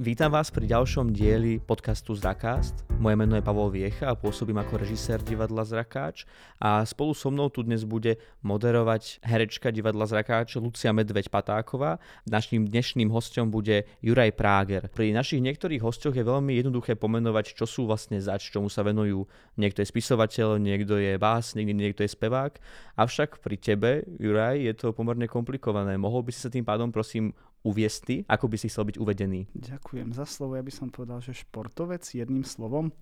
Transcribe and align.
Vítam 0.00 0.32
vás 0.32 0.48
pri 0.48 0.64
ďalšom 0.64 1.12
dieli 1.12 1.60
podcastu 1.60 2.16
Zrakast. 2.16 2.88
Moje 2.96 3.20
meno 3.20 3.36
je 3.36 3.44
Pavol 3.44 3.68
Viecha 3.68 4.08
a 4.08 4.16
pôsobím 4.16 4.56
ako 4.56 4.80
režisér 4.80 5.20
divadla 5.20 5.60
Zrakáč 5.60 6.24
a 6.56 6.80
spolu 6.88 7.12
so 7.12 7.28
mnou 7.28 7.52
tu 7.52 7.60
dnes 7.60 7.84
bude 7.84 8.16
moderovať 8.40 9.20
herečka 9.20 9.68
divadla 9.68 10.08
Zrakáč 10.08 10.56
Lucia 10.56 10.96
Medveď 10.96 11.28
Patáková. 11.28 12.00
Naším 12.24 12.64
dnešným 12.64 13.12
hostom 13.12 13.52
bude 13.52 13.84
Juraj 14.00 14.40
Práger. 14.40 14.88
Pri 14.88 15.12
našich 15.12 15.44
niektorých 15.44 15.84
hostoch 15.84 16.16
je 16.16 16.24
veľmi 16.24 16.56
jednoduché 16.56 16.96
pomenovať, 16.96 17.52
čo 17.52 17.68
sú 17.68 17.84
vlastne 17.84 18.24
zač, 18.24 18.48
čomu 18.48 18.72
sa 18.72 18.80
venujú. 18.80 19.28
Niekto 19.60 19.84
je 19.84 19.90
spisovateľ, 19.92 20.56
niekto 20.56 20.96
je 20.96 21.20
básnik, 21.20 21.76
niekto 21.76 22.08
je 22.08 22.16
spevák. 22.16 22.56
Avšak 22.96 23.44
pri 23.44 23.56
tebe, 23.60 24.08
Juraj, 24.16 24.64
je 24.64 24.72
to 24.80 24.96
pomerne 24.96 25.28
komplikované. 25.28 26.00
Mohol 26.00 26.24
by 26.24 26.30
si 26.32 26.40
sa 26.40 26.48
tým 26.48 26.64
pádom 26.64 26.88
prosím 26.88 27.36
uviesť 27.60 27.98
ty? 28.04 28.16
Ako 28.24 28.48
by 28.48 28.56
si 28.56 28.72
chcel 28.72 28.88
byť 28.88 28.96
uvedený? 28.96 29.52
Ďakujem 29.52 30.16
za 30.16 30.24
slovo. 30.24 30.56
Ja 30.56 30.64
by 30.64 30.72
som 30.72 30.88
povedal, 30.88 31.20
že 31.20 31.36
športovec 31.36 32.02
jedným 32.04 32.44
slovom. 32.44 32.92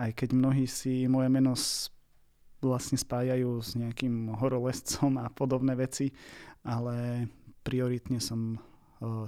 Aj 0.00 0.10
keď 0.10 0.34
mnohí 0.34 0.64
si 0.64 1.04
moje 1.06 1.28
meno 1.28 1.52
vlastne 2.64 2.96
spájajú 2.96 3.60
s 3.60 3.76
nejakým 3.76 4.40
horolescom 4.40 5.20
a 5.20 5.28
podobné 5.28 5.76
veci, 5.76 6.08
ale 6.64 7.28
prioritne 7.60 8.24
som 8.24 8.56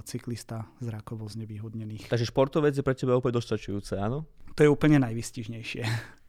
cyklista 0.09 0.65
zrakovo 0.81 1.29
znevýhodnených. 1.29 2.09
Takže 2.09 2.33
športovec 2.33 2.73
je 2.73 2.81
pre 2.81 2.97
teba 2.97 3.13
úplne 3.13 3.37
dostačujúce, 3.37 3.93
áno? 4.01 4.25
To 4.57 4.65
je 4.65 4.73
úplne 4.73 4.97
najvystižnejšie 5.05 5.85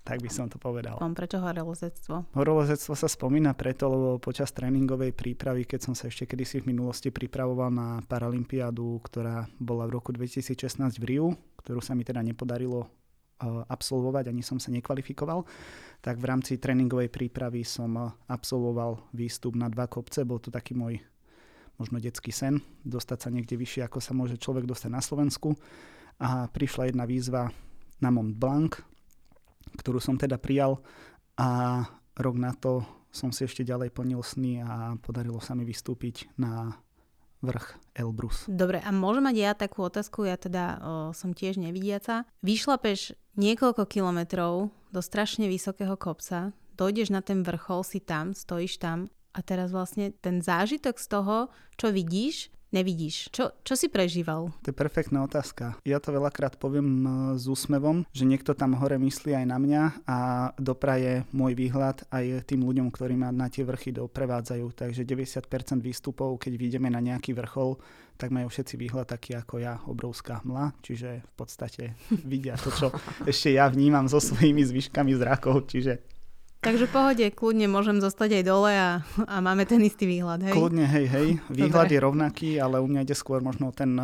tak 0.08 0.24
by 0.24 0.30
som 0.32 0.48
to 0.48 0.56
povedal. 0.56 0.96
Pom, 0.96 1.12
prečo 1.12 1.36
horolezectvo? 1.36 2.32
Horolezectvo 2.32 2.96
sa 2.96 3.04
spomína 3.04 3.52
preto, 3.52 3.92
lebo 3.92 4.16
počas 4.16 4.48
tréningovej 4.56 5.12
prípravy, 5.12 5.68
keď 5.68 5.84
som 5.84 5.92
sa 5.92 6.08
ešte 6.08 6.24
kedysi 6.24 6.64
v 6.64 6.72
minulosti 6.72 7.12
pripravoval 7.12 7.68
na 7.68 8.00
Paralympiádu, 8.08 9.04
ktorá 9.04 9.44
bola 9.60 9.84
v 9.84 10.00
roku 10.00 10.16
2016 10.16 10.96
v 10.96 11.04
Riu, 11.04 11.36
ktorú 11.60 11.84
sa 11.84 11.92
mi 11.92 12.08
teda 12.08 12.24
nepodarilo 12.24 12.88
absolvovať, 13.68 14.32
ani 14.32 14.42
som 14.42 14.56
sa 14.58 14.72
nekvalifikoval, 14.74 15.46
tak 16.02 16.18
v 16.18 16.26
rámci 16.26 16.58
tréningovej 16.58 17.06
prípravy 17.06 17.62
som 17.62 18.16
absolvoval 18.26 19.12
výstup 19.14 19.54
na 19.54 19.70
dva 19.70 19.86
kopce. 19.86 20.26
Bol 20.26 20.42
to 20.42 20.50
taký 20.50 20.74
môj 20.74 20.98
možno 21.78 22.02
detský 22.02 22.34
sen, 22.34 22.58
dostať 22.82 23.18
sa 23.22 23.28
niekde 23.30 23.54
vyššie, 23.54 23.86
ako 23.86 24.02
sa 24.02 24.10
môže 24.10 24.40
človek 24.42 24.66
dostať 24.66 24.90
na 24.90 24.98
Slovensku. 24.98 25.54
A 26.18 26.50
prišla 26.50 26.90
jedna 26.90 27.06
výzva 27.06 27.54
na 28.02 28.10
Mont 28.10 28.34
Blanc, 28.34 28.82
ktorú 29.78 30.02
som 30.02 30.18
teda 30.18 30.36
prijal 30.36 30.82
a 31.38 31.82
rok 32.18 32.36
na 32.36 32.50
to 32.52 32.82
som 33.14 33.32
si 33.32 33.46
ešte 33.46 33.64
ďalej 33.64 33.94
plnil 33.94 34.20
sny 34.20 34.60
a 34.60 34.98
podarilo 35.00 35.40
sa 35.40 35.56
mi 35.56 35.64
vystúpiť 35.64 36.28
na 36.36 36.76
vrch 37.40 37.78
Elbrus. 37.94 38.50
Dobre, 38.50 38.82
a 38.82 38.90
môžem 38.90 39.24
mať 39.24 39.36
ja 39.38 39.52
takú 39.54 39.86
otázku, 39.86 40.26
ja 40.26 40.34
teda 40.34 40.64
o, 40.64 40.76
som 41.14 41.30
tiež 41.30 41.56
nevidiaca. 41.62 42.26
Vyšlapeš 42.42 43.14
niekoľko 43.38 43.86
kilometrov 43.86 44.74
do 44.90 45.00
strašne 45.00 45.46
vysokého 45.46 45.94
kopca, 45.94 46.50
dojdeš 46.74 47.14
na 47.14 47.22
ten 47.22 47.46
vrchol, 47.46 47.86
si 47.86 48.02
tam, 48.02 48.34
stojíš 48.34 48.82
tam 48.82 49.06
a 49.34 49.40
teraz 49.46 49.70
vlastne 49.70 50.10
ten 50.18 50.42
zážitok 50.42 50.98
z 50.98 51.06
toho, 51.06 51.36
čo 51.78 51.94
vidíš, 51.94 52.50
nevidíš? 52.70 53.32
Čo, 53.32 53.54
čo 53.64 53.74
si 53.74 53.88
prežíval? 53.88 54.52
To 54.64 54.68
je 54.68 54.76
perfektná 54.76 55.24
otázka. 55.24 55.76
Ja 55.84 55.98
to 56.00 56.12
veľakrát 56.12 56.60
poviem 56.60 57.04
s 57.36 57.48
úsmevom, 57.48 58.04
že 58.12 58.28
niekto 58.28 58.52
tam 58.52 58.76
hore 58.76 59.00
myslí 59.00 59.34
aj 59.34 59.46
na 59.48 59.58
mňa 59.60 59.82
a 60.04 60.18
dopraje 60.60 61.24
môj 61.32 61.56
výhľad 61.56 62.04
aj 62.12 62.44
tým 62.48 62.64
ľuďom, 62.64 62.88
ktorí 62.92 63.14
ma 63.16 63.32
na 63.32 63.48
tie 63.48 63.64
vrchy 63.64 63.96
doprevádzajú. 63.96 64.66
Takže 64.76 65.02
90% 65.04 65.80
výstupov, 65.80 66.36
keď 66.40 66.52
vyjdeme 66.56 66.88
na 66.92 67.00
nejaký 67.00 67.32
vrchol, 67.32 67.80
tak 68.18 68.34
majú 68.34 68.50
všetci 68.50 68.74
výhľad 68.74 69.06
taký 69.06 69.38
ako 69.38 69.62
ja, 69.62 69.78
obrovská 69.86 70.42
hmla, 70.42 70.74
čiže 70.82 71.22
v 71.22 71.32
podstate 71.38 71.94
vidia 72.26 72.58
to, 72.58 72.74
čo 72.74 72.90
ešte 73.30 73.54
ja 73.54 73.70
vnímam 73.70 74.10
so 74.10 74.18
svojimi 74.18 74.66
zvyškami 74.66 75.14
zrakov, 75.14 75.70
čiže 75.70 76.17
Takže 76.58 76.90
pohode, 76.90 77.22
kľudne 77.30 77.70
môžem 77.70 78.02
zostať 78.02 78.42
aj 78.42 78.44
dole 78.44 78.72
a, 78.74 79.06
a 79.30 79.36
máme 79.38 79.62
ten 79.62 79.78
istý 79.78 80.10
výhľad, 80.10 80.42
hej? 80.42 80.54
Kľudne, 80.54 80.90
hej, 80.90 81.06
hej. 81.06 81.28
Výhľad 81.46 81.86
Dobre. 81.86 81.94
je 81.94 82.00
rovnaký, 82.02 82.50
ale 82.58 82.82
u 82.82 82.86
mňa 82.90 83.06
ide 83.06 83.14
skôr 83.14 83.38
možno 83.38 83.70
ten 83.70 83.94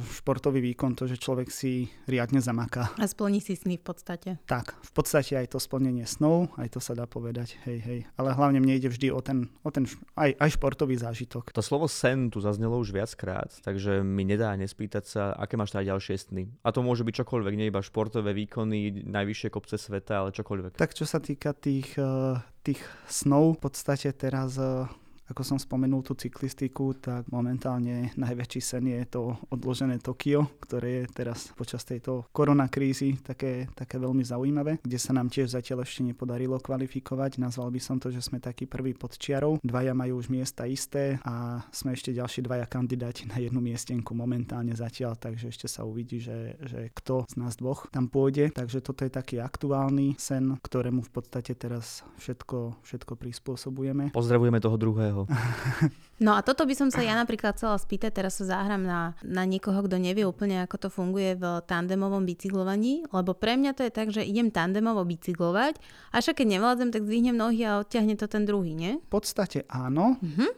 športový 0.00 0.64
výkon, 0.64 0.96
to, 0.96 1.04
že 1.04 1.20
človek 1.20 1.52
si 1.52 1.90
riadne 2.08 2.40
zamaká. 2.40 2.88
A 2.96 3.04
splní 3.04 3.42
si 3.42 3.58
sny 3.58 3.76
v 3.76 3.84
podstate. 3.84 4.30
Tak, 4.48 4.76
v 4.80 4.92
podstate 4.94 5.36
aj 5.36 5.52
to 5.52 5.58
splnenie 5.60 6.08
snov, 6.08 6.48
aj 6.56 6.72
to 6.72 6.80
sa 6.80 6.96
dá 6.96 7.04
povedať, 7.04 7.60
hej, 7.68 7.78
hej. 7.84 8.00
Ale 8.16 8.32
hlavne 8.32 8.62
mne 8.64 8.78
ide 8.80 8.88
vždy 8.88 9.12
o 9.12 9.20
ten, 9.20 9.52
o 9.62 9.70
ten 9.70 9.84
aj, 10.16 10.36
aj 10.40 10.50
športový 10.56 10.96
zážitok. 10.96 11.52
To 11.52 11.62
slovo 11.64 11.90
sen 11.90 12.32
tu 12.32 12.40
zaznelo 12.40 12.80
už 12.80 12.96
viackrát, 12.96 13.52
takže 13.60 14.00
mi 14.00 14.24
nedá 14.24 14.54
nespýtať 14.56 15.04
sa, 15.04 15.22
aké 15.36 15.60
máš 15.60 15.76
teda 15.76 15.94
ďalšie 15.94 16.16
sny. 16.16 16.44
A 16.64 16.72
to 16.72 16.80
môže 16.80 17.04
byť 17.04 17.24
čokoľvek, 17.24 17.54
nie 17.58 17.68
iba 17.68 17.84
športové 17.84 18.32
výkony, 18.32 19.04
najvyššie 19.04 19.48
kopce 19.52 19.76
sveta, 19.76 20.24
ale 20.24 20.30
čokoľvek. 20.32 20.80
Tak 20.80 20.96
čo 20.96 21.04
sa 21.04 21.20
týka 21.20 21.52
tých, 21.52 21.96
eh, 21.98 22.40
tých 22.64 22.80
snov, 23.10 23.58
v 23.58 23.68
podstate 23.68 24.12
teraz 24.16 24.56
eh, 24.56 24.88
ako 25.28 25.42
som 25.44 25.58
spomenul 25.60 26.00
tú 26.00 26.16
cyklistiku, 26.16 26.96
tak 26.96 27.28
momentálne 27.28 28.10
najväčší 28.16 28.60
sen 28.64 28.84
je 28.88 29.04
to 29.08 29.36
odložené 29.52 30.00
Tokio, 30.00 30.48
ktoré 30.64 31.04
je 31.04 31.04
teraz 31.12 31.52
počas 31.52 31.84
tejto 31.84 32.24
koronakrízy 32.32 33.20
také, 33.20 33.68
také 33.76 34.00
veľmi 34.00 34.24
zaujímavé, 34.24 34.80
kde 34.80 34.98
sa 34.98 35.12
nám 35.12 35.28
tiež 35.28 35.52
zatiaľ 35.52 35.84
ešte 35.84 36.00
nepodarilo 36.00 36.56
kvalifikovať. 36.56 37.40
Nazval 37.40 37.68
by 37.68 37.80
som 37.80 38.00
to, 38.00 38.08
že 38.08 38.24
sme 38.24 38.40
takí 38.40 38.64
prví 38.64 38.96
pod 38.96 39.20
čiarou. 39.20 39.60
Dvaja 39.60 39.92
majú 39.92 40.18
už 40.18 40.32
miesta 40.32 40.64
isté 40.64 41.20
a 41.28 41.60
sme 41.70 41.92
ešte 41.92 42.16
ďalší 42.16 42.40
dvaja 42.48 42.64
kandidáti 42.64 43.28
na 43.28 43.36
jednu 43.36 43.60
miestenku 43.60 44.16
momentálne 44.16 44.72
zatiaľ, 44.72 45.20
takže 45.20 45.52
ešte 45.52 45.66
sa 45.68 45.84
uvidí, 45.84 46.22
že, 46.22 46.56
že 46.64 46.88
kto 46.96 47.28
z 47.28 47.34
nás 47.36 47.60
dvoch 47.60 47.84
tam 47.92 48.08
pôjde. 48.08 48.54
Takže 48.56 48.80
toto 48.80 49.04
je 49.04 49.12
taký 49.12 49.44
aktuálny 49.44 50.16
sen, 50.16 50.56
ktorému 50.62 51.04
v 51.04 51.10
podstate 51.12 51.52
teraz 51.52 52.00
všetko, 52.16 52.80
všetko 52.80 53.12
prispôsobujeme. 53.18 54.14
Pozdravujeme 54.14 54.62
toho 54.62 54.78
druhého 54.78 55.17
toho. 55.24 55.30
No 56.18 56.34
a 56.34 56.42
toto 56.42 56.66
by 56.66 56.74
som 56.74 56.90
sa 56.90 56.98
ja 56.98 57.14
napríklad 57.14 57.54
chcela 57.54 57.78
spýtať, 57.78 58.10
teraz 58.10 58.42
sa 58.42 58.58
zahrám 58.58 58.82
na, 58.82 59.14
na 59.22 59.46
niekoho, 59.46 59.86
kto 59.86 60.02
nevie 60.02 60.26
úplne, 60.26 60.66
ako 60.66 60.76
to 60.82 60.88
funguje 60.90 61.38
v 61.38 61.62
tandemovom 61.62 62.26
bicyklovaní, 62.26 63.06
lebo 63.14 63.38
pre 63.38 63.54
mňa 63.54 63.70
to 63.78 63.86
je 63.86 63.92
tak, 63.94 64.10
že 64.10 64.26
idem 64.26 64.50
tandemovo 64.50 65.06
bicyklovať 65.06 65.78
a 66.10 66.18
však 66.18 66.42
keď 66.42 66.58
nevládzem, 66.58 66.90
tak 66.90 67.06
zdvihnem 67.06 67.38
nohy 67.38 67.62
a 67.62 67.78
odťahne 67.86 68.18
to 68.18 68.26
ten 68.26 68.42
druhý, 68.42 68.74
nie? 68.74 68.98
V 68.98 69.10
podstate 69.14 69.62
áno. 69.70 70.18
Uh-huh. 70.18 70.50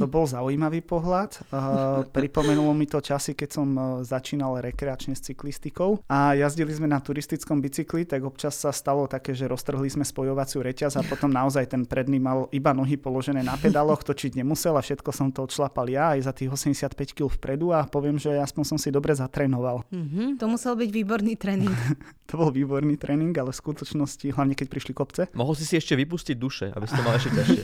To 0.00 0.10
bol 0.10 0.26
zaujímavý 0.26 0.82
pohľad. 0.82 1.38
Uh, 1.52 2.02
pripomenulo 2.10 2.74
mi 2.74 2.88
to 2.88 2.98
časy, 2.98 3.36
keď 3.36 3.48
som 3.50 3.68
uh, 3.74 3.82
začínal 4.02 4.58
rekreačne 4.58 5.14
s 5.14 5.22
cyklistikou 5.30 6.02
a 6.10 6.34
jazdili 6.34 6.74
sme 6.74 6.90
na 6.90 6.98
turistickom 6.98 7.62
bicykli, 7.62 8.08
tak 8.08 8.26
občas 8.26 8.58
sa 8.58 8.74
stalo 8.74 9.06
také, 9.06 9.36
že 9.36 9.46
roztrhli 9.46 9.86
sme 9.86 10.02
spojovaciu 10.02 10.64
reťaz 10.64 10.98
a 10.98 11.06
potom 11.06 11.30
naozaj 11.30 11.70
ten 11.70 11.82
predný 11.86 12.18
mal 12.18 12.50
iba 12.50 12.74
nohy 12.74 12.98
položené 12.98 13.46
na 13.46 13.54
pedáloch, 13.54 14.02
točiť 14.02 14.40
nemusel 14.40 14.74
a 14.74 14.82
všetko 14.82 15.10
som 15.14 15.30
to 15.30 15.46
odšlapal 15.46 15.86
ja 15.86 16.16
aj 16.16 16.26
za 16.26 16.32
tých 16.34 16.50
85 16.50 17.14
kg 17.14 17.30
vpredu 17.30 17.70
a 17.70 17.86
poviem, 17.86 18.18
že 18.18 18.34
aspoň 18.34 18.74
som 18.74 18.78
si 18.80 18.90
dobre 18.90 19.14
zatrénoval. 19.14 19.86
Mm-hmm, 19.92 20.40
to 20.40 20.46
musel 20.50 20.74
byť 20.74 20.90
výborný 20.90 21.34
tréning. 21.38 21.74
to 22.28 22.34
bol 22.40 22.50
výborný 22.50 22.96
tréning, 22.96 23.36
ale 23.36 23.52
v 23.52 23.58
skutočnosti, 23.60 24.26
hlavne 24.32 24.56
keď 24.56 24.66
prišli 24.70 24.92
kopce. 24.96 25.22
Mohol 25.36 25.54
si 25.60 25.64
si 25.68 25.74
ešte 25.78 25.94
vypustiť 25.94 26.36
duše, 26.38 26.66
aby 26.72 26.84
si 26.88 26.94
to 26.96 27.02
mal 27.04 27.14
ešte 27.14 27.30
ťažšie. 27.30 27.62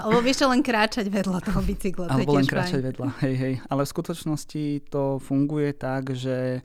Alebo 0.00 0.18
vieš 0.24 0.44
len 0.48 0.60
kráčať 0.64 1.06
vedľa 1.18 1.38
toho 1.42 1.60
bicykla. 1.60 2.06
Alebo 2.08 2.38
len 2.38 2.46
kráčať 2.46 2.80
vedľa, 2.80 3.08
hej, 3.26 3.34
hej. 3.34 3.54
Ale 3.66 3.82
v 3.82 3.92
skutočnosti 3.92 4.64
to 4.88 5.18
funguje 5.18 5.74
tak, 5.74 6.14
že 6.14 6.62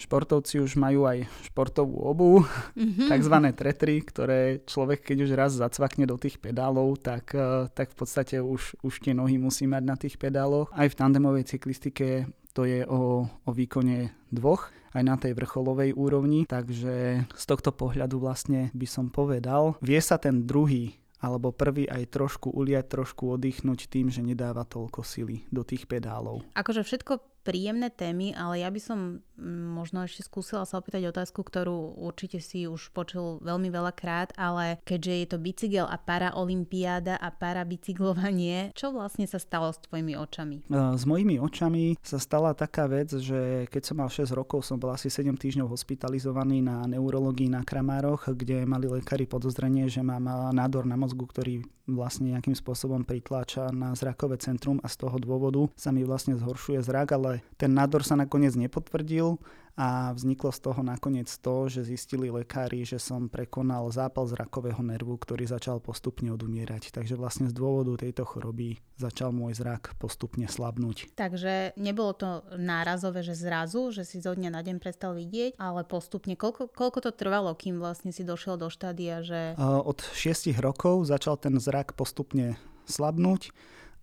športovci 0.00 0.64
už 0.64 0.80
majú 0.80 1.04
aj 1.04 1.28
športovú 1.52 2.00
obu, 2.00 2.40
mm-hmm. 2.72 3.12
takzvané 3.12 3.52
tretry, 3.52 4.00
ktoré 4.00 4.64
človek, 4.64 5.04
keď 5.04 5.16
už 5.28 5.30
raz 5.36 5.52
zacvakne 5.52 6.08
do 6.08 6.16
tých 6.16 6.40
pedálov, 6.40 6.96
tak, 7.04 7.36
eh, 7.36 7.68
tak 7.76 7.92
v 7.92 7.96
podstate 8.00 8.40
už, 8.40 8.80
už 8.80 8.94
tie 9.04 9.12
nohy 9.12 9.36
musí 9.36 9.68
mať 9.68 9.82
na 9.84 9.96
tých 10.00 10.16
pedáloch. 10.16 10.72
Aj 10.72 10.88
v 10.88 10.96
tandemovej 10.96 11.52
cyklistike 11.52 12.24
to 12.56 12.64
je 12.64 12.82
o, 12.88 13.28
o 13.28 13.50
výkone 13.52 14.10
dvoch, 14.32 14.72
aj 14.90 15.02
na 15.06 15.14
tej 15.14 15.38
vrcholovej 15.38 15.94
úrovni, 15.94 16.50
takže 16.50 17.26
z 17.30 17.44
tohto 17.46 17.70
pohľadu 17.70 18.18
vlastne 18.18 18.74
by 18.74 18.86
som 18.90 19.06
povedal, 19.06 19.78
vie 19.78 20.00
sa 20.02 20.18
ten 20.18 20.42
druhý 20.42 20.98
alebo 21.20 21.52
prvý 21.52 21.84
aj 21.84 22.16
trošku 22.16 22.48
uliať, 22.50 23.00
trošku 23.00 23.36
oddychnúť 23.36 23.92
tým, 23.92 24.08
že 24.08 24.24
nedáva 24.24 24.64
toľko 24.64 25.04
sily 25.04 25.44
do 25.52 25.60
tých 25.60 25.84
pedálov. 25.84 26.42
Akože 26.56 26.80
všetko 26.80 27.39
príjemné 27.42 27.88
témy, 27.90 28.36
ale 28.36 28.60
ja 28.60 28.68
by 28.68 28.80
som 28.80 28.98
mm, 29.36 29.66
možno 29.72 30.04
ešte 30.04 30.24
skúsila 30.24 30.68
sa 30.68 30.78
opýtať 30.80 31.08
otázku, 31.08 31.40
ktorú 31.40 32.00
určite 32.00 32.38
si 32.38 32.68
už 32.68 32.92
počul 32.92 33.40
veľmi 33.40 33.72
veľa 33.72 33.92
krát, 33.96 34.28
ale 34.36 34.78
keďže 34.84 35.12
je 35.12 35.26
to 35.26 35.38
bicykel 35.40 35.86
a 35.88 35.96
paraolimpiáda 35.96 37.16
a 37.16 37.28
parabicyklovanie, 37.32 38.72
čo 38.76 38.92
vlastne 38.92 39.24
sa 39.24 39.40
stalo 39.40 39.72
s 39.72 39.80
tvojimi 39.88 40.14
očami? 40.16 40.68
E, 40.68 40.96
s 40.96 41.04
mojimi 41.08 41.40
očami 41.40 41.96
sa 42.04 42.20
stala 42.20 42.52
taká 42.52 42.84
vec, 42.90 43.12
že 43.16 43.64
keď 43.72 43.82
som 43.82 43.96
mal 44.00 44.10
6 44.12 44.30
rokov, 44.36 44.66
som 44.66 44.76
bol 44.76 44.92
asi 44.92 45.08
7 45.08 45.32
týždňov 45.36 45.72
hospitalizovaný 45.72 46.60
na 46.60 46.84
neurologii 46.84 47.48
na 47.48 47.64
Kramároch, 47.64 48.28
kde 48.32 48.68
mali 48.68 48.86
lekári 48.90 49.24
podozrenie, 49.24 49.88
že 49.88 50.04
mám 50.04 50.52
nádor 50.52 50.84
na 50.84 50.98
mozgu, 51.00 51.24
ktorý 51.24 51.64
vlastne 51.96 52.34
nejakým 52.34 52.54
spôsobom 52.54 53.02
pritláča 53.02 53.70
na 53.74 53.94
zrakové 53.98 54.38
centrum 54.38 54.78
a 54.82 54.88
z 54.90 55.06
toho 55.06 55.16
dôvodu 55.18 55.66
sa 55.74 55.90
mi 55.90 56.06
vlastne 56.06 56.38
zhoršuje 56.38 56.78
zrak, 56.82 57.14
ale 57.14 57.29
ale 57.30 57.46
ten 57.54 57.70
nádor 57.70 58.02
sa 58.02 58.18
nakoniec 58.18 58.58
nepotvrdil 58.58 59.38
a 59.78 60.12
vzniklo 60.12 60.50
z 60.52 60.60
toho 60.60 60.82
nakoniec 60.82 61.30
to, 61.30 61.70
že 61.70 61.88
zistili 61.88 62.28
lekári, 62.28 62.82
že 62.84 62.98
som 63.00 63.30
prekonal 63.30 63.88
zápal 63.88 64.26
zrakového 64.28 64.82
nervu, 64.82 65.16
ktorý 65.16 65.46
začal 65.46 65.80
postupne 65.80 66.28
odumierať. 66.34 66.92
Takže 66.92 67.14
vlastne 67.16 67.48
z 67.48 67.54
dôvodu 67.56 68.02
tejto 68.02 68.28
choroby 68.28 68.82
začal 68.98 69.32
môj 69.32 69.56
zrak 69.56 69.96
postupne 69.96 70.50
slabnúť. 70.50 71.14
Takže 71.16 71.78
nebolo 71.80 72.12
to 72.12 72.44
nárazové, 72.58 73.24
že 73.24 73.38
zrazu, 73.38 73.94
že 73.94 74.04
si 74.04 74.20
zo 74.20 74.36
dňa 74.36 74.50
na 74.52 74.60
deň 74.60 74.82
prestal 74.82 75.16
vidieť, 75.16 75.56
ale 75.56 75.86
postupne. 75.86 76.36
Koľko, 76.36 76.68
koľko 76.74 76.98
to 77.08 77.10
trvalo, 77.14 77.54
kým 77.56 77.80
vlastne 77.80 78.12
si 78.12 78.26
došiel 78.26 78.60
do 78.60 78.68
štádia, 78.68 79.24
že... 79.24 79.56
Od 79.56 80.02
6 80.02 80.50
rokov 80.60 81.08
začal 81.08 81.40
ten 81.40 81.56
zrak 81.56 81.96
postupne 81.96 82.60
slabnúť 82.84 83.54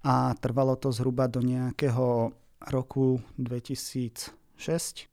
a 0.02 0.34
trvalo 0.40 0.74
to 0.80 0.90
zhruba 0.90 1.30
do 1.30 1.44
nejakého 1.44 2.32
roku 2.72 3.22
2006, 3.38 4.34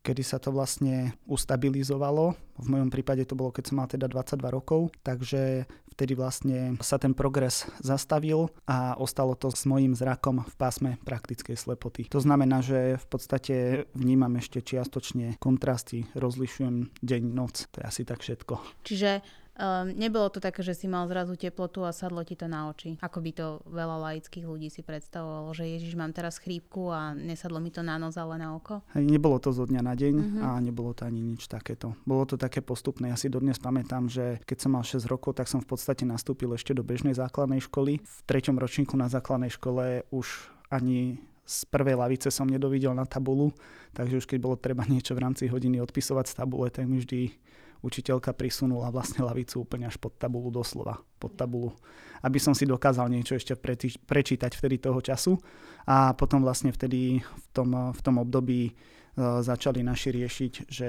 kedy 0.00 0.22
sa 0.24 0.40
to 0.40 0.50
vlastne 0.52 1.12
ustabilizovalo. 1.28 2.34
V 2.58 2.66
mojom 2.70 2.88
prípade 2.88 3.26
to 3.28 3.36
bolo, 3.36 3.50
keď 3.52 3.64
som 3.68 3.76
mal 3.82 3.88
teda 3.90 4.06
22 4.08 4.40
rokov, 4.48 4.94
takže 5.02 5.68
vtedy 5.94 6.18
vlastne 6.18 6.74
sa 6.82 6.98
ten 6.98 7.14
progres 7.14 7.70
zastavil 7.78 8.50
a 8.66 8.98
ostalo 8.98 9.38
to 9.38 9.54
s 9.54 9.62
mojím 9.62 9.94
zrakom 9.94 10.42
v 10.42 10.54
pásme 10.58 10.90
praktickej 11.06 11.54
slepoty. 11.54 12.10
To 12.10 12.18
znamená, 12.18 12.66
že 12.66 12.98
v 12.98 13.06
podstate 13.06 13.54
vnímam 13.94 14.34
ešte 14.34 14.58
čiastočne 14.58 15.38
kontrasty, 15.38 16.10
rozlišujem 16.18 16.90
deň, 16.98 17.22
noc, 17.30 17.70
to 17.70 17.78
je 17.78 17.84
asi 17.86 18.02
tak 18.02 18.26
všetko. 18.26 18.54
Čiže 18.82 19.22
Um, 19.54 19.94
nebolo 19.94 20.26
to 20.34 20.42
také, 20.42 20.66
že 20.66 20.74
si 20.74 20.90
mal 20.90 21.06
zrazu 21.06 21.38
teplotu 21.38 21.86
a 21.86 21.94
sadlo 21.94 22.26
ti 22.26 22.34
to 22.34 22.50
na 22.50 22.66
oči, 22.74 22.98
ako 22.98 23.18
by 23.22 23.30
to 23.30 23.46
veľa 23.70 23.96
laických 24.10 24.42
ľudí 24.42 24.66
si 24.66 24.82
predstavovalo, 24.82 25.54
že 25.54 25.70
Ježiš, 25.70 25.94
mám 25.94 26.10
teraz 26.10 26.42
chrípku 26.42 26.90
a 26.90 27.14
nesadlo 27.14 27.62
mi 27.62 27.70
to 27.70 27.86
na 27.86 27.94
nos, 27.94 28.18
ale 28.18 28.34
na 28.34 28.58
oko? 28.58 28.82
Hej, 28.98 29.06
nebolo 29.06 29.38
to 29.38 29.54
zo 29.54 29.62
dňa 29.70 29.82
na 29.86 29.94
deň 29.94 30.14
uh-huh. 30.18 30.42
a 30.42 30.48
nebolo 30.58 30.90
to 30.90 31.06
ani 31.06 31.22
nič 31.22 31.46
takéto. 31.46 31.94
Bolo 32.02 32.26
to 32.26 32.34
také 32.34 32.66
postupné. 32.66 33.14
Ja 33.14 33.16
si 33.18 33.30
dodnes 33.30 33.62
pamätám, 33.62 34.10
že 34.10 34.42
keď 34.42 34.58
som 34.58 34.74
mal 34.74 34.82
6 34.82 35.06
rokov, 35.06 35.38
tak 35.38 35.46
som 35.46 35.62
v 35.62 35.70
podstate 35.70 36.02
nastúpil 36.02 36.50
ešte 36.50 36.74
do 36.74 36.82
bežnej 36.82 37.14
základnej 37.14 37.62
školy. 37.62 38.02
V 38.02 38.18
treťom 38.26 38.58
ročníku 38.58 38.98
na 38.98 39.06
základnej 39.06 39.54
škole 39.54 40.02
už 40.10 40.50
ani 40.66 41.22
z 41.44 41.68
prvej 41.68 41.94
lavice 42.00 42.32
som 42.32 42.48
nedovidel 42.48 42.96
na 42.96 43.04
tabulu, 43.04 43.52
takže 43.92 44.24
už 44.24 44.26
keď 44.26 44.38
bolo 44.40 44.56
treba 44.56 44.82
niečo 44.88 45.12
v 45.12 45.22
rámci 45.28 45.44
hodiny 45.46 45.76
odpisovať 45.84 46.32
z 46.32 46.34
tabule, 46.40 46.72
tak 46.72 46.88
mi 46.88 46.98
vždy 47.04 47.36
učiteľka 47.84 48.32
prisunula 48.32 48.88
vlastne 48.88 49.20
lavicu 49.20 49.60
úplne 49.60 49.92
až 49.92 50.00
pod 50.00 50.16
tabulu 50.16 50.48
doslova, 50.48 51.04
pod 51.24 51.32
tabulu, 51.40 51.72
aby 52.20 52.36
som 52.36 52.52
si 52.52 52.68
dokázal 52.68 53.08
niečo 53.08 53.40
ešte 53.40 53.56
prečítať 54.04 54.52
vtedy 54.52 54.76
toho 54.76 55.00
času. 55.00 55.40
A 55.88 56.12
potom 56.12 56.44
vlastne 56.44 56.68
vtedy 56.68 57.24
v 57.24 57.46
tom, 57.56 57.72
v 57.92 58.00
tom 58.04 58.20
období 58.20 58.76
začali 59.16 59.86
naši 59.86 60.10
riešiť, 60.10 60.52
že 60.66 60.88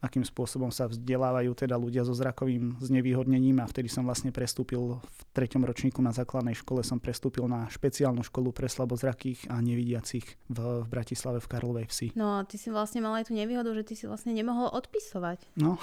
akým 0.00 0.24
spôsobom 0.24 0.72
sa 0.72 0.88
vzdelávajú 0.88 1.52
teda 1.52 1.76
ľudia 1.76 2.08
so 2.08 2.16
zrakovým 2.16 2.80
znevýhodnením 2.80 3.60
a 3.60 3.68
vtedy 3.68 3.92
som 3.92 4.08
vlastne 4.08 4.32
prestúpil 4.32 4.96
v 4.96 5.20
treťom 5.36 5.60
ročníku 5.60 6.00
na 6.00 6.08
základnej 6.08 6.56
škole 6.56 6.80
som 6.80 6.96
prestúpil 6.96 7.44
na 7.44 7.68
špeciálnu 7.68 8.24
školu 8.24 8.56
pre 8.56 8.72
slabozrakých 8.72 9.52
a 9.52 9.60
nevidiacich 9.60 10.24
v, 10.48 10.58
v 10.58 10.86
Bratislave 10.88 11.44
v 11.44 11.50
Karlovej 11.52 11.86
vsi. 11.92 12.06
No 12.16 12.40
a 12.40 12.48
ty 12.48 12.56
si 12.56 12.72
vlastne 12.72 13.04
mal 13.04 13.12
aj 13.20 13.28
tú 13.28 13.36
nevýhodu, 13.36 13.68
že 13.76 13.84
ty 13.84 13.92
si 13.92 14.08
vlastne 14.08 14.32
nemohol 14.32 14.72
odpisovať. 14.72 15.44
No, 15.60 15.76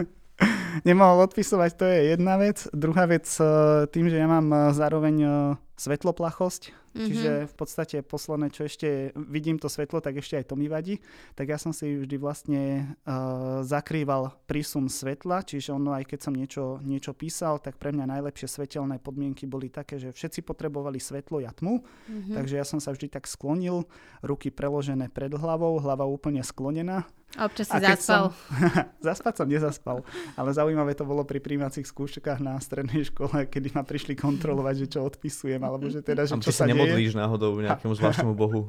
nemohol 0.84 1.26
odpisovať, 1.30 1.70
to 1.76 1.84
je 1.86 1.98
jedna 2.16 2.34
vec. 2.36 2.66
Druhá 2.70 3.04
vec, 3.06 3.26
e, 3.38 3.44
tým, 3.90 4.10
že 4.10 4.16
ja 4.18 4.26
mám 4.26 4.48
e, 4.50 4.58
zároveň 4.74 5.16
e, 5.22 5.28
svetloplachosť, 5.76 6.86
Mm-hmm. 6.96 7.08
Čiže 7.12 7.32
v 7.52 7.54
podstate 7.54 7.96
posledné, 8.00 8.48
čo 8.48 8.64
ešte 8.64 9.12
vidím 9.12 9.60
to 9.60 9.68
svetlo, 9.68 10.00
tak 10.00 10.16
ešte 10.16 10.40
aj 10.40 10.48
to 10.48 10.56
mi 10.56 10.64
vadí. 10.64 11.04
Tak 11.36 11.44
ja 11.44 11.60
som 11.60 11.76
si 11.76 11.92
vždy 11.92 12.16
vlastne 12.16 12.62
uh, 13.04 13.60
zakrýval 13.60 14.32
prísun 14.48 14.88
svetla, 14.88 15.44
čiže 15.44 15.76
ono 15.76 15.92
aj 15.92 16.08
keď 16.08 16.18
som 16.24 16.32
niečo, 16.32 16.80
niečo 16.80 17.12
písal, 17.12 17.60
tak 17.60 17.76
pre 17.76 17.92
mňa 17.92 18.16
najlepšie 18.16 18.48
svetelné 18.48 18.96
podmienky 18.96 19.44
boli 19.44 19.68
také, 19.68 20.00
že 20.00 20.16
všetci 20.16 20.40
potrebovali 20.40 20.96
svetlo, 20.96 21.44
ja 21.44 21.52
tmu. 21.52 21.84
Mm-hmm. 21.84 22.32
Takže 22.32 22.54
ja 22.56 22.64
som 22.64 22.80
sa 22.80 22.96
vždy 22.96 23.12
tak 23.12 23.28
sklonil, 23.28 23.84
ruky 24.24 24.48
preložené 24.48 25.12
pred 25.12 25.36
hlavou, 25.36 25.76
hlava 25.76 26.08
úplne 26.08 26.40
sklonená 26.40 27.04
a 27.36 27.44
občas 27.44 27.68
si 27.68 27.76
a 27.76 27.78
zaspal. 27.82 28.32
Som, 28.32 28.32
zaspať 29.12 29.34
som 29.36 29.46
nezaspal, 29.50 29.98
ale 30.38 30.50
zaujímavé 30.66 30.98
to 30.98 31.06
bolo 31.06 31.22
pri 31.22 31.38
príjmacích 31.38 31.86
skúškach 31.86 32.42
na 32.42 32.58
strednej 32.58 33.06
škole, 33.06 33.46
kedy 33.46 33.70
ma 33.78 33.86
prišli 33.86 34.18
kontrolovať, 34.18 34.74
že 34.82 34.86
čo 34.98 35.06
odpisujem, 35.06 35.62
alebo 35.62 35.86
že 35.86 36.02
teda, 36.02 36.26
že 36.26 36.34
čo 36.42 36.50
sa, 36.50 36.66
nemodlíš 36.66 37.14
náhodou 37.14 37.54
nejakému 37.62 37.94
zvláštnemu 37.94 38.34
bohu. 38.34 38.66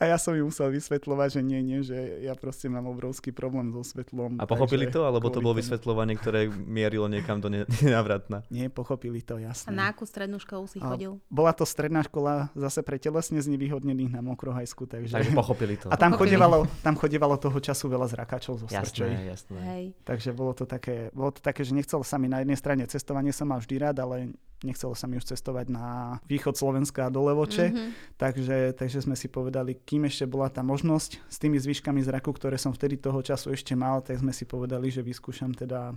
A 0.00 0.08
ja 0.08 0.16
som 0.16 0.32
im 0.32 0.48
musel 0.48 0.72
vysvetľovať, 0.72 1.28
že 1.36 1.40
nie, 1.44 1.60
nie, 1.60 1.84
že 1.84 2.24
ja 2.24 2.32
proste 2.32 2.72
mám 2.72 2.88
obrovský 2.88 3.36
problém 3.36 3.68
so 3.68 3.84
svetlom. 3.84 4.40
A 4.40 4.48
pochopili 4.48 4.88
to, 4.88 5.04
alebo 5.04 5.28
to 5.28 5.44
bolo 5.44 5.60
vysvetľovanie, 5.60 6.16
ktoré 6.16 6.48
mierilo 6.48 7.04
niekam 7.04 7.36
do 7.36 7.52
nenávratna? 7.52 8.48
Nie, 8.48 8.72
pochopili 8.72 9.20
to, 9.20 9.36
jasne. 9.36 9.68
A 9.68 9.76
na 9.76 9.92
akú 9.92 10.08
strednú 10.08 10.40
školu 10.40 10.64
si 10.72 10.80
chodil? 10.80 11.20
A 11.20 11.28
bola 11.28 11.52
to 11.52 11.68
stredná 11.68 12.00
škola 12.00 12.48
zase 12.56 12.80
pre 12.80 12.96
telesne 12.96 13.44
znevýhodnených 13.44 14.16
na 14.16 14.24
Mokrohajsku. 14.24 14.88
Takže... 14.88 15.12
takže 15.12 15.36
pochopili 15.36 15.76
to. 15.76 15.92
A 15.92 16.00
tam 16.00 16.16
chodevalo, 16.16 16.64
tam 16.80 16.96
chodevalo 16.96 17.36
toho 17.36 17.60
času 17.60 17.92
veľa 17.92 18.08
zrakačov 18.08 18.56
zo 18.56 18.66
jasné, 18.70 19.28
jasné. 19.28 19.60
Hej. 19.60 19.84
Takže 20.06 20.30
bolo 20.32 20.54
to, 20.54 20.70
také, 20.70 20.99
bolo 21.16 21.32
to 21.32 21.40
také, 21.40 21.64
že 21.64 21.72
nechcel 21.72 22.04
sa 22.04 22.20
mi 22.20 22.28
na 22.28 22.44
jednej 22.44 22.60
strane 22.60 22.84
cestovanie 22.84 23.32
som 23.32 23.48
mal 23.48 23.64
vždy 23.64 23.76
rád, 23.80 23.96
ale 24.04 24.36
nechcelo 24.60 24.92
sa 24.92 25.08
mi 25.08 25.16
už 25.16 25.24
cestovať 25.32 25.72
na 25.72 26.18
východ 26.28 26.52
Slovenska 26.52 27.08
a 27.08 27.12
do 27.12 27.24
Levoče, 27.24 27.72
mm-hmm. 27.72 27.90
takže, 28.20 28.56
takže 28.76 28.98
sme 29.08 29.16
si 29.16 29.32
povedali, 29.32 29.80
kým 29.80 30.04
ešte 30.04 30.28
bola 30.28 30.52
tá 30.52 30.60
možnosť 30.60 31.16
s 31.24 31.36
tými 31.40 31.56
zvyškami 31.56 32.04
zraku, 32.04 32.36
ktoré 32.36 32.60
som 32.60 32.76
vtedy 32.76 33.00
toho 33.00 33.24
času 33.24 33.56
ešte 33.56 33.72
mal, 33.72 34.04
tak 34.04 34.20
sme 34.20 34.36
si 34.36 34.44
povedali, 34.44 34.92
že 34.92 35.00
vyskúšam 35.00 35.56
teda 35.56 35.96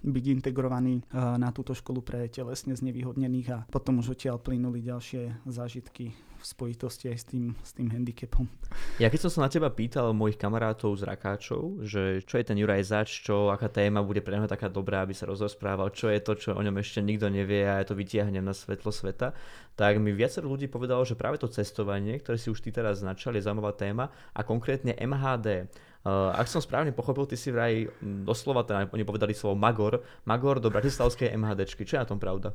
byť 0.00 0.24
integrovaný 0.32 1.02
eh, 1.02 1.36
na 1.36 1.52
túto 1.52 1.76
školu 1.76 2.00
pre 2.00 2.24
telesne 2.32 2.72
znevýhodnených 2.72 3.48
a 3.52 3.58
potom 3.68 4.00
už 4.00 4.16
odtiaľ 4.16 4.40
plynuli 4.40 4.80
ďalšie 4.80 5.44
zážitky 5.44 6.16
v 6.42 6.44
spojitosti 6.44 7.06
aj 7.06 7.18
s 7.22 7.24
tým, 7.30 7.44
s 7.62 7.70
tým 7.70 7.86
handicapom. 7.94 8.50
Ja 8.98 9.06
keď 9.06 9.28
som 9.28 9.30
sa 9.30 9.46
na 9.46 9.50
teba 9.52 9.70
pýtal 9.70 10.10
mojich 10.10 10.34
kamarátov 10.34 10.98
z 10.98 11.06
rakáčov, 11.06 11.86
že 11.86 12.18
čo 12.26 12.34
je 12.34 12.44
ten 12.44 12.58
Juraj 12.58 12.82
Zač, 12.82 13.22
čo, 13.22 13.54
aká 13.54 13.70
téma 13.70 14.02
bude 14.02 14.18
pre 14.18 14.34
neho 14.34 14.50
taká 14.50 14.66
dobrá, 14.66 15.06
aby 15.06 15.14
sa 15.14 15.30
rozprával, 15.30 15.94
čo 15.94 16.10
je 16.10 16.18
to, 16.18 16.34
čo 16.34 16.50
o 16.58 16.62
ňom 16.62 16.82
ešte 16.82 16.98
nikto 16.98 17.30
nevie 17.30 17.62
a 17.62 17.78
ja 17.78 17.86
to 17.86 17.94
vytiahnem 17.94 18.42
na 18.42 18.50
svetlo 18.50 18.90
sveta, 18.90 19.30
tak 19.78 20.02
mi 20.02 20.10
viacero 20.10 20.50
ľudí 20.50 20.66
povedalo, 20.66 21.06
že 21.06 21.14
práve 21.14 21.38
to 21.38 21.46
cestovanie, 21.46 22.18
ktoré 22.18 22.36
si 22.36 22.50
už 22.50 22.58
ty 22.58 22.74
teraz 22.74 23.00
značal, 23.00 23.38
je 23.38 23.46
zaujímavá 23.46 23.72
téma 23.78 24.10
a 24.34 24.42
konkrétne 24.42 24.98
MHD. 24.98 25.70
Uh, 26.02 26.34
ak 26.34 26.50
som 26.50 26.58
správne 26.58 26.90
pochopil, 26.90 27.30
ty 27.30 27.38
si 27.38 27.54
vraj 27.54 27.86
doslova, 28.02 28.66
teda 28.66 28.90
oni 28.90 29.06
povedali 29.06 29.38
slovo 29.38 29.54
Magor, 29.54 30.02
Magor 30.26 30.58
do 30.58 30.66
Bratislavskej 30.66 31.30
MHDčky. 31.38 31.86
Čo 31.86 31.94
je 31.94 32.02
na 32.02 32.10
tom 32.10 32.18
pravda? 32.18 32.50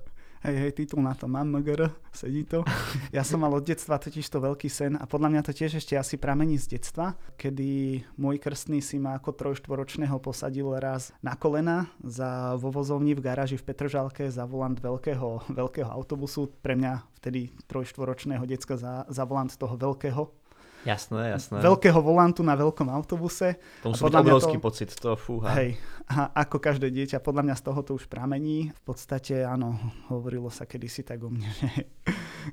Hej, 0.45 0.69
hej, 0.69 0.71
titul 0.77 1.01
na 1.01 1.17
to 1.17 1.25
mám, 1.25 1.49
MGR, 1.49 1.89
sedí 2.13 2.45
to. 2.45 2.61
Ja 3.09 3.25
som 3.25 3.41
mal 3.41 3.49
od 3.57 3.65
detstva 3.65 3.97
totiž 3.97 4.29
to 4.29 4.37
veľký 4.37 4.69
sen 4.69 4.93
a 4.93 5.09
podľa 5.09 5.33
mňa 5.33 5.41
to 5.41 5.51
tiež 5.55 5.81
ešte 5.81 5.97
asi 5.97 6.21
pramení 6.21 6.61
z 6.61 6.77
detstva, 6.77 7.17
kedy 7.41 8.03
môj 8.21 8.37
krstný 8.37 8.77
si 8.77 9.01
ma 9.01 9.17
ako 9.17 9.33
trojštvoročného 9.33 10.13
posadil 10.21 10.69
raz 10.77 11.09
na 11.25 11.33
kolena 11.33 11.89
za, 12.05 12.53
vo 12.53 12.69
vozovni 12.69 13.17
v 13.17 13.25
garáži 13.25 13.57
v 13.57 13.65
Petržalke 13.65 14.29
za 14.29 14.45
volant 14.45 14.77
veľkého, 14.77 15.49
veľkého 15.57 15.89
autobusu. 15.89 16.53
Pre 16.61 16.77
mňa 16.77 17.01
vtedy 17.17 17.57
trojštvoročného 17.65 18.45
decka 18.45 18.77
za, 18.77 19.09
za 19.09 19.23
volant 19.25 19.49
toho 19.49 19.73
veľkého 19.73 20.21
Jasné, 20.87 21.35
jasné. 21.35 21.59
Veľkého 21.59 21.99
volantu 21.99 22.47
na 22.47 22.55
veľkom 22.55 22.87
autobuse. 22.87 23.59
To 23.83 23.91
musí 23.91 24.07
byť 24.07 24.15
obrovský 24.23 24.55
to, 24.55 24.63
pocit, 24.63 24.89
to 24.95 25.19
fúha. 25.19 25.51
Hej, 25.59 25.75
a 26.07 26.31
ako 26.47 26.63
každé 26.63 26.87
dieťa, 26.87 27.19
podľa 27.19 27.43
mňa 27.43 27.55
z 27.59 27.63
toho 27.67 27.79
to 27.83 27.91
už 27.99 28.07
pramení. 28.07 28.71
V 28.71 28.81
podstate 28.87 29.43
áno, 29.43 29.75
hovorilo 30.07 30.47
sa 30.47 30.63
kedysi 30.63 31.03
tak 31.03 31.27
o 31.27 31.27
mne, 31.27 31.51
že 31.59 31.91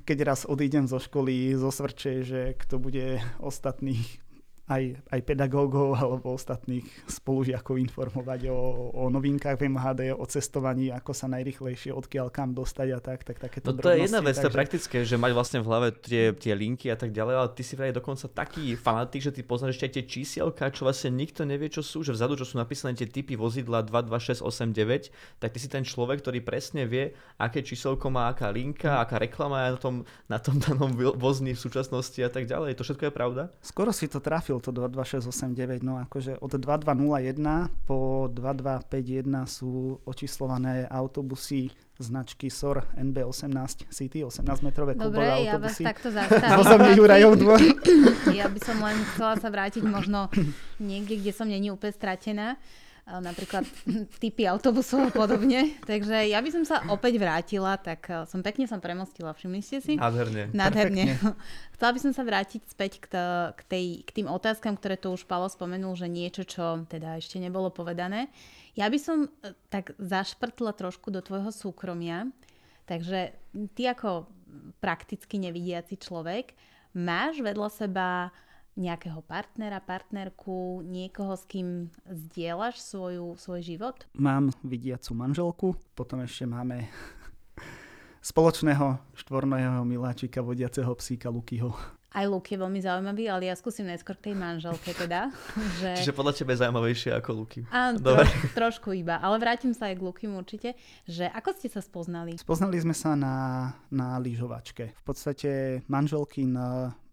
keď 0.03 0.17
raz 0.27 0.43
odídem 0.43 0.83
zo 0.83 0.99
školy, 0.99 1.55
zo 1.55 1.71
svrče, 1.71 2.27
že 2.27 2.41
kto 2.59 2.75
bude 2.75 3.23
ostatných 3.39 4.24
aj, 4.65 4.97
aj 5.13 5.21
pedagógov 5.21 5.93
alebo 6.01 6.33
ostatných 6.33 6.85
spolužiakov 7.05 7.77
informovať 7.77 8.49
o, 8.49 8.57
o 8.97 9.03
novinkách 9.13 9.61
v 9.61 9.69
MHD, 9.69 10.01
o 10.17 10.25
cestovaní, 10.25 10.89
ako 10.89 11.11
sa 11.13 11.29
najrychlejšie 11.29 11.93
odkiaľ 11.93 12.33
kam 12.33 12.57
dostať 12.57 12.87
a 12.93 12.99
tak, 12.99 13.21
tak 13.21 13.37
takéto 13.37 13.71
No 13.71 13.77
to 13.77 13.93
je 13.93 14.09
jedna 14.09 14.25
vec, 14.25 14.33
takže... 14.37 14.41
to 14.41 14.49
je 14.49 14.57
praktické, 14.57 14.97
že 15.05 15.15
mať 15.21 15.31
vlastne 15.37 15.59
v 15.61 15.67
hlave 15.69 15.87
tie, 15.93 16.33
tie 16.33 16.53
linky 16.57 16.89
a 16.89 16.97
tak 16.97 17.13
ďalej, 17.13 17.35
ale 17.37 17.49
ty 17.53 17.61
si 17.61 17.77
vraj 17.77 17.93
dokonca 17.93 18.25
taký 18.25 18.73
fanatik, 18.73 19.21
že 19.21 19.31
ty 19.31 19.45
poznáš 19.45 19.77
ešte 19.77 19.85
aj 19.85 19.93
tie 20.01 20.05
čísielka, 20.05 20.63
čo 20.73 20.89
vlastne 20.89 21.13
nikto 21.13 21.45
nevie, 21.45 21.69
čo 21.69 21.85
sú, 21.85 22.01
že 22.01 22.17
vzadu, 22.17 22.33
čo 22.35 22.45
sú 22.45 22.57
napísané 22.57 22.97
tie 22.97 23.05
typy 23.05 23.37
vozidla 23.37 23.85
22689, 23.85 25.13
tak 25.37 25.49
ty 25.53 25.59
si 25.61 25.69
ten 25.69 25.85
človek, 25.85 26.25
ktorý 26.25 26.41
presne 26.41 26.89
vie, 26.89 27.13
aké 27.37 27.61
číselko 27.61 28.09
má 28.09 28.33
aká 28.33 28.49
linka, 28.49 28.97
aká 28.97 29.21
reklama 29.21 29.69
je 29.69 29.69
na 29.77 29.79
tom, 29.79 29.95
na 30.25 30.39
tom 30.41 30.55
danom 30.57 30.91
vozni 31.15 31.53
v 31.53 31.59
súčasnosti 31.61 32.17
a 32.19 32.31
tak 32.33 32.49
ďalej. 32.49 32.75
To 32.79 32.83
všetko 32.83 33.03
je 33.07 33.13
pravda? 33.13 33.41
Skoro 33.61 33.93
si 33.93 34.09
to 34.09 34.19
trafil, 34.19 34.54
to 34.59 34.71
22689, 34.71 35.83
no 35.83 35.99
akože 36.03 36.39
od 36.39 36.51
2201 36.55 37.87
po 37.87 38.29
2251 38.31 39.47
sú 39.47 39.99
očíslované 40.03 40.87
autobusy 40.87 41.71
značky 41.95 42.51
SOR 42.51 42.83
NB18 42.99 43.87
City, 43.87 44.19
18 44.23 44.67
metrové 44.67 44.99
Dobre, 44.99 45.31
kubové 45.31 45.47
ja 45.47 45.55
vás 45.55 45.79
takto 45.79 46.11
zastavím. 46.15 46.57
Zozemne 46.59 46.91
Jurajov 46.95 47.33
dvor. 47.39 47.59
Ja 48.35 48.51
by 48.51 48.59
som 48.59 48.77
len 48.83 48.97
chcela 49.15 49.39
sa 49.39 49.47
vrátiť 49.47 49.83
možno 49.87 50.27
niekde, 50.83 51.15
kde 51.23 51.31
som 51.31 51.47
není 51.47 51.71
úplne 51.71 51.95
stratená 51.95 52.47
napríklad 53.05 53.63
typy 54.21 54.49
autobusov 54.49 55.09
a 55.09 55.11
podobne. 55.13 55.77
Takže 55.89 56.25
ja 56.25 56.41
by 56.41 56.49
som 56.49 56.63
sa 56.65 56.81
opäť 56.89 57.21
vrátila, 57.21 57.77
tak 57.77 58.09
eh, 58.09 58.25
som 58.25 58.41
pekne 58.41 58.65
som 58.65 58.81
premostila, 58.81 59.37
všimli 59.37 59.61
ste 59.61 59.77
si? 59.79 59.93
Nádherne. 59.95 60.49
Nádherne. 60.51 61.13
Chcela 61.77 61.91
by 61.93 61.99
som 62.01 62.13
sa 62.17 62.23
vrátiť 62.25 62.61
späť 62.65 63.03
k, 63.03 63.05
t- 63.13 63.49
k, 63.53 63.61
tej, 63.69 63.85
k 64.07 64.09
tým 64.21 64.27
otázkam, 64.27 64.73
ktoré 64.73 64.97
tu 64.97 65.13
už 65.13 65.29
Palo 65.29 65.45
spomenul, 65.45 65.93
že 65.93 66.09
niečo, 66.09 66.43
čo 66.47 66.87
teda 66.89 67.21
ešte 67.21 67.37
nebolo 67.37 67.69
povedané. 67.69 68.33
Ja 68.73 68.89
by 68.89 68.99
som 68.99 69.27
e, 69.27 69.53
tak 69.69 69.93
zašprtla 70.01 70.73
trošku 70.75 71.13
do 71.13 71.21
tvojho 71.21 71.51
súkromia. 71.53 72.31
Takže 72.85 73.33
ty 73.73 73.89
ako 73.89 74.29
prakticky 74.77 75.41
nevidiaci 75.41 75.97
človek 75.97 76.53
máš 76.95 77.43
vedľa 77.43 77.69
seba 77.69 78.31
nejakého 78.75 79.23
partnera, 79.23 79.79
partnerku, 79.79 80.83
niekoho, 80.83 81.35
s 81.39 81.47
kým 81.47 81.87
zdieľaš 82.03 82.83
svoju, 82.83 83.39
svoj 83.39 83.61
život? 83.63 83.97
Mám 84.19 84.51
vidiacu 84.61 85.15
manželku, 85.15 85.67
potom 85.95 86.23
ešte 86.23 86.43
máme 86.43 86.91
spoločného 88.29 88.99
štvorného 89.15 89.87
miláčika 89.87 90.43
vodiaceho 90.43 90.91
psíka 90.99 91.31
Lukyho. 91.31 91.71
Aj 92.15 92.23
Luk 92.31 92.47
je 92.47 92.55
veľmi 92.55 92.79
zaujímavý, 92.79 93.27
ale 93.27 93.51
ja 93.51 93.55
skúsim 93.59 93.83
najskôr 93.83 94.15
k 94.15 94.31
tej 94.31 94.35
manželke 94.39 94.95
teda. 94.95 95.35
Že... 95.83 95.91
Čiže 95.99 96.15
podľa 96.15 96.33
teba 96.39 96.55
je 96.55 96.59
zaujímavejšie 96.63 97.11
ako 97.11 97.29
Luky. 97.35 97.59
Áno, 97.67 97.99
tro, 97.99 98.23
trošku 98.55 98.95
iba, 98.95 99.19
ale 99.19 99.35
vrátim 99.35 99.75
sa 99.75 99.91
aj 99.91 99.99
k 99.99 100.05
Lukim 100.07 100.31
určite, 100.39 100.79
že 101.03 101.27
ako 101.27 101.49
ste 101.59 101.67
sa 101.67 101.83
spoznali? 101.83 102.39
Spoznali 102.39 102.79
sme 102.79 102.95
sa 102.95 103.19
na, 103.19 103.35
na 103.91 104.15
lyžovačke. 104.23 104.95
V 104.95 105.03
podstate 105.03 105.83
manželkin 105.91 106.55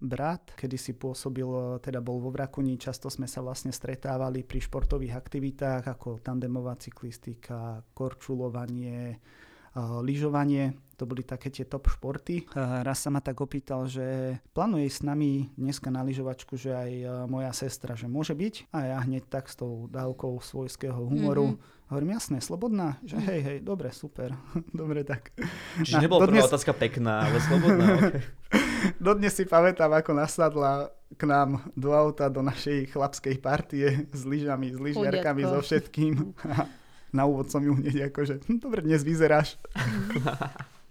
brat, 0.02 0.54
kedy 0.58 0.76
si 0.78 0.92
pôsobil, 0.94 1.78
teda 1.78 2.02
bol 2.02 2.18
vo 2.18 2.30
Vrakuni, 2.34 2.78
často 2.78 3.06
sme 3.06 3.30
sa 3.30 3.42
vlastne 3.42 3.70
stretávali 3.70 4.42
pri 4.42 4.58
športových 4.62 5.14
aktivitách 5.18 5.86
ako 5.86 6.22
tandemová 6.22 6.74
cyklistika, 6.78 7.82
korčulovanie, 7.94 9.18
lyžovanie, 9.76 10.76
to 11.00 11.08
boli 11.08 11.26
také 11.26 11.50
tie 11.50 11.66
top 11.66 11.90
športy. 11.90 12.46
Raz 12.54 13.02
sa 13.02 13.10
ma 13.10 13.18
tak 13.18 13.40
opýtal, 13.42 13.90
že 13.90 14.38
plánuje 14.54 14.86
s 14.86 15.02
nami 15.02 15.50
dneska 15.58 15.90
na 15.90 16.06
lyžovačku, 16.06 16.54
že 16.54 16.70
aj 16.70 16.90
moja 17.26 17.50
sestra, 17.50 17.98
že 17.98 18.06
môže 18.06 18.36
byť. 18.38 18.70
A 18.70 18.78
ja 18.94 18.98
hneď 19.02 19.26
tak 19.26 19.50
s 19.50 19.58
tou 19.58 19.90
dávkou 19.90 20.38
svojského 20.38 20.94
humoru 20.94 21.56
mm-hmm. 21.56 21.90
hovorím, 21.90 22.14
jasné, 22.14 22.38
slobodná? 22.38 23.02
Že 23.02 23.16
hej, 23.18 23.40
hej, 23.42 23.58
dobre, 23.66 23.90
super. 23.90 24.36
dobre, 24.70 25.02
tak. 25.02 25.34
Čiže 25.82 26.06
nebola 26.06 26.28
dodnes... 26.28 26.46
prvá 26.46 26.50
otázka 26.54 26.72
pekná, 26.76 27.26
ale 27.26 27.38
slobodná, 27.42 27.86
okay. 27.98 28.22
Dodnes 28.98 29.34
si 29.34 29.46
pamätám, 29.46 29.90
ako 29.94 30.10
nasadla 30.14 30.90
k 31.14 31.22
nám 31.26 31.62
do 31.78 31.94
auta, 31.94 32.26
do 32.30 32.42
našej 32.42 32.90
chlapskej 32.94 33.36
partie 33.38 34.06
s 34.10 34.22
lyžami, 34.26 34.74
s 34.74 34.78
lyžiarkami, 34.78 35.42
so 35.46 35.58
všetkým. 35.62 36.12
na 37.12 37.28
úvod 37.28 37.52
som 37.52 37.60
ju 37.60 37.76
hneď 37.76 38.08
akože, 38.10 38.40
hm, 38.48 38.58
dobre, 38.58 38.80
dnes 38.82 39.04
vyzeráš. 39.04 39.60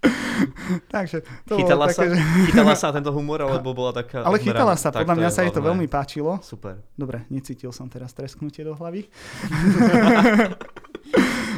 Takže 0.90 1.22
to 1.46 1.54
chytala, 1.54 1.86
bolo 1.86 1.94
také, 1.94 2.06
sa, 2.10 2.10
že... 2.10 2.16
chytala 2.50 2.74
sa 2.74 2.88
tento 2.90 3.14
humor, 3.14 3.38
alebo 3.42 3.70
bola 3.70 3.94
taká... 3.94 4.26
Ale 4.26 4.42
chytala 4.42 4.74
sa, 4.74 4.90
podľa 4.90 5.14
mňa 5.14 5.30
sa 5.30 5.46
jej 5.46 5.52
to 5.54 5.62
veľmi 5.62 5.86
páčilo. 5.86 6.42
Super. 6.42 6.82
Dobre, 6.98 7.22
necítil 7.30 7.70
som 7.70 7.86
teraz 7.86 8.10
tresknutie 8.10 8.66
do 8.66 8.74
hlavy. 8.74 9.06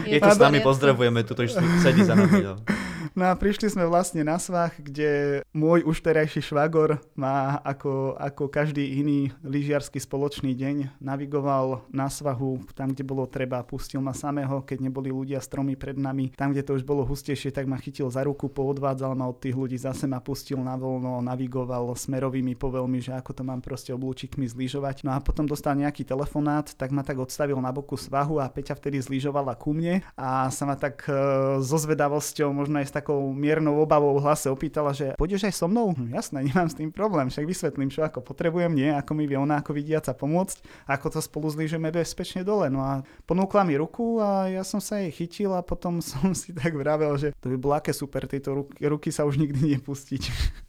Je 0.06 0.20
to 0.20 0.30
s 0.30 0.40
nami, 0.40 0.58
pozdravujeme, 0.60 1.20
tuto 1.24 1.46
sedí 1.80 2.02
za 2.04 2.14
nami. 2.14 2.40
No. 2.44 2.54
no 3.18 3.24
a 3.30 3.34
prišli 3.38 3.70
sme 3.70 3.86
vlastne 3.86 4.26
na 4.26 4.40
svah, 4.40 4.72
kde 4.74 5.42
môj 5.54 5.86
už 5.86 6.02
terajší 6.02 6.42
švagor 6.42 6.98
má 7.14 7.62
ako, 7.62 8.18
ako 8.18 8.50
každý 8.50 9.00
iný 9.00 9.30
lyžiarsky 9.46 10.02
spoločný 10.02 10.52
deň 10.56 10.98
navigoval 10.98 11.86
na 11.94 12.10
svahu 12.10 12.66
tam, 12.74 12.90
kde 12.90 13.06
bolo 13.06 13.28
treba, 13.30 13.62
pustil 13.62 14.02
ma 14.02 14.16
samého, 14.16 14.64
keď 14.66 14.90
neboli 14.90 15.14
ľudia 15.14 15.38
stromy 15.38 15.78
pred 15.78 15.94
nami. 15.94 16.34
Tam, 16.34 16.50
kde 16.50 16.66
to 16.66 16.74
už 16.74 16.82
bolo 16.82 17.06
hustejšie, 17.06 17.54
tak 17.54 17.70
ma 17.70 17.78
chytil 17.78 18.10
za 18.10 18.26
ruku, 18.26 18.50
poodvádzal 18.50 19.14
ma 19.14 19.30
od 19.30 19.38
tých 19.38 19.54
ľudí, 19.54 19.78
zase 19.78 20.10
ma 20.10 20.18
pustil 20.18 20.58
na 20.58 20.74
voľno, 20.74 21.22
navigoval 21.22 21.94
smerovými 21.94 22.58
povelmi, 22.58 22.98
že 22.98 23.14
ako 23.14 23.30
to 23.30 23.42
mám 23.46 23.62
proste 23.62 23.94
oblúčikmi 23.94 24.50
zlyžovať. 24.50 25.06
No 25.06 25.14
a 25.14 25.22
potom 25.22 25.46
dostal 25.46 25.78
nejaký 25.78 26.02
telefonát, 26.02 26.66
tak 26.74 26.90
ma 26.90 27.06
tak 27.06 27.20
odstavil 27.20 27.56
na 27.62 27.70
boku 27.70 27.94
svahu 27.94 28.42
a 28.42 28.50
Peťa 28.50 28.74
vtedy 28.74 28.98
zlyžovala 28.98 29.54
ku 29.54 29.70
mne 29.70 29.93
a 30.16 30.48
sa 30.48 30.64
ma 30.64 30.74
tak 30.74 31.04
e, 31.06 31.12
so 31.60 31.76
zvedavosťou, 31.76 32.50
možno 32.50 32.80
aj 32.80 32.88
s 32.88 32.96
takou 32.96 33.20
miernou 33.30 33.78
obavou 33.82 34.16
v 34.16 34.24
hlase 34.24 34.48
opýtala, 34.48 34.96
že 34.96 35.12
pôjdeš 35.20 35.46
aj 35.46 35.54
so 35.54 35.66
mnou? 35.68 35.92
Hm, 35.92 36.10
jasné, 36.16 36.38
nemám 36.48 36.68
s 36.70 36.78
tým 36.78 36.90
problém, 36.90 37.28
však 37.28 37.44
vysvetlím, 37.44 37.92
čo 37.92 38.02
ako 38.02 38.24
potrebujem, 38.24 38.72
nie, 38.72 38.90
ako 38.90 39.12
mi 39.12 39.28
vie 39.28 39.36
ona 39.36 39.60
ako 39.60 39.76
vidiaca 39.76 40.16
pomôcť, 40.16 40.88
ako 40.88 41.06
to 41.14 41.20
spolu 41.20 41.52
zlížeme 41.52 41.92
bezpečne 41.92 42.42
dole. 42.42 42.72
No 42.72 42.80
a 42.80 42.92
ponúkla 43.28 43.62
mi 43.68 43.76
ruku 43.76 44.18
a 44.18 44.48
ja 44.48 44.62
som 44.64 44.80
sa 44.80 44.98
jej 45.04 45.12
chytil 45.12 45.52
a 45.52 45.60
potom 45.60 46.00
som 46.04 46.32
si 46.32 46.56
tak 46.56 46.72
vravel, 46.72 47.14
že 47.20 47.36
to 47.38 47.52
by 47.52 47.56
bolo 47.60 47.74
aké 47.76 47.92
super, 47.92 48.24
tieto 48.24 48.56
ruky, 48.56 48.80
ruky 48.88 49.08
sa 49.12 49.28
už 49.28 49.36
nikdy 49.36 49.76
nepustiť. 49.78 50.22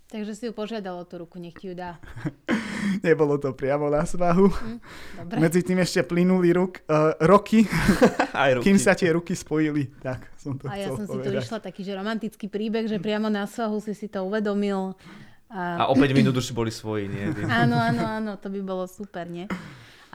Takže 0.06 0.34
si 0.38 0.44
ju 0.48 0.54
požiadalo 0.54 1.04
tú 1.10 1.18
ruku, 1.18 1.42
nech 1.42 1.58
ti 1.58 1.72
ju 1.72 1.76
dá. 1.76 1.98
Nebolo 3.08 3.38
to 3.42 3.52
priamo 3.52 3.90
na 3.90 4.06
svahu. 4.06 4.48
Mm, 4.50 4.80
dobre. 5.24 5.38
Medzi 5.42 5.62
tým 5.66 5.80
ešte 5.82 6.02
plynuli 6.06 6.50
ruk, 6.54 6.84
uh, 6.88 7.18
roky, 7.24 7.66
Aj 8.36 8.56
ruky, 8.56 8.72
kým 8.72 8.78
sa 8.78 8.94
tie 8.94 9.14
ruky 9.14 9.34
spojili. 9.34 9.90
Tak, 10.02 10.32
som 10.38 10.56
to 10.60 10.70
A 10.70 10.78
ja 10.78 10.92
som 10.94 11.06
povedať. 11.06 11.26
si 11.26 11.28
tu 11.28 11.32
išla 11.42 11.60
taký, 11.60 11.82
že 11.84 11.94
romantický 11.98 12.46
príbeh, 12.48 12.86
že 12.86 13.02
priamo 13.02 13.28
na 13.32 13.50
svahu 13.50 13.82
si 13.82 13.98
si 13.98 14.08
to 14.12 14.24
uvedomil. 14.26 14.96
A, 15.50 15.88
a 15.88 15.92
o 15.92 15.96
5 15.96 16.12
minút 16.18 16.36
už 16.36 16.52
boli 16.52 16.74
svoji, 16.74 17.08
nie? 17.08 17.26
áno, 17.62 17.78
áno, 17.78 18.04
áno, 18.04 18.32
to 18.36 18.50
by 18.50 18.60
bolo 18.66 18.90
super, 18.90 19.30
nie? 19.30 19.46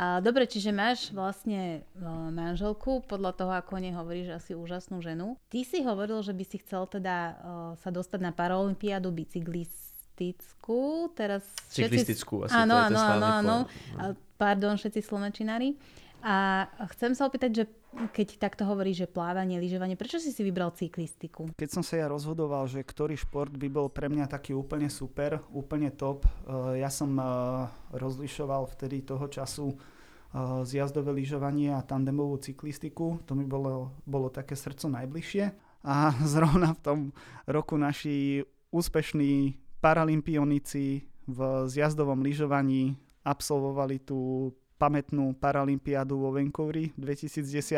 A, 0.00 0.18
dobre, 0.24 0.48
čiže 0.48 0.72
máš 0.72 1.12
vlastne 1.12 1.84
uh, 2.00 2.32
manželku, 2.32 3.04
podľa 3.04 3.32
toho, 3.36 3.52
ako 3.52 3.70
o 3.76 3.80
nej 3.84 3.92
hovoríš, 3.92 4.32
asi 4.32 4.52
úžasnú 4.56 5.04
ženu. 5.04 5.36
Ty 5.52 5.60
si 5.64 5.84
hovoril, 5.84 6.24
že 6.24 6.32
by 6.32 6.44
si 6.48 6.56
chcel 6.64 6.88
teda 6.88 7.16
uh, 7.16 7.36
sa 7.80 7.92
dostať 7.92 8.20
na 8.20 8.32
Paralympiádu 8.32 9.12
bicyklistickú. 10.20 11.08
Teraz 11.16 11.42
Cyklistickú 11.72 12.44
všetci... 12.44 12.52
asi, 12.52 12.60
áno, 12.60 12.74
to 12.76 12.80
je 12.80 12.84
áno, 12.84 13.00
áno, 13.00 13.26
áno. 13.32 13.56
Pardon, 14.36 14.76
všetci 14.76 15.00
slovenčinári. 15.00 15.76
A 16.20 16.68
chcem 16.92 17.16
sa 17.16 17.24
opýtať, 17.24 17.50
že 17.52 17.64
keď 18.12 18.36
takto 18.36 18.68
hovorí, 18.68 18.92
že 18.92 19.08
plávanie, 19.08 19.56
lyžovanie, 19.56 19.96
prečo 19.96 20.20
si 20.20 20.36
si 20.36 20.44
vybral 20.44 20.76
cyklistiku? 20.76 21.48
Keď 21.56 21.70
som 21.72 21.80
sa 21.80 21.96
ja 21.96 22.06
rozhodoval, 22.12 22.68
že 22.68 22.84
ktorý 22.84 23.16
šport 23.16 23.50
by 23.50 23.68
bol 23.72 23.88
pre 23.88 24.12
mňa 24.12 24.28
taký 24.28 24.52
úplne 24.52 24.92
super, 24.92 25.40
úplne 25.50 25.88
top, 25.88 26.28
eh, 26.28 26.84
ja 26.84 26.92
som 26.92 27.16
eh, 27.16 27.24
rozlišoval 27.96 28.68
vtedy 28.76 29.00
toho 29.00 29.26
času 29.32 29.72
eh, 29.72 30.60
zjazdové 30.68 31.16
lyžovanie 31.16 31.72
a 31.72 31.80
tandemovú 31.80 32.36
cyklistiku. 32.36 33.24
To 33.24 33.32
mi 33.32 33.48
bolo, 33.48 33.96
bolo 34.04 34.28
také 34.28 34.52
srdco 34.54 34.92
najbližšie. 34.92 35.44
A 35.88 36.12
zrovna 36.36 36.76
v 36.76 36.80
tom 36.84 36.98
roku 37.48 37.80
naši 37.80 38.44
úspešní 38.70 39.56
paralympionici 39.80 41.04
v 41.24 41.38
zjazdovom 41.68 42.20
lyžovaní 42.20 42.96
absolvovali 43.24 44.00
tú 44.00 44.52
pamätnú 44.80 45.36
paralympiádu 45.36 46.16
vo 46.16 46.32
Vancouveri 46.32 46.92
v 46.96 47.00
2010 47.04 47.76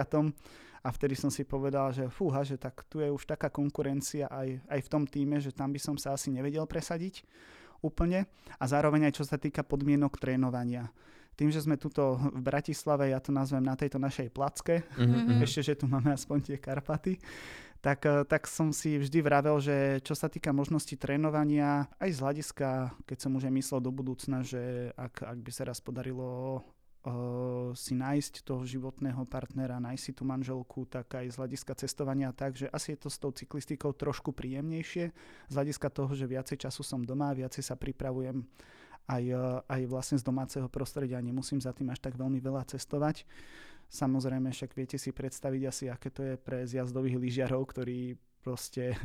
a 0.83 0.89
vtedy 0.91 1.15
som 1.15 1.31
si 1.31 1.47
povedal, 1.47 1.95
že 1.95 2.11
fúha, 2.11 2.43
že 2.43 2.59
tak 2.59 2.83
tu 2.91 2.99
je 2.99 3.11
už 3.11 3.27
taká 3.27 3.51
konkurencia 3.51 4.27
aj, 4.31 4.63
aj 4.67 4.81
v 4.83 4.91
tom 4.91 5.03
týme, 5.07 5.39
že 5.39 5.55
tam 5.55 5.71
by 5.71 5.79
som 5.79 5.95
sa 5.99 6.15
asi 6.15 6.31
nevedel 6.31 6.67
presadiť 6.67 7.23
úplne 7.83 8.27
a 8.59 8.65
zároveň 8.67 9.11
aj 9.11 9.23
čo 9.23 9.25
sa 9.27 9.39
týka 9.39 9.67
podmienok 9.67 10.19
trénovania. 10.19 10.91
Tým, 11.33 11.49
že 11.49 11.65
sme 11.65 11.81
tuto 11.81 12.21
v 12.21 12.43
Bratislave, 12.45 13.11
ja 13.11 13.19
to 13.19 13.33
nazvem 13.33 13.65
na 13.65 13.73
tejto 13.73 13.97
našej 13.97 14.29
placke, 14.31 14.85
mm-hmm. 14.85 15.41
ešte, 15.43 15.73
že 15.73 15.75
tu 15.81 15.89
máme 15.89 16.13
aspoň 16.13 16.39
tie 16.53 16.57
Karpaty, 16.61 17.17
tak, 17.83 18.07
eh, 18.07 18.23
tak 18.25 18.47
som 18.47 18.71
si 18.71 18.97
vždy 18.97 19.19
vravel, 19.21 19.59
že 19.59 19.99
čo 20.07 20.15
sa 20.15 20.31
týka 20.31 20.55
možnosti 20.55 20.95
trénovania, 20.95 21.91
aj 21.99 22.11
z 22.15 22.19
hľadiska, 22.23 22.69
keď 23.05 23.19
som 23.19 23.35
už 23.35 23.51
aj 23.51 23.55
myslel 23.59 23.81
do 23.83 23.91
budúcna, 23.91 24.47
že 24.47 24.95
ak, 24.95 25.27
ak 25.27 25.39
by 25.43 25.51
sa 25.51 25.67
raz 25.67 25.83
podarilo 25.83 26.63
uh, 27.03 27.75
si 27.75 27.99
nájsť 27.99 28.47
toho 28.47 28.63
životného 28.63 29.27
partnera, 29.27 29.83
nájsť 29.83 30.03
si 30.03 30.13
tú 30.15 30.23
manželku, 30.23 30.87
tak 30.87 31.11
aj 31.11 31.35
z 31.35 31.37
hľadiska 31.43 31.75
cestovania 31.75 32.31
tak, 32.31 32.55
že 32.55 32.71
asi 32.71 32.95
je 32.95 32.99
to 33.03 33.11
s 33.11 33.19
tou 33.19 33.35
cyklistikou 33.35 33.91
trošku 33.91 34.31
príjemnejšie, 34.31 35.05
z 35.51 35.55
hľadiska 35.55 35.91
toho, 35.91 36.15
že 36.15 36.31
viacej 36.31 36.63
času 36.63 36.87
som 36.87 37.03
doma, 37.03 37.35
viacej 37.35 37.67
sa 37.67 37.75
pripravujem 37.75 38.47
aj, 39.11 39.25
aj 39.67 39.83
vlastne 39.91 40.17
z 40.19 40.25
domáceho 40.25 40.71
prostredia, 40.71 41.19
nemusím 41.19 41.59
za 41.59 41.75
tým 41.75 41.91
až 41.91 41.99
tak 41.99 42.15
veľmi 42.15 42.39
veľa 42.39 42.63
cestovať. 42.71 43.27
Samozrejme, 43.93 44.49
však 44.49 44.73
viete 44.73 44.97
si 44.97 45.13
predstaviť 45.13 45.63
asi, 45.69 45.85
aké 45.93 46.09
to 46.09 46.25
je 46.25 46.35
pre 46.41 46.65
zjazdových 46.65 47.21
lyžiarov, 47.21 47.69
ktorí 47.69 48.17
proste... 48.41 48.97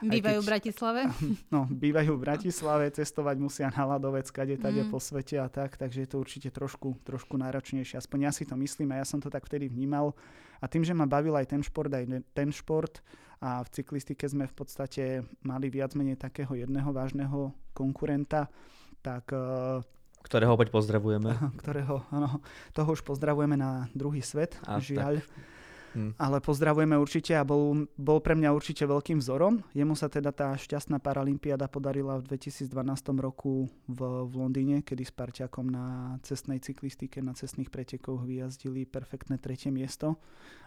Bývajú 0.00 0.40
keď, 0.40 0.44
v 0.44 0.48
Bratislave? 0.48 1.00
No, 1.54 1.68
bývajú 1.68 2.16
v 2.16 2.22
Bratislave, 2.24 2.88
cestovať 2.90 3.36
musia 3.36 3.68
na 3.68 3.84
ľadovec, 3.84 4.24
kade 4.32 4.56
tade 4.56 4.82
mm. 4.82 4.90
po 4.90 4.96
svete 4.96 5.36
a 5.36 5.52
tak, 5.52 5.76
takže 5.76 6.02
je 6.02 6.08
to 6.08 6.16
určite 6.16 6.48
trošku, 6.48 6.96
trošku 7.04 7.36
náročnejšie. 7.36 8.00
Aspoň 8.00 8.18
ja 8.24 8.32
si 8.32 8.48
to 8.48 8.56
myslím 8.56 8.96
a 8.96 9.04
ja 9.04 9.06
som 9.06 9.20
to 9.20 9.28
tak 9.28 9.44
vtedy 9.44 9.68
vnímal. 9.68 10.16
A 10.58 10.66
tým, 10.66 10.80
že 10.80 10.96
ma 10.96 11.04
bavil 11.04 11.36
aj 11.36 11.52
ten 11.52 11.60
šport, 11.60 11.92
aj 11.92 12.08
ten 12.32 12.48
šport 12.48 13.04
a 13.44 13.60
v 13.60 13.68
cyklistike 13.68 14.24
sme 14.24 14.48
v 14.48 14.54
podstate 14.56 15.04
mali 15.44 15.68
viac 15.68 15.92
menej 15.92 16.16
takého 16.16 16.56
jedného 16.56 16.88
vážneho 16.88 17.52
konkurenta, 17.76 18.48
tak 19.04 19.28
uh, 19.34 19.84
Ktorého 20.22 20.54
opäť 20.54 20.70
pozdravujeme. 20.70 21.34
Ktorého, 21.60 22.06
áno, 22.14 22.40
toho 22.72 22.88
už 22.94 23.02
pozdravujeme 23.02 23.58
na 23.58 23.90
druhý 23.92 24.22
svet, 24.24 24.56
a, 24.64 24.78
žiaľ. 24.78 25.20
Tak. 25.20 25.51
Hm. 25.92 26.16
Ale 26.16 26.40
pozdravujeme 26.40 26.96
určite 26.96 27.36
a 27.36 27.44
bol, 27.44 27.84
bol 28.00 28.18
pre 28.24 28.32
mňa 28.32 28.50
určite 28.52 28.88
veľkým 28.88 29.20
vzorom. 29.20 29.60
Jemu 29.76 29.92
sa 29.92 30.08
teda 30.08 30.32
tá 30.32 30.56
šťastná 30.56 30.98
paralympiáda 30.98 31.68
podarila 31.68 32.16
v 32.20 32.32
2012 32.32 32.72
roku 33.20 33.68
v, 33.86 34.00
v 34.24 34.32
Londýne, 34.32 34.80
kedy 34.80 35.04
s 35.04 35.12
parťakom 35.12 35.68
na 35.68 36.16
cestnej 36.24 36.64
cyklistike, 36.64 37.20
na 37.20 37.36
cestných 37.36 37.68
pretekoch 37.68 38.24
vyjazdili 38.24 38.88
perfektné 38.88 39.36
tretie 39.36 39.68
miesto. 39.68 40.16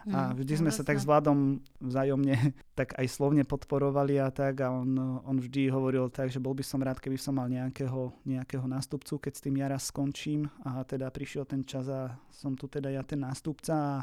A 0.06 0.30
vždy 0.30 0.62
sme 0.62 0.70
sa 0.70 0.86
tak 0.86 1.02
s 1.02 1.04
Vladom 1.04 1.58
vzájomne 1.82 2.54
tak 2.78 2.94
aj 2.94 3.06
slovne 3.10 3.42
podporovali 3.42 4.22
a 4.22 4.30
tak 4.30 4.62
a 4.62 4.70
on, 4.70 4.94
on 5.26 5.36
vždy 5.42 5.66
hovoril 5.66 6.06
tak, 6.14 6.30
že 6.30 6.38
bol 6.38 6.54
by 6.54 6.62
som 6.62 6.78
rád, 6.78 7.02
keby 7.02 7.18
som 7.18 7.34
mal 7.34 7.50
nejakého, 7.50 8.14
nejakého 8.22 8.70
nástupcu, 8.70 9.18
keď 9.18 9.32
s 9.34 9.42
tým 9.42 9.58
ja 9.58 9.66
raz 9.66 9.90
skončím 9.90 10.46
a 10.62 10.86
teda 10.86 11.10
prišiel 11.10 11.42
ten 11.42 11.66
čas 11.66 11.90
a 11.90 12.14
som 12.30 12.54
tu 12.54 12.70
teda 12.70 12.94
ja 12.94 13.02
ten 13.02 13.18
nástupca 13.18 13.74
a 13.74 13.94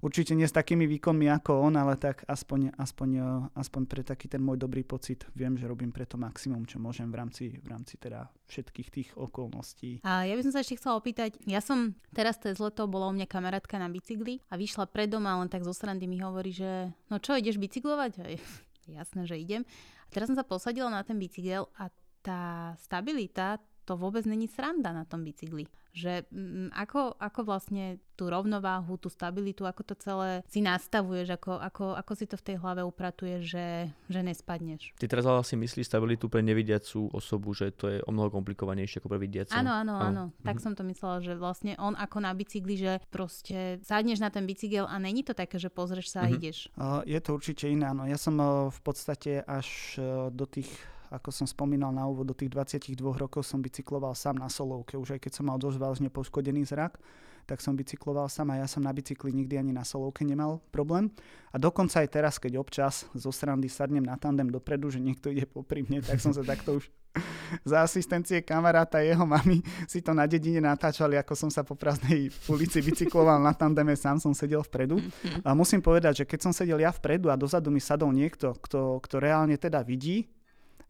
určite 0.00 0.32
nie 0.36 0.48
s 0.48 0.56
takými 0.56 0.84
výkonmi 0.84 1.28
ako 1.40 1.64
on, 1.64 1.76
ale 1.76 1.96
tak 1.96 2.24
aspoň, 2.26 2.76
aspoň, 2.76 3.08
eh, 3.16 3.24
aspoň 3.56 3.82
pre 3.86 4.02
taký 4.02 4.26
ten 4.26 4.40
môj 4.42 4.60
dobrý 4.60 4.84
pocit 4.84 5.24
viem, 5.36 5.54
že 5.56 5.68
robím 5.68 5.92
preto 5.92 6.16
maximum, 6.16 6.64
čo 6.64 6.80
môžem 6.80 7.08
v 7.12 7.16
rámci, 7.16 7.44
v 7.60 7.68
rámci 7.68 8.00
teda 8.00 8.28
všetkých 8.48 8.88
tých 8.90 9.08
okolností. 9.14 10.02
A 10.02 10.26
ja 10.26 10.34
by 10.34 10.42
som 10.44 10.52
sa 10.52 10.60
ešte 10.64 10.80
chcela 10.80 10.98
opýtať, 10.98 11.38
ja 11.46 11.62
som 11.62 11.94
teraz 12.10 12.40
cez 12.40 12.58
leto 12.58 12.88
bola 12.90 13.08
u 13.08 13.14
mňa 13.14 13.30
kamarátka 13.30 13.78
na 13.78 13.86
bicykli 13.86 14.42
a 14.50 14.58
vyšla 14.58 14.90
pred 14.90 15.06
doma, 15.06 15.38
len 15.38 15.48
tak 15.52 15.62
zo 15.62 15.72
srandy 15.76 16.10
mi 16.10 16.18
hovorí, 16.18 16.50
že 16.50 16.90
no 17.12 17.22
čo, 17.22 17.38
ideš 17.38 17.60
bicyklovať? 17.60 18.12
A 18.20 18.24
jasné, 19.00 19.28
že 19.28 19.38
idem. 19.38 19.62
A 20.06 20.08
teraz 20.10 20.26
som 20.26 20.36
sa 20.36 20.42
posadila 20.42 20.90
na 20.90 21.06
ten 21.06 21.20
bicykel 21.20 21.70
a 21.78 21.92
tá 22.20 22.76
stabilita, 22.84 23.56
to 23.84 23.98
vôbec 23.98 24.24
není 24.28 24.46
sranda 24.46 24.92
na 24.92 25.04
tom 25.04 25.24
bicykli. 25.26 25.66
Že 25.90 26.22
m, 26.30 26.70
mm, 26.70 26.70
ako, 26.70 27.18
ako 27.18 27.40
vlastne 27.42 27.98
tú 28.14 28.28
rovnováhu, 28.28 29.00
tú 29.00 29.08
stabilitu, 29.08 29.64
ako 29.64 29.82
to 29.82 29.94
celé 29.96 30.44
si 30.46 30.60
nastavuješ, 30.60 31.40
ako, 31.40 31.56
ako, 31.56 31.84
ako 31.96 32.12
si 32.12 32.28
to 32.28 32.36
v 32.36 32.46
tej 32.52 32.56
hlave 32.60 32.84
upratuješ, 32.84 33.42
že, 33.42 33.66
že 34.12 34.20
nespadneš. 34.20 34.92
Ty 35.00 35.08
teraz 35.08 35.24
ale 35.24 35.40
si 35.42 35.56
myslíš 35.56 35.88
stabilitu 35.88 36.28
pre 36.28 36.44
nevidiacú 36.44 37.08
osobu, 37.10 37.56
že 37.56 37.72
to 37.72 37.88
je 37.88 37.98
o 38.04 38.10
mnoho 38.12 38.28
komplikovanejšie 38.28 39.00
ako 39.00 39.08
pre 39.08 39.18
vidiacu. 39.24 39.56
Áno, 39.56 39.72
áno, 39.72 39.94
áno. 39.96 40.24
Mhm. 40.30 40.44
Tak 40.44 40.56
som 40.60 40.76
to 40.76 40.84
myslela, 40.84 41.24
že 41.24 41.32
vlastne 41.34 41.74
on 41.80 41.96
ako 41.96 42.22
na 42.22 42.36
bicykli, 42.36 42.76
že 42.76 42.92
proste 43.08 43.80
sadneš 43.82 44.20
na 44.20 44.28
ten 44.28 44.44
bicykel 44.44 44.84
a 44.84 44.94
není 45.00 45.24
to 45.24 45.32
také, 45.32 45.56
že 45.56 45.72
pozrieš 45.72 46.12
sa 46.12 46.22
a 46.22 46.28
mhm. 46.28 46.34
ideš. 46.36 46.68
Je 47.08 47.18
to 47.24 47.34
určite 47.34 47.66
iné, 47.66 47.90
áno. 47.90 48.04
Ja 48.04 48.20
som 48.20 48.36
uh, 48.36 48.68
v 48.68 48.80
podstate 48.84 49.40
až 49.48 49.96
uh, 49.96 50.28
do 50.28 50.44
tých 50.44 50.68
ako 51.10 51.34
som 51.34 51.46
spomínal 51.46 51.90
na 51.90 52.06
úvod, 52.06 52.30
do 52.30 52.36
tých 52.38 52.54
22 52.54 52.94
rokov 53.18 53.42
som 53.42 53.58
bicykloval 53.58 54.14
sám 54.14 54.38
na 54.38 54.46
solovke. 54.46 54.94
Už 54.94 55.18
aj 55.18 55.20
keď 55.26 55.42
som 55.42 55.50
mal 55.50 55.58
dosť 55.58 55.78
vážne 55.82 56.08
poškodený 56.08 56.62
zrak, 56.70 57.02
tak 57.50 57.58
som 57.58 57.74
bicykloval 57.74 58.30
sám 58.30 58.54
a 58.54 58.62
ja 58.62 58.66
som 58.70 58.78
na 58.78 58.94
bicykli 58.94 59.34
nikdy 59.34 59.58
ani 59.58 59.72
na 59.74 59.82
solovke 59.82 60.22
nemal 60.22 60.62
problém. 60.70 61.10
A 61.50 61.58
dokonca 61.58 61.98
aj 61.98 62.08
teraz, 62.14 62.38
keď 62.38 62.62
občas 62.62 63.10
zo 63.10 63.34
srandy 63.34 63.66
sadnem 63.66 64.06
na 64.06 64.14
tandem 64.14 64.46
dopredu, 64.46 64.86
že 64.86 65.02
niekto 65.02 65.34
ide 65.34 65.50
popri 65.50 65.82
mne, 65.82 65.98
tak 65.98 66.22
som 66.22 66.30
sa 66.30 66.46
takto 66.46 66.78
už 66.78 66.86
za 67.66 67.82
asistencie 67.82 68.38
kamaráta 68.38 69.02
jeho 69.02 69.26
mamy 69.26 69.58
si 69.90 69.98
to 69.98 70.14
na 70.14 70.30
dedine 70.30 70.62
natáčali, 70.62 71.18
ako 71.18 71.34
som 71.34 71.50
sa 71.50 71.66
po 71.66 71.74
prázdnej 71.74 72.30
ulici 72.46 72.78
bicykloval 72.78 73.42
na 73.42 73.50
tandeme, 73.50 73.98
sám 73.98 74.22
som 74.22 74.30
sedel 74.30 74.62
vpredu. 74.62 75.02
A 75.42 75.50
musím 75.50 75.82
povedať, 75.82 76.22
že 76.22 76.28
keď 76.30 76.38
som 76.38 76.52
sedel 76.54 76.78
ja 76.78 76.94
vpredu 76.94 77.26
a 77.26 77.34
dozadu 77.34 77.74
mi 77.74 77.82
sadol 77.82 78.14
niekto, 78.14 78.54
kto, 78.62 79.02
kto 79.02 79.16
reálne 79.18 79.58
teda 79.58 79.82
vidí, 79.82 80.30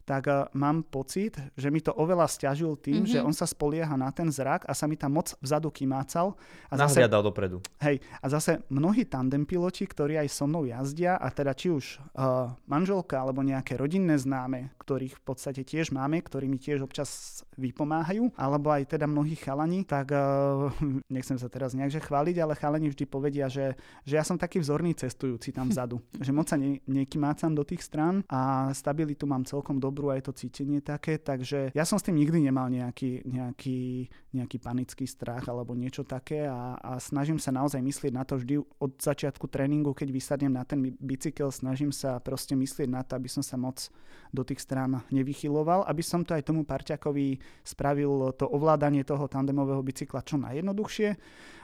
tak 0.05 0.27
uh, 0.27 0.47
mám 0.57 0.83
pocit, 0.85 1.37
že 1.55 1.69
mi 1.69 1.79
to 1.83 1.93
oveľa 1.93 2.27
stiažil 2.27 2.77
tým, 2.77 3.03
mm-hmm. 3.03 3.13
že 3.13 3.19
on 3.19 3.33
sa 3.33 3.45
spolieha 3.45 3.93
na 3.97 4.09
ten 4.09 4.29
zrak 4.29 4.65
a 4.65 4.73
sa 4.73 4.85
mi 4.87 4.95
tam 4.97 5.17
moc 5.17 5.33
vzadu 5.39 5.69
kymácal. 5.73 6.35
A 6.71 6.79
zase, 6.79 7.03
dopredu. 7.07 7.59
Hej, 7.83 7.99
a 8.21 8.25
zase 8.31 8.63
mnohí 8.71 9.05
tandem 9.05 9.43
piloti, 9.43 9.83
ktorí 9.83 10.17
aj 10.21 10.27
so 10.31 10.45
mnou 10.47 10.63
jazdia, 10.65 11.19
a 11.19 11.27
teda 11.29 11.51
či 11.51 11.73
už 11.73 11.99
uh, 12.15 12.53
manželka 12.65 13.19
alebo 13.19 13.43
nejaké 13.43 13.75
rodinné 13.75 14.15
známe, 14.15 14.71
ktorých 14.79 15.19
v 15.19 15.23
podstate 15.23 15.61
tiež 15.67 15.91
máme, 15.91 16.23
ktorí 16.23 16.47
mi 16.47 16.57
tiež 16.57 16.81
občas 16.81 17.41
vypomáhajú, 17.59 18.33
alebo 18.39 18.71
aj 18.71 18.95
teda 18.97 19.05
mnohí 19.05 19.35
chalani, 19.37 19.83
tak 19.83 20.15
uh, 20.15 20.71
nechcem 21.15 21.35
sa 21.35 21.51
teraz 21.51 21.75
nejakže 21.75 22.01
chváliť, 22.01 22.35
ale 22.39 22.57
chalani 22.57 22.87
vždy 22.89 23.05
povedia, 23.05 23.51
že, 23.51 23.75
že 24.07 24.17
ja 24.17 24.23
som 24.23 24.39
taký 24.39 24.63
vzorný 24.63 24.95
cestujúci 24.95 25.51
tam 25.51 25.69
vzadu. 25.69 25.99
že 26.25 26.31
moc 26.31 26.47
sa 26.47 26.55
ne, 26.55 26.79
nekymácam 26.87 27.51
do 27.51 27.67
tých 27.67 27.83
strán 27.83 28.23
a 28.31 28.71
stabilitu 28.71 29.27
mám 29.27 29.43
celkom 29.43 29.77
dobrú 29.77 29.90
dobrú 29.91 30.15
aj 30.15 30.23
to 30.23 30.31
cítenie 30.31 30.79
také, 30.79 31.19
takže 31.19 31.75
ja 31.75 31.83
som 31.83 31.99
s 31.99 32.07
tým 32.07 32.15
nikdy 32.15 32.47
nemal 32.47 32.71
nejaký, 32.71 33.27
nejaký, 33.27 34.07
nejaký 34.31 34.57
panický 34.63 35.03
strach 35.03 35.51
alebo 35.51 35.75
niečo 35.75 36.07
také 36.07 36.47
a, 36.47 36.79
a 36.79 36.95
snažím 37.03 37.35
sa 37.35 37.51
naozaj 37.51 37.83
myslieť 37.83 38.15
na 38.15 38.23
to 38.23 38.39
vždy 38.39 38.63
od 38.79 38.95
začiatku 38.95 39.51
tréningu, 39.51 39.91
keď 39.91 40.07
vysadnem 40.15 40.55
na 40.55 40.63
ten 40.63 40.95
bicykel, 40.95 41.51
snažím 41.51 41.91
sa 41.91 42.23
proste 42.23 42.55
myslieť 42.55 42.87
na 42.87 43.03
to, 43.03 43.19
aby 43.19 43.27
som 43.27 43.43
sa 43.43 43.59
moc 43.59 43.91
do 44.31 44.47
tých 44.47 44.63
strán 44.63 45.03
nevychyloval, 45.11 45.83
aby 45.83 45.99
som 45.99 46.23
to 46.23 46.31
aj 46.31 46.47
tomu 46.47 46.63
parťakovi 46.63 47.43
spravil 47.67 48.31
to 48.39 48.47
ovládanie 48.47 49.03
toho 49.03 49.27
tandemového 49.27 49.83
bicykla 49.83 50.23
čo 50.23 50.39
najjednoduchšie 50.39 51.09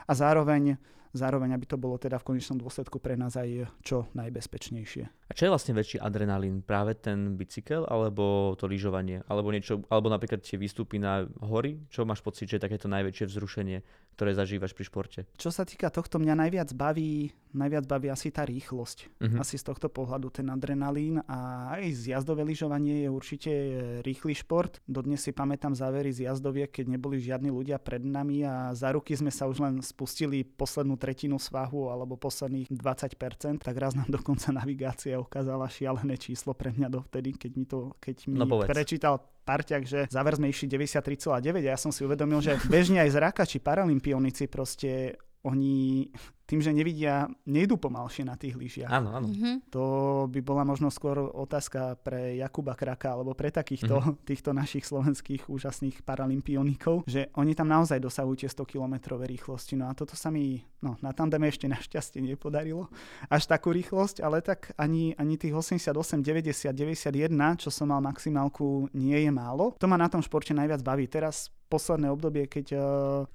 a 0.04 0.12
zároveň 0.12 0.76
zároveň 1.16 1.56
aby 1.56 1.64
to 1.64 1.80
bolo 1.80 1.96
teda 1.96 2.20
v 2.20 2.34
konečnom 2.34 2.60
dôsledku 2.60 3.00
pre 3.00 3.16
nás 3.16 3.32
aj 3.34 3.64
čo 3.80 4.06
najbezpečnejšie. 4.12 5.17
A 5.28 5.36
čo 5.36 5.44
je 5.44 5.52
vlastne 5.52 5.76
väčší 5.76 6.00
adrenalín? 6.00 6.64
Práve 6.64 6.96
ten 6.96 7.36
bicykel 7.36 7.84
alebo 7.84 8.56
to 8.56 8.64
lyžovanie? 8.64 9.20
Alebo, 9.28 9.52
niečo, 9.52 9.84
alebo 9.92 10.08
napríklad 10.08 10.40
tie 10.40 10.56
výstupy 10.56 10.96
na 10.96 11.28
hory? 11.44 11.84
Čo 11.92 12.08
máš 12.08 12.24
pocit, 12.24 12.48
že 12.48 12.56
je 12.56 12.64
takéto 12.64 12.88
najväčšie 12.88 13.28
vzrušenie, 13.28 13.78
ktoré 14.16 14.32
zažívaš 14.32 14.72
pri 14.72 14.84
športe? 14.88 15.20
Čo 15.36 15.52
sa 15.52 15.68
týka 15.68 15.92
tohto, 15.92 16.16
mňa 16.16 16.48
najviac 16.48 16.72
baví, 16.72 17.28
najviac 17.52 17.84
baví 17.84 18.08
asi 18.08 18.32
tá 18.32 18.48
rýchlosť. 18.48 19.20
Uh-huh. 19.20 19.40
Asi 19.44 19.60
z 19.60 19.68
tohto 19.68 19.92
pohľadu 19.92 20.32
ten 20.32 20.48
adrenalín 20.48 21.20
a 21.28 21.70
aj 21.76 22.08
zjazdové 22.08 22.48
lyžovanie 22.48 23.04
je 23.04 23.08
určite 23.12 23.52
rýchly 24.00 24.32
šport. 24.32 24.80
Dodnes 24.88 25.20
si 25.20 25.36
pamätám 25.36 25.76
závery 25.76 26.08
z 26.08 26.24
jazdoviek, 26.24 26.72
keď 26.72 26.96
neboli 26.96 27.20
žiadni 27.20 27.52
ľudia 27.52 27.76
pred 27.76 28.00
nami 28.00 28.48
a 28.48 28.72
za 28.72 28.96
ruky 28.96 29.12
sme 29.12 29.28
sa 29.28 29.44
už 29.44 29.60
len 29.60 29.84
spustili 29.84 30.40
poslednú 30.40 30.96
tretinu 30.96 31.36
svahu 31.36 31.92
alebo 31.92 32.16
posledných 32.16 32.72
20%, 32.72 33.60
tak 33.60 33.76
raz 33.76 33.92
nám 33.92 34.08
dokonca 34.16 34.56
navigácia 34.56 35.17
ukázala 35.22 35.66
šialené 35.66 36.16
číslo 36.16 36.54
pre 36.54 36.70
mňa 36.74 36.88
dovtedy, 36.88 37.34
keď 37.34 37.52
mi 37.58 37.64
to 37.66 37.92
keď 37.98 38.16
mi 38.30 38.38
no 38.38 38.46
prečítal 38.64 39.20
parťak, 39.42 39.82
že 39.88 40.00
záver 40.12 40.36
sme 40.36 40.52
išli 40.52 40.68
93,9 40.68 41.64
a 41.64 41.70
ja 41.72 41.78
som 41.80 41.88
si 41.88 42.04
uvedomil, 42.04 42.44
že 42.44 42.60
bežne 42.68 43.00
aj 43.00 43.16
zrákači, 43.16 43.58
paralimpionici 43.64 44.44
proste 44.46 45.16
oni 45.46 46.08
tým, 46.48 46.64
že 46.64 46.72
nevidia, 46.72 47.28
nejdú 47.44 47.76
pomalšie 47.76 48.24
na 48.24 48.32
tých 48.40 48.56
lyžiach. 48.56 48.88
Áno, 48.88 49.12
áno. 49.12 49.28
Mm-hmm. 49.28 49.68
To 49.68 49.84
by 50.32 50.40
bola 50.40 50.64
možno 50.64 50.88
skôr 50.88 51.20
otázka 51.20 52.00
pre 52.00 52.40
Jakuba 52.40 52.72
Kraka 52.72 53.12
alebo 53.12 53.36
pre 53.36 53.52
takýchto 53.52 54.00
mm-hmm. 54.00 54.24
týchto 54.32 54.56
našich 54.56 54.88
slovenských 54.88 55.44
úžasných 55.52 56.00
paralimpionikov, 56.08 57.04
že 57.04 57.28
oni 57.36 57.52
tam 57.52 57.68
naozaj 57.68 58.00
dosahujú 58.00 58.40
tie 58.40 58.48
100 58.48 58.64
km 58.64 59.20
rýchlosti. 59.20 59.76
No 59.76 59.92
a 59.92 59.92
toto 59.92 60.16
sa 60.16 60.32
mi 60.32 60.64
no, 60.80 60.96
na 61.04 61.12
tandeme 61.12 61.52
ešte 61.52 61.68
našťastie 61.68 62.24
nepodarilo 62.24 62.88
až 63.28 63.44
takú 63.44 63.68
rýchlosť, 63.68 64.24
ale 64.24 64.40
tak 64.40 64.72
ani, 64.80 65.12
ani 65.20 65.36
tých 65.36 65.52
88, 65.52 66.24
90, 66.24 66.72
91, 66.72 67.60
čo 67.60 67.68
som 67.68 67.92
mal 67.92 68.00
maximálku, 68.00 68.88
nie 68.96 69.20
je 69.20 69.28
málo. 69.28 69.76
To 69.76 69.84
ma 69.84 70.00
na 70.00 70.08
tom 70.08 70.24
športe 70.24 70.56
najviac 70.56 70.80
baví. 70.80 71.04
Teraz 71.12 71.52
posledné 71.68 72.08
obdobie, 72.08 72.48
keď, 72.48 72.66
eh, 72.72 72.80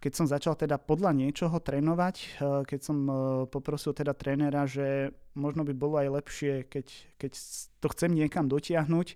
keď 0.01 0.11
som 0.11 0.25
začal 0.25 0.57
teda 0.57 0.81
podľa 0.81 1.13
niečoho 1.13 1.53
trénovať, 1.61 2.15
eh, 2.17 2.27
keď 2.65 2.79
som 2.81 2.97
e, 3.07 3.13
poprosil 3.47 3.91
teda 3.95 4.11
trénera, 4.15 4.67
že 4.67 5.11
možno 5.33 5.63
by 5.63 5.73
bolo 5.73 5.95
aj 5.99 6.09
lepšie, 6.23 6.53
keď, 6.67 6.87
keď 7.17 7.31
to 7.81 7.87
chcem 7.91 8.11
niekam 8.13 8.45
dotiahnuť, 8.47 9.07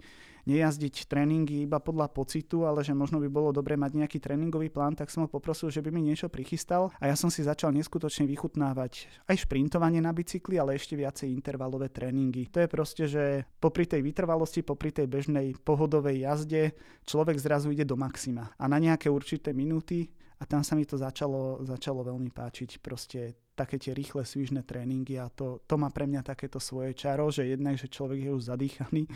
nejazdiť 0.47 1.11
tréningy 1.11 1.67
iba 1.67 1.83
podľa 1.83 2.07
pocitu, 2.07 2.63
ale 2.63 2.79
že 2.79 2.95
možno 2.95 3.19
by 3.19 3.27
bolo 3.27 3.51
dobre 3.51 3.75
mať 3.75 3.99
nejaký 3.99 4.17
tréningový 4.23 4.71
plán, 4.71 4.95
tak 4.95 5.11
som 5.11 5.27
ho 5.27 5.29
poprosil, 5.29 5.67
že 5.67 5.83
by 5.83 5.91
mi 5.91 5.99
niečo 5.99 6.31
prichystal 6.31 6.95
a 7.03 7.11
ja 7.11 7.19
som 7.19 7.27
si 7.27 7.43
začal 7.43 7.75
neskutočne 7.75 8.23
vychutnávať 8.23 9.11
aj 9.27 9.43
šprintovanie 9.43 9.99
na 9.99 10.15
bicykli, 10.15 10.55
ale 10.55 10.79
ešte 10.79 10.95
viacej 10.95 11.35
intervalové 11.35 11.91
tréningy. 11.91 12.47
To 12.55 12.63
je 12.63 12.71
proste, 12.71 13.03
že 13.11 13.43
popri 13.59 13.83
tej 13.83 13.99
vytrvalosti, 14.07 14.63
popri 14.63 14.95
tej 14.95 15.11
bežnej 15.11 15.51
pohodovej 15.67 16.23
jazde 16.23 16.71
človek 17.03 17.35
zrazu 17.35 17.75
ide 17.75 17.83
do 17.83 17.99
maxima 17.99 18.47
a 18.55 18.71
na 18.71 18.79
nejaké 18.79 19.11
určité 19.11 19.51
minúty 19.51 20.07
a 20.39 20.47
tam 20.47 20.63
sa 20.63 20.79
mi 20.79 20.87
to 20.87 20.95
začalo, 20.95 21.59
začalo 21.67 22.07
veľmi 22.07 22.31
páčiť. 22.31 22.79
Proste 22.79 23.35
také 23.57 23.81
tie 23.81 23.97
rýchle 23.97 24.21
svižné 24.21 24.61
tréningy 24.61 25.17
a 25.17 25.33
to, 25.33 25.65
to 25.65 25.81
má 25.81 25.89
pre 25.89 26.05
mňa 26.05 26.21
takéto 26.21 26.61
svoje 26.61 26.93
čaro, 26.93 27.33
že 27.33 27.49
jednak, 27.49 27.73
že 27.73 27.89
človek 27.89 28.29
je 28.29 28.31
už 28.37 28.53
zadýchaný, 28.53 29.09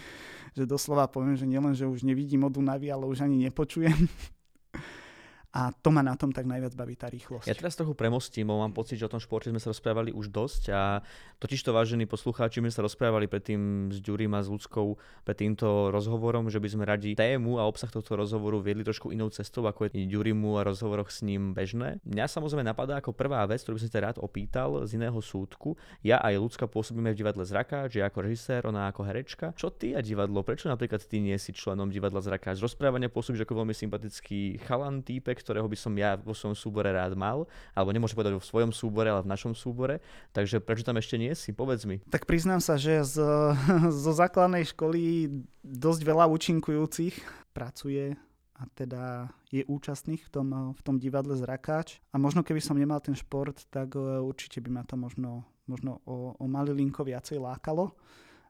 že 0.57 0.65
doslova 0.65 1.05
poviem, 1.05 1.37
že 1.37 1.45
nielen, 1.45 1.77
že 1.77 1.85
už 1.85 2.01
nevidím 2.01 2.49
od 2.49 2.57
Dunavy, 2.57 2.89
ale 2.89 3.05
už 3.05 3.21
ani 3.21 3.45
nepočujem. 3.45 4.09
A 5.51 5.75
to 5.75 5.91
ma 5.91 5.99
na 5.99 6.15
tom 6.15 6.31
tak 6.31 6.47
najviac 6.47 6.71
baví 6.79 6.95
tá 6.95 7.11
rýchlosť. 7.11 7.43
Ja 7.43 7.55
teraz 7.55 7.75
trochu 7.75 7.91
premostím, 7.91 8.47
bo 8.47 8.63
mám 8.63 8.71
pocit, 8.71 8.95
že 8.95 9.03
o 9.07 9.11
tom 9.11 9.19
športe 9.19 9.51
sme 9.51 9.59
sa 9.59 9.75
rozprávali 9.75 10.15
už 10.15 10.31
dosť 10.31 10.71
a 10.71 11.03
totiž 11.43 11.59
to 11.67 11.75
vážení 11.75 12.07
poslucháči, 12.07 12.63
my 12.63 12.71
sa 12.71 12.79
rozprávali 12.79 13.27
predtým 13.27 13.91
s 13.91 13.99
Ďurím 13.99 14.31
a 14.31 14.39
s 14.39 14.47
ľudskou 14.47 14.95
pred 15.27 15.35
týmto 15.35 15.91
rozhovorom, 15.91 16.47
že 16.47 16.63
by 16.63 16.67
sme 16.71 16.83
radi 16.87 17.19
tému 17.19 17.59
a 17.59 17.67
obsah 17.67 17.91
tohto 17.91 18.15
rozhovoru 18.15 18.63
viedli 18.63 18.87
trošku 18.87 19.11
inou 19.11 19.27
cestou, 19.27 19.67
ako 19.67 19.91
je 19.91 20.07
Ďurimu 20.07 20.55
a 20.55 20.63
rozhovoroch 20.63 21.11
s 21.11 21.19
ním 21.19 21.51
bežné. 21.51 21.99
Mňa 22.07 22.31
samozrejme 22.31 22.63
napadá 22.63 23.03
ako 23.03 23.11
prvá 23.11 23.43
vec, 23.43 23.59
ktorú 23.59 23.75
by 23.75 23.81
som 23.83 23.91
sa 23.91 23.99
rád 24.07 24.17
opýtal 24.23 24.87
z 24.87 24.95
iného 24.95 25.19
súdku. 25.19 25.75
Ja 25.99 26.23
aj 26.23 26.39
ľudská 26.39 26.71
pôsobíme 26.71 27.11
v 27.11 27.19
divadle 27.19 27.43
Zrakáč, 27.43 27.99
že 27.99 28.07
ako 28.07 28.23
režisér, 28.23 28.63
ona 28.63 28.87
ako 28.87 29.03
herečka. 29.03 29.51
Čo 29.59 29.67
ty 29.67 29.99
a 29.99 29.99
divadlo? 29.99 30.47
Prečo 30.47 30.71
napríklad 30.71 31.03
ty 31.03 31.19
nie 31.19 31.35
si 31.35 31.51
členom 31.51 31.91
divadla 31.91 32.23
Zrakáč? 32.23 32.63
Rozprávania 32.63 33.11
pôsobíš 33.11 33.43
ako 33.43 33.67
veľmi 33.67 33.75
sympatický 33.75 34.63
chalan, 34.63 35.03
týpek, 35.03 35.40
ktorého 35.41 35.67
by 35.67 35.77
som 35.77 35.93
ja 35.97 36.15
vo 36.17 36.31
svojom 36.31 36.55
súbore 36.57 36.89
rád 36.93 37.17
mal, 37.17 37.49
alebo 37.73 37.91
nemôžem 37.91 38.15
povedať 38.15 38.37
vo 38.37 38.43
svojom 38.43 38.71
súbore, 38.71 39.09
ale 39.09 39.25
v 39.25 39.31
našom 39.31 39.53
súbore. 39.57 39.99
Takže 40.31 40.61
prečo 40.61 40.85
tam 40.85 40.97
ešte 41.01 41.17
nie 41.17 41.33
si? 41.33 41.51
Povedz 41.51 41.83
mi. 41.83 41.99
Tak 42.09 42.29
priznám 42.29 42.63
sa, 42.63 42.77
že 42.77 43.03
z, 43.03 43.17
zo 44.05 44.11
základnej 44.13 44.63
školy 44.69 45.27
dosť 45.61 46.01
veľa 46.05 46.29
účinkujúcich 46.29 47.19
pracuje 47.51 48.15
a 48.61 48.69
teda 48.77 49.33
je 49.49 49.65
účastných 49.65 50.21
v 50.21 50.29
tom, 50.29 50.47
v 50.77 50.81
tom 50.85 51.01
divadle 51.01 51.33
Zrakáč. 51.33 51.97
A 52.13 52.21
možno 52.21 52.45
keby 52.45 52.61
som 52.61 52.77
nemal 52.77 53.01
ten 53.01 53.17
šport, 53.17 53.57
tak 53.73 53.97
e, 53.97 54.21
určite 54.21 54.61
by 54.61 54.69
ma 54.69 54.83
to 54.85 54.93
možno, 54.93 55.49
možno 55.65 55.97
o, 56.05 56.37
o 56.37 56.45
malilinko 56.45 57.01
viacej 57.01 57.41
lákalo 57.41 57.89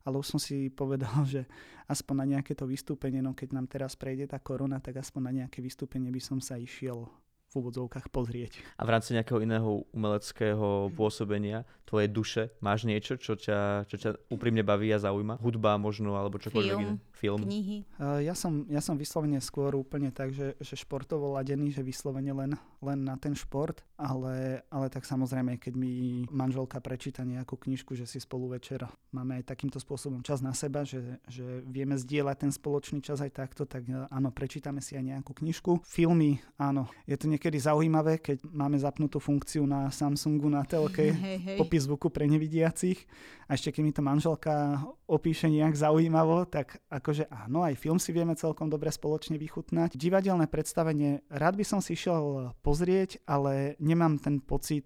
ale 0.06 0.16
už 0.18 0.38
som 0.38 0.40
si 0.42 0.70
povedal, 0.72 1.14
že 1.34 1.46
aspoň 1.88 2.16
na 2.18 2.26
nejaké 2.38 2.54
to 2.58 2.66
vystúpenie, 2.70 3.20
no 3.20 3.34
keď 3.34 3.50
nám 3.56 3.68
teraz 3.68 3.94
prejde 3.98 4.30
tá 4.30 4.40
korona, 4.40 4.82
tak 4.82 5.02
aspoň 5.02 5.22
na 5.22 5.32
nejaké 5.44 5.60
vystúpenie 5.60 6.10
by 6.10 6.22
som 6.22 6.40
sa 6.40 6.58
išiel 6.58 7.10
v 7.52 7.60
úvodzovkách 7.60 8.08
pozrieť. 8.08 8.64
A 8.80 8.88
v 8.88 8.96
rámci 8.96 9.12
nejakého 9.12 9.44
iného 9.44 9.84
umeleckého 9.92 10.88
pôsobenia, 10.96 11.68
tvojej 11.84 12.08
duše, 12.08 12.44
máš 12.64 12.88
niečo, 12.88 13.20
čo 13.20 13.36
ťa, 13.36 13.84
čo 13.92 14.00
ťa 14.00 14.32
úprimne 14.32 14.64
baví 14.64 14.88
a 14.96 15.04
zaujíma? 15.04 15.44
Hudba 15.44 15.76
možno, 15.76 16.16
alebo 16.16 16.40
čokoľvek 16.40 16.72
Film, 16.72 16.84
iné? 16.88 16.94
Film, 17.12 17.44
knihy. 17.44 17.84
Uh, 18.00 18.24
ja, 18.24 18.32
som, 18.32 18.64
ja 18.72 18.80
som 18.80 18.96
vyslovene 18.96 19.44
skôr 19.44 19.76
úplne 19.76 20.08
tak, 20.16 20.32
že, 20.32 20.56
že 20.64 20.80
športovo 20.80 21.36
ladený, 21.36 21.76
že 21.76 21.84
vyslovene 21.84 22.32
len, 22.32 22.56
len 22.80 23.00
na 23.04 23.20
ten 23.20 23.36
šport, 23.36 23.84
ale, 24.00 24.64
ale 24.72 24.88
tak 24.88 25.04
samozrejme, 25.04 25.60
keď 25.60 25.74
mi 25.76 26.24
manželka 26.32 26.80
prečíta 26.80 27.28
nejakú 27.28 27.60
knižku, 27.60 27.92
že 28.00 28.08
si 28.08 28.24
spolu 28.24 28.56
večer 28.56 28.88
máme 29.12 29.44
aj 29.44 29.52
takýmto 29.52 29.78
spôsobom 29.84 30.24
čas 30.24 30.40
na 30.40 30.56
seba, 30.56 30.88
že, 30.88 31.20
že 31.28 31.60
vieme 31.68 32.00
zdieľať 32.00 32.48
ten 32.48 32.52
spoločný 32.56 33.04
čas 33.04 33.20
aj 33.20 33.36
takto, 33.36 33.68
tak 33.68 33.84
áno, 33.92 34.32
prečítame 34.32 34.80
si 34.80 34.96
aj 34.96 35.04
nejakú 35.12 35.36
knižku. 35.36 35.84
Filmy, 35.84 36.40
áno, 36.56 36.88
je 37.04 37.20
to 37.20 37.28
niekedy 37.42 37.58
zaujímavé, 37.58 38.22
keď 38.22 38.46
máme 38.54 38.78
zapnutú 38.78 39.18
funkciu 39.18 39.66
na 39.66 39.90
Samsungu 39.90 40.46
na 40.46 40.62
telke, 40.62 41.10
Hej, 41.10 41.38
hej. 41.42 41.58
popis 41.58 41.90
zvuku 41.90 42.14
pre 42.14 42.30
nevidiacich. 42.30 43.10
A 43.50 43.58
ešte 43.58 43.74
keď 43.74 43.82
mi 43.82 43.90
to 43.90 44.06
manželka 44.06 44.86
opíše 45.10 45.50
nejak 45.50 45.74
zaujímavo, 45.74 46.46
tak 46.46 46.78
akože 46.94 47.26
áno, 47.34 47.66
aj 47.66 47.82
film 47.82 47.98
si 47.98 48.14
vieme 48.14 48.38
celkom 48.38 48.70
dobre 48.70 48.94
spoločne 48.94 49.42
vychutnať. 49.42 49.98
Divadelné 49.98 50.46
predstavenie 50.46 51.26
rád 51.34 51.58
by 51.58 51.66
som 51.66 51.82
si 51.82 51.98
išiel 51.98 52.54
pozrieť, 52.62 53.18
ale 53.26 53.74
nemám 53.82 54.22
ten 54.22 54.38
pocit, 54.38 54.86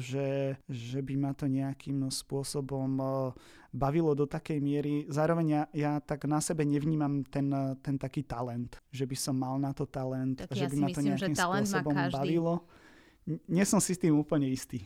že, 0.00 0.56
že 0.66 0.98
by 1.04 1.14
ma 1.20 1.30
to 1.36 1.44
nejakým 1.46 2.08
spôsobom 2.08 2.96
bavilo 3.70 4.12
do 4.12 4.26
takej 4.26 4.58
miery. 4.58 4.94
Zároveň 5.06 5.46
ja, 5.46 5.62
ja 5.70 5.92
tak 5.98 6.26
na 6.26 6.38
sebe 6.38 6.62
nevnímam 6.62 7.22
ten, 7.22 7.46
ten 7.78 7.94
taký 7.94 8.22
talent, 8.22 8.74
že 8.90 9.06
by 9.06 9.14
som 9.14 9.34
mal 9.34 9.56
na 9.56 9.70
to 9.70 9.86
talent, 9.86 10.42
Tak 10.42 10.50
že 10.52 10.64
ja 10.64 10.68
by 10.68 10.74
si 10.74 10.80
ma 10.80 10.86
to 10.86 10.90
myslím, 10.90 11.06
že 11.06 11.26
nejakým 11.26 11.36
spôsobom 11.38 11.94
každý. 11.94 12.16
bavilo. 12.18 12.54
Nie 13.46 13.62
som 13.62 13.78
si 13.78 13.94
s 13.94 14.00
tým 14.00 14.18
úplne 14.18 14.50
istý, 14.50 14.82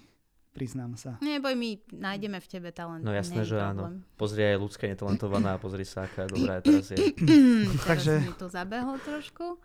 priznám 0.53 1.01
sa. 1.01 1.16
Neboj, 1.18 1.57
my 1.57 1.70
nájdeme 1.97 2.37
v 2.37 2.49
tebe 2.51 2.68
talent. 2.70 3.01
No 3.01 3.09
jasné, 3.09 3.40
že 3.42 3.57
problém. 3.57 3.73
áno. 3.73 3.85
Pozri 4.14 4.42
aj 4.44 4.57
ľudská 4.61 4.85
netalentovaná 4.85 5.57
a 5.57 5.59
pozri 5.59 5.88
sa, 5.88 6.05
aká 6.05 6.29
dobrá 6.29 6.61
je 6.61 6.62
teraz 6.62 6.87
je. 6.92 6.97
Teraz 7.81 8.05
Takže- 8.05 8.20
mi 8.20 8.37
to 8.37 8.49
zabehlo 8.49 8.94
trošku. 9.01 9.57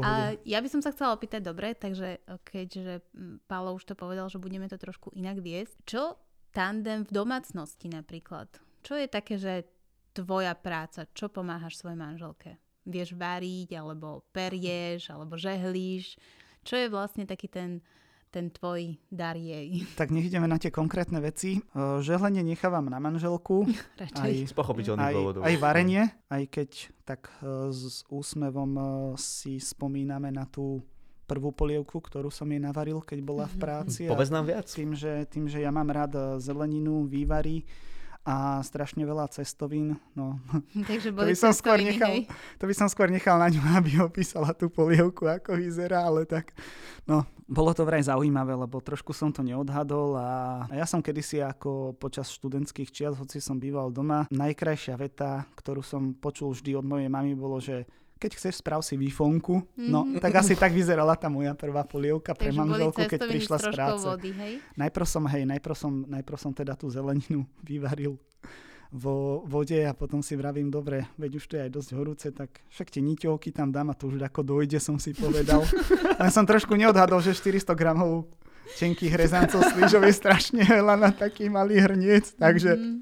A 0.00 0.32
ja 0.46 0.62
by 0.62 0.68
som 0.70 0.80
sa 0.80 0.94
chcela 0.94 1.12
opýtať, 1.12 1.42
dobre, 1.42 1.74
takže 1.74 2.22
keďže 2.40 3.02
Pálo 3.44 3.74
už 3.74 3.84
to 3.84 3.92
povedal, 3.92 4.30
že 4.30 4.38
budeme 4.38 4.64
to 4.64 4.78
trošku 4.78 5.10
inak 5.12 5.42
viesť. 5.42 5.74
Čo 5.84 6.14
tandem 6.50 7.06
v 7.06 7.10
domácnosti 7.10 7.86
napríklad? 7.90 8.46
Čo 8.80 8.96
je 8.96 9.06
také, 9.06 9.36
že 9.36 9.68
tvoja 10.12 10.54
práca? 10.56 11.06
Čo 11.14 11.30
pomáhaš 11.30 11.78
svojej 11.78 11.98
manželke? 11.98 12.58
Vieš 12.84 13.14
variť, 13.14 13.76
alebo 13.76 14.24
perieš, 14.32 15.12
alebo 15.12 15.36
žehlíš? 15.36 16.16
Čo 16.64 16.74
je 16.76 16.86
vlastne 16.88 17.24
taký 17.28 17.46
ten, 17.46 17.84
ten 18.28 18.48
tvoj 18.50 18.96
dar 19.12 19.36
jej? 19.36 19.84
Tak 20.00 20.10
nech 20.10 20.26
ideme 20.26 20.48
na 20.48 20.56
tie 20.56 20.72
konkrétne 20.72 21.20
veci. 21.20 21.60
Eh, 21.60 22.00
Žehlenie 22.00 22.42
nechávam 22.42 22.88
na 22.88 22.98
manželku, 22.98 23.68
Radšej. 24.02 24.50
Z 24.50 24.54
pochopiteľných 24.56 25.08
aj, 25.12 25.14
dôvodov. 25.14 25.40
aj 25.44 25.54
varenie, 25.60 26.02
aj 26.32 26.42
keď 26.48 26.70
tak 27.04 27.28
eh, 27.40 27.68
s 27.70 28.02
úsmevom 28.08 28.72
eh, 28.74 28.86
si 29.20 29.60
spomíname 29.60 30.32
na 30.32 30.48
tú 30.48 30.80
prvú 31.30 31.54
polievku, 31.54 32.02
ktorú 32.02 32.34
som 32.34 32.50
jej 32.50 32.58
navaril, 32.58 32.98
keď 32.98 33.18
bola 33.22 33.46
v 33.46 33.56
práci. 33.62 34.00
a 34.06 34.10
Povedz 34.10 34.34
nám 34.34 34.50
viac. 34.50 34.66
tým, 34.66 34.98
že, 34.98 35.30
tým, 35.30 35.46
že 35.46 35.62
ja 35.62 35.70
mám 35.70 35.86
rád 35.86 36.12
eh, 36.18 36.24
zeleninu, 36.42 37.06
vývary 37.06 37.62
a 38.20 38.60
strašne 38.60 39.00
veľa 39.00 39.32
cestovín, 39.32 39.96
no 40.12 40.36
Takže 40.90 41.08
to 41.08 41.16
boli 41.16 41.32
by 41.32 41.40
som 41.40 41.56
skôr 41.56 41.80
nechal, 41.80 42.12
hej? 42.12 42.28
to 42.60 42.64
by 42.68 42.74
som 42.76 42.88
skôr 42.92 43.08
nechal 43.08 43.40
na 43.40 43.48
ňu, 43.48 43.62
aby 43.80 43.96
opísala 44.04 44.52
tú 44.52 44.68
polievku, 44.68 45.24
ako 45.24 45.56
vyzerá, 45.56 46.04
ale 46.04 46.28
tak, 46.28 46.52
no, 47.08 47.24
bolo 47.48 47.72
to 47.72 47.88
vraj 47.88 48.04
zaujímavé, 48.04 48.52
lebo 48.52 48.76
trošku 48.84 49.16
som 49.16 49.32
to 49.32 49.40
neodhadol 49.40 50.20
a 50.20 50.30
a 50.68 50.74
ja 50.76 50.84
som 50.84 51.00
kedysi 51.00 51.40
ako 51.40 51.96
počas 51.96 52.28
študentských 52.28 52.92
čias, 52.92 53.16
hoci 53.16 53.40
som 53.40 53.56
býval 53.56 53.88
doma, 53.88 54.28
najkrajšia 54.28 55.00
veta, 55.00 55.48
ktorú 55.56 55.80
som 55.80 56.12
počul 56.12 56.52
vždy 56.52 56.76
od 56.76 56.84
mojej 56.84 57.08
mamy, 57.08 57.32
bolo, 57.32 57.56
že 57.56 57.88
keď 58.20 58.30
chceš, 58.36 58.54
sprav 58.56 58.78
si 58.80 58.94
výfonku. 58.94 59.64
No, 59.80 60.04
Mhm. 60.04 60.20
tak 60.20 60.36
asi 60.36 60.52
tak 60.54 60.70
vyzerala 60.70 61.16
tá 61.16 61.26
moja 61.26 61.50
prvá 61.52 61.82
polievka 61.82 62.30
pre 62.30 62.52
Takže 62.52 62.60
manželku, 62.60 63.00
keď 63.02 63.20
prišla 63.24 63.56
z 63.56 63.66
práce. 63.70 64.04
vody, 64.04 64.30
hej? 64.30 64.52
Najprv 64.76 65.06
som, 65.06 65.24
hej, 65.26 65.42
najprv 65.48 65.74
som, 65.74 65.92
najprv 66.04 66.36
som 66.36 66.52
teda 66.52 66.76
tú 66.76 66.86
zeleninu 66.86 67.48
vyvaril 67.64 68.20
vo 68.90 69.46
vode 69.46 69.78
a 69.80 69.94
potom 69.94 70.18
si 70.18 70.34
vravím, 70.34 70.66
dobre, 70.66 71.06
veď 71.14 71.32
už 71.32 71.44
to 71.46 71.54
je 71.54 71.62
aj 71.62 71.72
dosť 71.72 71.90
horúce, 71.92 72.26
tak 72.28 72.50
však 72.68 72.90
tie 72.90 72.98
niťovky 73.00 73.48
tam 73.50 73.70
dám 73.70 73.86
a 73.86 73.94
to 73.94 74.10
už 74.10 74.18
ako 74.20 74.42
dojde, 74.42 74.76
som 74.76 74.98
si 74.98 75.14
povedal. 75.14 75.62
Len 76.20 76.28
som 76.28 76.42
trošku 76.42 76.74
neodhadol, 76.74 77.22
že 77.22 77.30
400 77.32 77.70
gramov 77.72 78.26
tenkých 78.76 79.14
rezancov 79.16 79.64
slížov 79.66 80.04
je 80.04 80.14
strašne 80.14 80.62
veľa 80.62 80.94
na 80.94 81.10
taký 81.10 81.48
malý 81.48 81.80
hrniec, 81.80 82.36
takže 82.36 82.76
Mhm. 82.76 82.92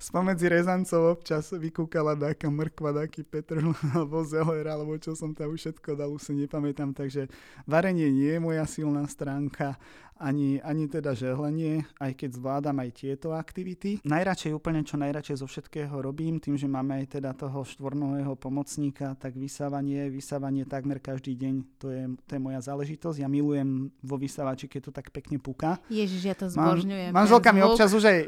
spomedzi 0.00 0.48
rezancov 0.48 1.20
občas 1.20 1.52
vykúkala 1.52 2.16
dáka 2.16 2.48
mrkva, 2.48 3.04
dáky 3.04 3.20
petrl 3.20 3.70
alebo 3.92 4.24
zeler, 4.24 4.64
alebo 4.66 4.96
čo 4.96 5.12
som 5.12 5.36
tam 5.36 5.52
už 5.52 5.60
všetko 5.60 5.92
dal, 5.92 6.10
už 6.10 6.22
si 6.22 6.32
nepamätám, 6.34 6.96
takže 6.96 7.28
varenie 7.68 8.08
nie 8.08 8.32
je 8.32 8.40
moja 8.40 8.64
silná 8.64 9.04
stránka, 9.04 9.76
ani, 10.20 10.60
ani 10.60 10.84
teda 10.84 11.16
žehlenie, 11.16 11.88
aj 11.96 12.12
keď 12.12 12.30
zvládam 12.36 12.76
aj 12.76 12.90
tieto 12.92 13.32
aktivity. 13.32 14.04
Najradšej 14.04 14.52
úplne, 14.52 14.84
čo 14.84 15.00
najradšej 15.00 15.40
zo 15.40 15.48
všetkého 15.48 15.96
robím, 15.96 16.36
tým, 16.36 16.60
že 16.60 16.68
máme 16.68 17.00
aj 17.00 17.16
teda 17.16 17.32
toho 17.32 17.64
štvornohého 17.64 18.36
pomocníka, 18.36 19.16
tak 19.16 19.32
vysávanie, 19.34 20.12
vysávanie 20.12 20.68
takmer 20.68 21.00
každý 21.00 21.32
deň, 21.32 21.54
to 21.80 21.88
je, 21.88 22.04
to 22.28 22.36
je 22.36 22.40
moja 22.40 22.60
záležitosť. 22.60 23.24
Ja 23.24 23.32
milujem 23.32 23.88
vo 24.04 24.20
vysávači, 24.20 24.68
keď 24.68 24.80
to 24.86 24.92
tak 24.92 25.08
pekne 25.08 25.40
puká. 25.40 25.80
Ježiš, 25.88 26.22
ja 26.28 26.36
to 26.36 26.52
zbožňujem. 26.52 27.16
manželka 27.16 27.50
ten 27.50 27.56
mi 27.56 27.64
občas 27.64 27.88
už 27.96 28.04
aj 28.04 28.18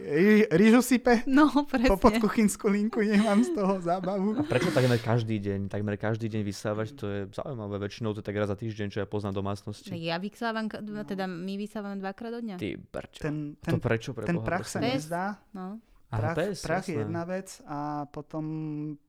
rýžu 0.57 0.81
sype, 0.81 1.21
No, 1.29 1.53
po 1.53 1.69
presne. 1.69 2.01
podkuchynskú 2.01 2.73
linku, 2.73 3.05
nech 3.05 3.21
mám 3.21 3.45
z 3.45 3.53
toho 3.53 3.77
zábavu. 3.85 4.41
Prečo 4.49 4.73
takmer 4.73 4.97
každý 4.97 5.37
deň? 5.37 5.69
Takmer 5.69 6.01
každý 6.01 6.33
deň 6.33 6.41
vysávať, 6.41 6.89
to 6.97 7.05
je 7.05 7.21
zaujímavé. 7.37 7.77
Väčšinou 7.85 8.17
to 8.17 8.25
je 8.25 8.27
tak 8.27 8.39
raz 8.41 8.49
za 8.49 8.57
týždeň, 8.57 8.87
čo 8.89 8.99
ja 9.03 9.07
poznám 9.07 9.45
domácnosti. 9.45 9.93
Ja 9.93 10.17
vysávam, 10.17 10.71
teda 11.05 11.29
my 11.29 11.55
vysávame 11.61 11.82
vysávame 11.85 11.99
dvakrát 11.99 12.31
do 12.31 12.41
dňa. 12.41 12.57
Ty 12.57 12.69
brčo. 12.79 13.21
Ten, 13.21 13.35
to 13.57 13.67
ten, 13.69 13.79
prečo 13.79 14.11
pre 14.13 14.25
ten 14.25 14.37
Boha, 14.37 14.47
prach 14.47 14.65
sa 14.65 14.79
nezdá. 14.79 15.43
No. 15.51 15.83
Aha, 16.09 16.21
Prach, 16.23 16.37
pes, 16.39 16.61
prach 16.61 16.87
je 16.87 16.97
jedna 16.99 17.25
vec 17.25 17.49
a 17.65 17.79
potom 18.07 18.45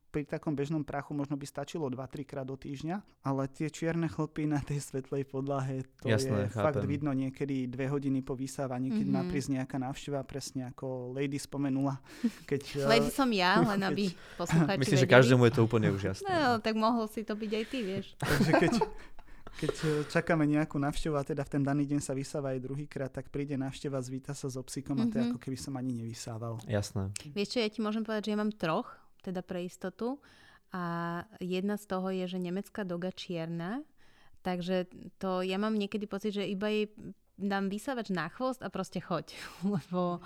pri 0.07 0.23
takom 0.23 0.53
bežnom 0.53 0.81
prachu 0.81 1.09
možno 1.11 1.33
by 1.33 1.43
stačilo 1.43 1.85
2-3 1.87 1.99
krát 2.23 2.45
do 2.45 2.53
týždňa, 2.53 2.95
ale 3.23 3.47
tie 3.47 3.65
čierne 3.67 4.05
chlpy 4.05 4.45
na 4.45 4.61
tej 4.61 4.77
svetlej 4.79 5.25
podlahe, 5.25 5.81
to 5.99 6.05
Jasné, 6.07 6.47
je 6.47 6.53
fakt 6.53 6.77
chápem. 6.77 6.85
vidno 6.87 7.09
niekedy 7.11 7.65
dve 7.65 7.89
hodiny 7.89 8.21
po 8.21 8.33
vysávaní, 8.33 8.93
keď 8.93 9.07
má 9.09 9.19
Mhm. 9.19 9.27
prísť 9.27 9.49
nejaká 9.51 9.77
návšteva, 9.79 10.21
presne 10.21 10.69
ako 10.69 10.85
Lady 11.11 11.35
spomenula. 11.35 11.97
Keď, 12.45 12.61
eh, 12.77 12.87
Lady 12.87 13.09
som 13.09 13.25
ja, 13.27 13.57
len 13.67 13.81
aby 13.81 14.13
poslucháči 14.37 14.79
Myslím, 14.79 14.95
že 14.95 15.03
vedeli. 15.03 15.17
každému 15.17 15.41
je 15.43 15.51
to 15.51 15.61
úplne 15.63 15.87
už 15.89 16.01
jasné. 16.05 16.29
No, 16.29 16.61
tak 16.61 16.73
mohol 16.73 17.09
si 17.09 17.21
to 17.21 17.33
byť 17.33 17.51
aj 17.51 17.65
ty, 17.65 17.79
vieš. 17.81 18.05
Takže 18.15 18.51
keď, 18.53 18.71
keď 19.55 19.73
eh, 19.73 19.89
čakáme 20.07 20.43
nejakú 20.43 20.75
návštevu 20.75 21.13
a 21.13 21.23
teda 21.23 21.43
v 21.43 21.51
ten 21.51 21.63
daný 21.63 21.85
deň 21.85 21.99
sa 21.99 22.13
vysáva 22.13 22.51
aj 22.51 22.61
druhýkrát, 22.61 23.09
tak 23.09 23.29
príde 23.29 23.53
návšteva, 23.53 23.99
zvíta 23.99 24.33
sa 24.33 24.47
so 24.47 24.61
psíkom 24.61 24.97
a 24.97 25.05
to 25.07 25.17
je 25.17 25.23
Mhm. 25.23 25.29
ako 25.31 25.39
keby 25.39 25.57
som 25.57 25.73
ani 25.75 25.93
nevysával. 25.93 26.57
Jasné. 26.65 27.13
Vieš 27.31 27.49
čo, 27.49 27.59
ja 27.59 27.69
ti 27.69 27.79
môžem 27.79 28.01
povedať, 28.01 28.27
že 28.27 28.33
ja 28.33 28.39
mám 28.39 28.51
troch, 28.51 28.89
teda 29.21 29.39
pre 29.39 29.63
istotu. 29.63 30.19
A 30.73 30.83
jedna 31.37 31.77
z 31.77 31.85
toho 31.85 32.09
je, 32.09 32.25
že 32.25 32.41
nemecká 32.41 32.81
doga 32.81 33.13
čierna. 33.13 33.85
Takže 34.41 34.89
to 35.15 35.45
ja 35.45 35.55
mám 35.55 35.77
niekedy 35.77 36.09
pocit, 36.09 36.33
že 36.33 36.43
iba 36.43 36.67
jej 36.67 36.89
dám 37.33 37.69
vysávač 37.69 38.09
na 38.09 38.25
chvost 38.27 38.59
a 38.65 38.73
proste 38.73 38.97
choď. 38.97 39.37
Lebo 39.77 40.19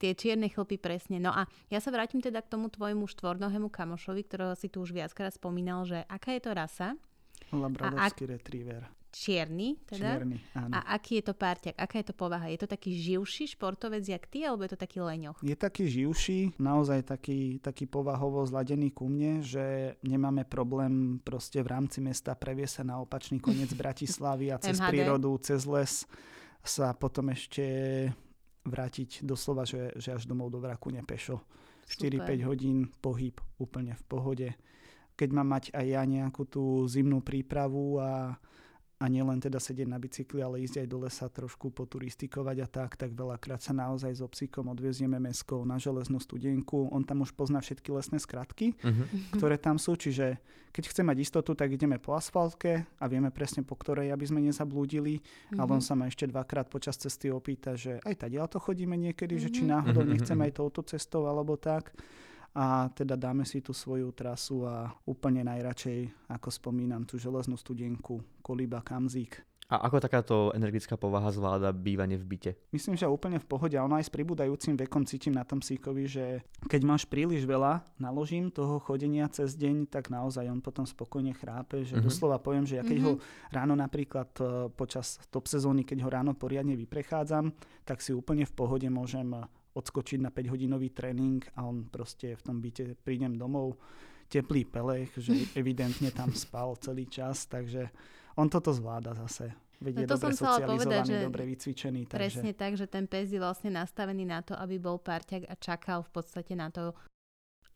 tie 0.00 0.16
čierne 0.16 0.48
chlpy 0.48 0.80
presne. 0.80 1.20
No 1.20 1.30
a 1.30 1.44
ja 1.68 1.78
sa 1.78 1.92
vrátim 1.92 2.18
teda 2.18 2.40
k 2.40 2.48
tomu 2.48 2.72
tvojmu 2.72 3.04
štvornohému 3.06 3.68
kamošovi, 3.68 4.24
ktorého 4.24 4.56
si 4.56 4.72
tu 4.72 4.80
už 4.80 4.96
viackrát 4.96 5.30
spomínal, 5.30 5.84
že 5.84 6.00
aká 6.08 6.32
je 6.32 6.42
to 6.42 6.56
rasa? 6.56 6.96
Labradorský 7.52 8.26
retriever. 8.26 8.86
Čierny 9.10 9.74
teda? 9.90 10.22
Čierny, 10.22 10.38
áno. 10.54 10.70
A 10.70 10.94
aký 10.94 11.18
je 11.18 11.24
to 11.26 11.34
párťak? 11.34 11.74
Aká 11.74 11.98
je 11.98 12.06
to 12.06 12.14
povaha? 12.14 12.46
Je 12.46 12.62
to 12.62 12.70
taký 12.70 12.94
živší 12.94 13.58
športovec 13.58 14.06
jak 14.06 14.22
ty, 14.30 14.46
alebo 14.46 14.62
je 14.62 14.70
to 14.70 14.78
taký 14.78 15.02
leňoch? 15.02 15.42
Je 15.42 15.58
taký 15.58 15.90
živší, 15.90 16.54
naozaj 16.62 17.10
taký, 17.10 17.58
taký 17.58 17.90
povahovo 17.90 18.46
zladený 18.46 18.94
ku 18.94 19.10
mne, 19.10 19.42
že 19.42 19.98
nemáme 20.06 20.46
problém 20.46 21.18
proste 21.26 21.58
v 21.58 21.74
rámci 21.74 21.98
mesta 21.98 22.38
previe 22.38 22.70
sa 22.70 22.86
na 22.86 23.02
opačný 23.02 23.42
koniec 23.42 23.74
Bratislavy 23.82 24.54
a 24.54 24.62
cez 24.62 24.78
MHD. 24.78 24.90
prírodu, 24.94 25.30
cez 25.42 25.66
les 25.66 26.06
sa 26.62 26.94
potom 26.94 27.34
ešte 27.34 27.66
vrátiť 28.62 29.26
doslova, 29.26 29.66
že, 29.66 29.90
že 29.98 30.14
až 30.14 30.30
domov 30.30 30.54
do 30.54 30.62
vraku 30.62 30.94
nepešo. 30.94 31.42
4-5 31.90 32.46
hodín 32.46 32.86
pohyb 33.02 33.34
úplne 33.58 33.98
v 33.98 34.02
pohode. 34.06 34.48
Keď 35.20 35.36
mám 35.36 35.52
mať 35.52 35.64
aj 35.76 35.84
ja 35.84 36.00
nejakú 36.02 36.48
tú 36.48 36.88
zimnú 36.88 37.20
prípravu 37.20 38.00
a, 38.00 38.40
a 38.96 39.04
nielen 39.04 39.36
teda 39.36 39.60
sedieť 39.60 39.84
na 39.84 40.00
bicykli, 40.00 40.40
ale 40.40 40.64
ísť 40.64 40.80
aj 40.80 40.88
do 40.88 40.98
lesa 41.04 41.28
trošku 41.28 41.68
poturistikovať 41.68 42.56
a 42.60 42.68
tak, 42.68 42.96
tak 42.96 43.12
veľakrát 43.12 43.60
sa 43.60 43.72
naozaj 43.72 44.16
so 44.16 44.28
psíkom 44.28 44.68
odvezieme 44.68 45.16
meskou 45.16 45.64
na 45.64 45.76
železnú 45.76 46.16
studenku. 46.16 46.88
On 46.88 47.04
tam 47.04 47.20
už 47.20 47.32
pozná 47.32 47.60
všetky 47.60 47.92
lesné 47.92 48.16
skratky, 48.16 48.72
Mhm. 48.80 49.36
ktoré 49.36 49.56
tam 49.56 49.76
sú, 49.76 49.92
čiže 49.92 50.40
keď 50.70 50.84
chce 50.88 51.02
mať 51.02 51.16
istotu, 51.20 51.52
tak 51.52 51.68
ideme 51.68 51.98
po 51.98 52.14
asfaltke 52.14 52.84
a 52.96 53.04
vieme 53.04 53.28
presne 53.28 53.60
po 53.60 53.74
ktorej, 53.74 54.08
aby 54.08 54.24
sme 54.24 54.40
nezablúdili. 54.40 55.20
Mhm. 55.52 55.58
Ale 55.60 55.68
on 55.76 55.82
sa 55.82 55.92
ma 55.92 56.08
ešte 56.08 56.24
dvakrát 56.24 56.68
počas 56.68 56.96
cesty 56.96 57.28
opýta, 57.28 57.76
že 57.76 58.00
aj 58.04 58.24
tady 58.24 58.40
to 58.48 58.56
chodíme 58.56 58.96
niekedy, 58.96 59.36
že 59.36 59.52
či 59.52 59.64
Mhm. 59.64 59.68
náhodou 59.68 60.04
Mhm, 60.04 60.10
nechceme 60.16 60.44
mhm. 60.44 60.48
aj 60.48 60.52
touto 60.56 60.80
cestou 60.86 61.28
alebo 61.28 61.56
tak. 61.56 61.92
A 62.54 62.90
teda 62.90 63.14
dáme 63.14 63.46
si 63.46 63.62
tú 63.62 63.70
svoju 63.70 64.10
trasu 64.10 64.66
a 64.66 64.90
úplne 65.06 65.46
najradšej, 65.46 66.30
ako 66.34 66.48
spomínam, 66.50 67.06
tú 67.06 67.14
železnú 67.14 67.54
studenku, 67.54 68.18
kolíba, 68.42 68.82
kamzík. 68.82 69.46
A 69.70 69.86
ako 69.86 70.02
takáto 70.02 70.50
energická 70.50 70.98
povaha 70.98 71.30
zvláda 71.30 71.70
bývanie 71.70 72.18
v 72.18 72.26
byte? 72.26 72.50
Myslím, 72.74 72.98
že 72.98 73.06
úplne 73.06 73.38
v 73.38 73.46
pohode. 73.46 73.78
A 73.78 73.86
ono 73.86 74.02
aj 74.02 74.10
s 74.10 74.10
pribúdajúcim 74.10 74.74
vekom 74.74 75.06
cítim 75.06 75.30
na 75.30 75.46
tom 75.46 75.62
psíkovi, 75.62 76.10
že 76.10 76.42
keď 76.66 76.82
máš 76.82 77.06
príliš 77.06 77.46
veľa 77.46 77.86
naložím 78.02 78.50
toho 78.50 78.82
chodenia 78.82 79.30
cez 79.30 79.54
deň, 79.54 79.86
tak 79.86 80.10
naozaj 80.10 80.50
on 80.50 80.58
potom 80.58 80.82
spokojne 80.82 81.38
chrápe. 81.38 81.86
Že 81.86 82.02
Mhm. 82.02 82.02
doslova 82.02 82.42
poviem, 82.42 82.66
že 82.66 82.82
ja 82.82 82.84
keď 82.84 82.98
ho 82.98 83.12
ráno 83.54 83.78
napríklad 83.78 84.26
e, 84.42 84.74
počas 84.74 85.22
top 85.30 85.46
sezóny, 85.46 85.86
keď 85.86 86.02
ho 86.02 86.10
ráno 86.10 86.34
poriadne 86.34 86.74
vyprechádzam, 86.74 87.54
tak 87.86 88.02
si 88.02 88.10
úplne 88.10 88.42
v 88.42 88.54
pohode 88.58 88.90
môžem 88.90 89.30
e, 89.38 89.46
odskočiť 89.80 90.20
na 90.20 90.30
5-hodinový 90.30 90.92
tréning 90.92 91.40
a 91.56 91.64
on 91.64 91.88
proste 91.88 92.36
v 92.36 92.42
tom 92.44 92.60
byte 92.60 93.00
prídem 93.00 93.40
domov, 93.40 93.80
teplý 94.30 94.68
pelech, 94.68 95.10
že 95.16 95.32
evidentne 95.60 96.12
tam 96.12 96.30
spal 96.36 96.76
celý 96.78 97.08
čas, 97.08 97.48
takže 97.48 97.88
on 98.38 98.46
toto 98.46 98.70
zvláda 98.70 99.16
zase. 99.16 99.50
Veď 99.80 99.94
No 99.96 100.00
to 100.04 100.12
dobre 100.12 100.32
som 100.36 100.44
chcela 100.44 100.58
povedať, 100.76 101.00
že 101.08 101.16
dobre 101.24 101.42
vycvičený. 101.56 102.00
Takže... 102.04 102.20
Presne 102.20 102.52
tak, 102.52 102.72
že 102.76 102.84
ten 102.84 103.08
pes 103.08 103.32
je 103.32 103.40
vlastne 103.40 103.72
nastavený 103.72 104.28
na 104.28 104.44
to, 104.44 104.52
aby 104.52 104.76
bol 104.76 105.00
párťak 105.00 105.48
a 105.48 105.56
čakal 105.56 106.04
v 106.04 106.10
podstate 106.12 106.52
na 106.52 106.68
to, 106.68 106.92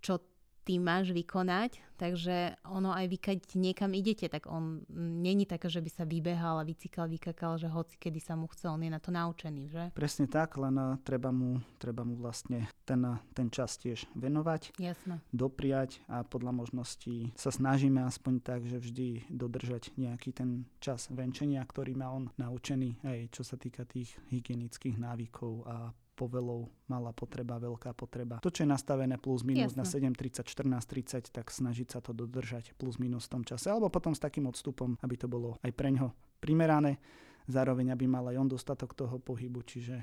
čo 0.04 0.20
ty 0.64 0.80
máš 0.80 1.12
vykonať. 1.12 1.84
Takže 1.94 2.58
ono 2.66 2.90
aj 2.90 3.06
vy, 3.06 3.18
keď 3.22 3.38
niekam 3.54 3.94
idete, 3.94 4.26
tak 4.26 4.50
on 4.50 4.82
není 4.90 5.46
také, 5.46 5.70
že 5.70 5.78
by 5.78 5.90
sa 5.94 6.02
vybehal 6.02 6.58
a 6.58 6.66
vycikal, 6.66 7.06
vykakal, 7.06 7.54
že 7.54 7.70
hoci 7.70 7.94
kedy 7.94 8.18
sa 8.18 8.34
mu 8.34 8.50
chce, 8.50 8.66
on 8.66 8.82
je 8.82 8.90
na 8.90 8.98
to 8.98 9.14
naučený, 9.14 9.70
že? 9.70 9.84
Presne 9.94 10.26
tak, 10.26 10.58
len 10.58 10.98
treba 11.06 11.30
mu, 11.30 11.62
treba 11.78 12.02
mu 12.02 12.18
vlastne 12.18 12.66
ten, 12.82 12.98
ten 13.30 13.46
čas 13.46 13.78
tiež 13.78 14.10
venovať, 14.18 14.74
Jasné. 14.74 15.22
dopriať 15.30 16.02
a 16.10 16.26
podľa 16.26 16.66
možností 16.66 17.30
sa 17.38 17.54
snažíme 17.54 18.02
aspoň 18.02 18.42
tak, 18.42 18.66
že 18.66 18.82
vždy 18.82 19.30
dodržať 19.30 19.94
nejaký 19.94 20.34
ten 20.34 20.66
čas 20.82 21.06
venčenia, 21.14 21.62
ktorý 21.62 21.94
má 21.94 22.10
on 22.10 22.26
naučený, 22.34 23.06
aj 23.06 23.30
čo 23.30 23.46
sa 23.46 23.54
týka 23.54 23.86
tých 23.86 24.18
hygienických 24.34 24.98
návykov 24.98 25.62
a 25.70 25.94
povelov, 26.14 26.70
malá 26.86 27.10
potreba, 27.10 27.58
veľká 27.58 27.90
potreba. 27.92 28.38
To, 28.40 28.48
čo 28.48 28.62
je 28.62 28.70
nastavené 28.70 29.18
plus 29.18 29.42
minus 29.42 29.74
na 29.74 29.82
Jasné. 29.82 30.14
7.30, 30.14 30.46
14.30, 30.46 31.34
tak 31.34 31.50
snažiť 31.50 31.88
sa 31.90 31.98
to 31.98 32.14
dodržať 32.14 32.72
plus 32.78 32.96
minus 33.02 33.26
v 33.26 33.38
tom 33.38 33.42
čase, 33.42 33.68
alebo 33.68 33.90
potom 33.90 34.14
s 34.14 34.22
takým 34.22 34.46
odstupom, 34.46 34.94
aby 35.02 35.14
to 35.18 35.26
bolo 35.26 35.58
aj 35.60 35.74
preňho 35.74 36.14
primerané, 36.38 37.02
zároveň 37.50 37.92
aby 37.92 38.06
mal 38.06 38.24
aj 38.30 38.38
on 38.38 38.48
dostatok 38.48 38.94
toho 38.94 39.18
pohybu, 39.18 39.60
čiže 39.66 40.00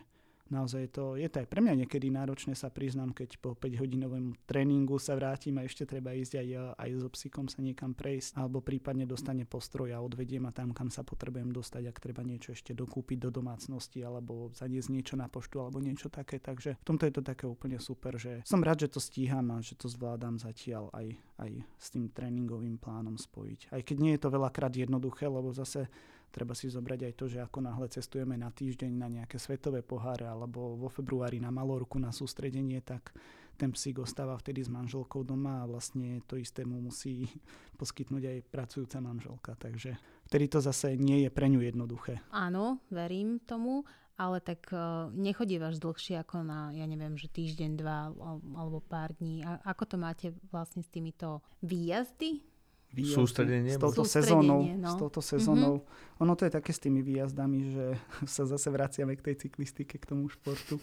naozaj 0.52 0.92
to, 0.92 1.16
je 1.16 1.26
to 1.32 1.42
aj 1.42 1.48
pre 1.48 1.64
mňa 1.64 1.88
niekedy 1.88 2.12
náročné 2.12 2.54
sa 2.54 2.68
priznám, 2.68 3.16
keď 3.16 3.40
po 3.40 3.56
5-hodinovom 3.56 4.36
tréningu 4.44 5.00
sa 5.00 5.16
vrátim 5.16 5.58
a 5.58 5.66
ešte 5.66 5.88
treba 5.88 6.12
ísť 6.12 6.38
aj, 6.44 6.48
aj 6.76 6.90
so 7.00 7.10
psíkom 7.10 7.48
sa 7.48 7.64
niekam 7.64 7.96
prejsť, 7.96 8.38
alebo 8.38 8.60
prípadne 8.60 9.08
dostane 9.08 9.48
postroj 9.48 9.96
a 9.96 10.04
odvediem 10.04 10.44
a 10.46 10.52
tam, 10.52 10.76
kam 10.76 10.92
sa 10.92 11.02
potrebujem 11.02 11.50
dostať, 11.50 11.88
ak 11.88 11.98
treba 12.04 12.22
niečo 12.22 12.52
ešte 12.52 12.76
dokúpiť 12.76 13.18
do 13.24 13.30
domácnosti, 13.32 14.04
alebo 14.04 14.52
zaniesť 14.52 14.90
niečo 14.92 15.16
na 15.16 15.32
poštu, 15.32 15.64
alebo 15.64 15.80
niečo 15.80 16.12
také. 16.12 16.38
Takže 16.38 16.78
v 16.78 16.86
tomto 16.86 17.08
je 17.08 17.14
to 17.16 17.24
také 17.24 17.48
úplne 17.48 17.80
super, 17.80 18.20
že 18.20 18.44
som 18.44 18.60
rád, 18.60 18.86
že 18.86 18.94
to 18.94 19.00
stíham 19.00 19.56
a 19.56 19.64
že 19.64 19.80
to 19.80 19.88
zvládam 19.88 20.36
zatiaľ 20.36 20.92
aj, 20.92 21.08
aj 21.40 21.52
s 21.80 21.88
tým 21.96 22.12
tréningovým 22.12 22.76
plánom 22.76 23.16
spojiť. 23.16 23.72
Aj 23.72 23.82
keď 23.82 23.98
nie 23.98 24.14
je 24.20 24.22
to 24.22 24.30
veľakrát 24.30 24.76
jednoduché, 24.76 25.32
lebo 25.32 25.56
zase 25.56 25.88
treba 26.32 26.56
si 26.56 26.72
zobrať 26.72 27.12
aj 27.12 27.14
to, 27.20 27.26
že 27.28 27.44
ako 27.44 27.60
náhle 27.60 27.88
cestujeme 27.92 28.40
na 28.40 28.50
týždeň 28.50 28.92
na 28.96 29.08
nejaké 29.12 29.36
svetové 29.38 29.84
poháre 29.84 30.26
alebo 30.26 30.80
vo 30.80 30.88
februári 30.88 31.38
na 31.44 31.52
Malorku 31.52 32.00
na 32.00 32.16
sústredenie, 32.16 32.80
tak 32.82 33.12
ten 33.60 33.70
psík 33.70 34.02
ostáva 34.02 34.34
vtedy 34.40 34.66
s 34.66 34.74
manželkou 34.74 35.22
doma 35.22 35.62
a 35.62 35.70
vlastne 35.70 36.24
to 36.26 36.40
isté 36.40 36.66
mu 36.66 36.82
musí 36.82 37.30
poskytnúť 37.80 38.24
aj 38.26 38.38
pracujúca 38.50 38.98
manželka. 39.04 39.52
Takže 39.60 40.00
vtedy 40.26 40.46
to 40.50 40.64
zase 40.64 40.98
nie 40.98 41.28
je 41.28 41.30
pre 41.30 41.46
ňu 41.46 41.62
jednoduché. 41.62 42.26
Áno, 42.34 42.82
verím 42.90 43.38
tomu, 43.44 43.86
ale 44.18 44.38
tak 44.42 44.70
uh, 44.74 45.10
nechodívaš 45.14 45.82
dlhšie 45.82 46.22
ako 46.22 46.46
na, 46.46 46.70
ja 46.74 46.86
neviem, 46.86 47.18
že 47.18 47.30
týždeň, 47.30 47.72
dva 47.78 48.14
al- 48.14 48.44
alebo 48.54 48.82
pár 48.82 49.18
dní. 49.18 49.42
A 49.42 49.62
ako 49.66 49.84
to 49.86 49.98
máte 49.98 50.28
vlastne 50.54 50.86
s 50.86 50.90
týmito 50.90 51.42
výjazdy? 51.66 52.51
Výjazdy 52.92 53.18
Sústredenie 53.18 53.72
s 53.74 53.80
touto 53.80 54.04
Sústredenie, 54.04 54.32
sezónou. 54.32 54.60
no. 54.78 54.92
S 54.92 54.96
touto 55.00 55.20
sezónou. 55.24 55.74
Mm-hmm. 55.80 56.20
Ono 56.22 56.34
to 56.36 56.44
je 56.46 56.52
také 56.52 56.72
s 56.76 56.80
tými 56.80 57.02
výjazdami, 57.02 57.60
že 57.72 57.86
sa 58.36 58.44
zase 58.46 58.68
vraciame 58.70 59.16
k 59.16 59.32
tej 59.32 59.36
cyklistike, 59.48 59.96
k 59.98 60.06
tomu 60.06 60.28
športu. 60.28 60.78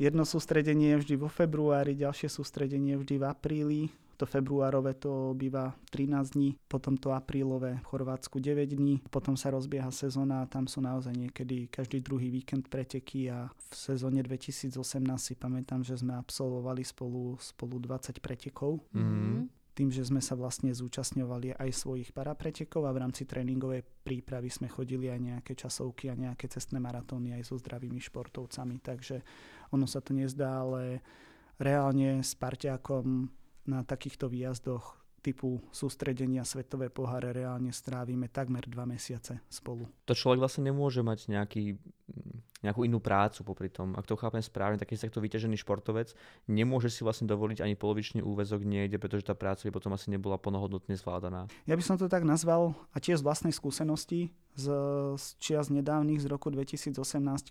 Jedno 0.00 0.24
sústredenie 0.24 0.96
je 0.96 1.00
vždy 1.04 1.14
vo 1.20 1.28
februári, 1.28 1.92
ďalšie 1.94 2.28
sústredenie 2.28 2.96
je 2.96 3.00
vždy 3.04 3.14
v 3.20 3.24
apríli. 3.24 3.82
To 4.16 4.28
februárové 4.28 4.92
to 5.00 5.32
býva 5.32 5.72
13 5.96 6.36
dní, 6.36 6.52
potom 6.68 7.00
to 7.00 7.16
aprílové 7.16 7.80
v 7.80 7.88
Chorvátsku 7.88 8.36
9 8.36 8.68
dní, 8.68 9.00
potom 9.08 9.32
sa 9.32 9.48
rozbieha 9.48 9.88
sezóna 9.88 10.44
a 10.44 10.50
tam 10.50 10.68
sú 10.68 10.84
naozaj 10.84 11.16
niekedy 11.16 11.72
každý 11.72 12.04
druhý 12.04 12.28
víkend 12.28 12.68
preteky 12.68 13.32
a 13.32 13.48
v 13.48 13.72
sezóne 13.72 14.20
2018 14.20 14.76
si 15.16 15.32
pamätám, 15.32 15.80
že 15.80 15.96
sme 15.96 16.20
absolvovali 16.20 16.84
spolu, 16.84 17.40
spolu 17.40 17.80
20 17.80 18.20
pretekov 18.20 18.84
Mhm. 18.92 19.59
Tým, 19.80 19.88
že 19.88 20.04
sme 20.04 20.20
sa 20.20 20.36
vlastne 20.36 20.68
zúčastňovali 20.76 21.56
aj 21.56 21.72
svojich 21.72 22.12
parapretekov 22.12 22.84
a 22.84 22.92
v 22.92 23.00
rámci 23.00 23.24
tréningovej 23.24 23.80
prípravy 24.04 24.52
sme 24.52 24.68
chodili 24.68 25.08
aj 25.08 25.16
nejaké 25.24 25.56
časovky 25.56 26.12
a 26.12 26.20
nejaké 26.20 26.52
cestné 26.52 26.76
maratóny 26.76 27.32
aj 27.32 27.48
so 27.48 27.56
zdravými 27.56 27.96
športovcami, 27.96 28.76
takže 28.84 29.24
ono 29.72 29.88
sa 29.88 30.04
to 30.04 30.12
nezdá, 30.12 30.60
ale 30.68 31.00
reálne 31.56 32.20
s 32.20 32.36
parťákom 32.36 33.32
na 33.72 33.80
takýchto 33.80 34.28
výjazdoch 34.28 35.00
typu 35.24 35.64
sústredenia 35.72 36.44
Svetové 36.44 36.92
poháre 36.92 37.32
reálne 37.32 37.72
strávime 37.72 38.28
takmer 38.28 38.68
dva 38.68 38.84
mesiace 38.84 39.40
spolu. 39.48 39.88
To 40.04 40.12
človek 40.12 40.44
vlastne 40.44 40.68
nemôže 40.68 41.00
mať 41.00 41.32
nejaký 41.32 41.80
nejakú 42.60 42.84
inú 42.84 43.00
prácu 43.00 43.44
popri 43.44 43.72
tom. 43.72 43.96
Ak 43.96 44.04
to 44.04 44.16
chápem 44.16 44.44
správne, 44.44 44.76
taký 44.80 44.96
takto 44.96 45.20
vyťažený 45.20 45.56
športovec 45.60 46.12
nemôže 46.48 46.92
si 46.92 47.00
vlastne 47.04 47.28
dovoliť 47.28 47.64
ani 47.64 47.74
polovičný 47.76 48.20
úvezok 48.20 48.64
niekde, 48.64 49.00
pretože 49.00 49.26
tá 49.26 49.34
práca 49.36 49.64
by 49.68 49.72
potom 49.72 49.92
asi 49.96 50.12
nebola 50.12 50.36
plnohodnotne 50.36 50.96
zvládaná. 50.96 51.48
Ja 51.64 51.74
by 51.74 51.82
som 51.84 51.96
to 51.96 52.08
tak 52.08 52.24
nazval 52.24 52.76
a 52.92 53.00
tiež 53.00 53.20
z 53.20 53.26
vlastnej 53.26 53.54
skúsenosti 53.56 54.32
z, 54.58 54.66
z 55.16 55.24
čias 55.38 55.70
nedávnych 55.70 56.20
z 56.20 56.26
roku 56.26 56.50
2018, 56.50 57.00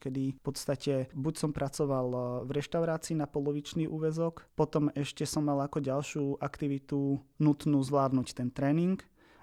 kedy 0.04 0.24
v 0.38 0.43
podstate 0.43 1.08
buď 1.15 1.34
som 1.39 1.52
pracoval 1.56 2.08
e, 2.12 2.17
v 2.45 2.50
reštaurácii 2.60 3.15
na 3.17 3.26
polovičný 3.26 3.88
úvezok, 3.88 4.45
potom 4.54 4.91
ešte 4.93 5.24
som 5.24 5.48
mal 5.48 5.63
ako 5.63 5.80
ďalšiu 5.80 6.24
aktivitu 6.43 7.24
nutnú 7.39 7.80
zvládnuť 7.82 8.28
ten 8.36 8.50
tréning, 8.52 9.00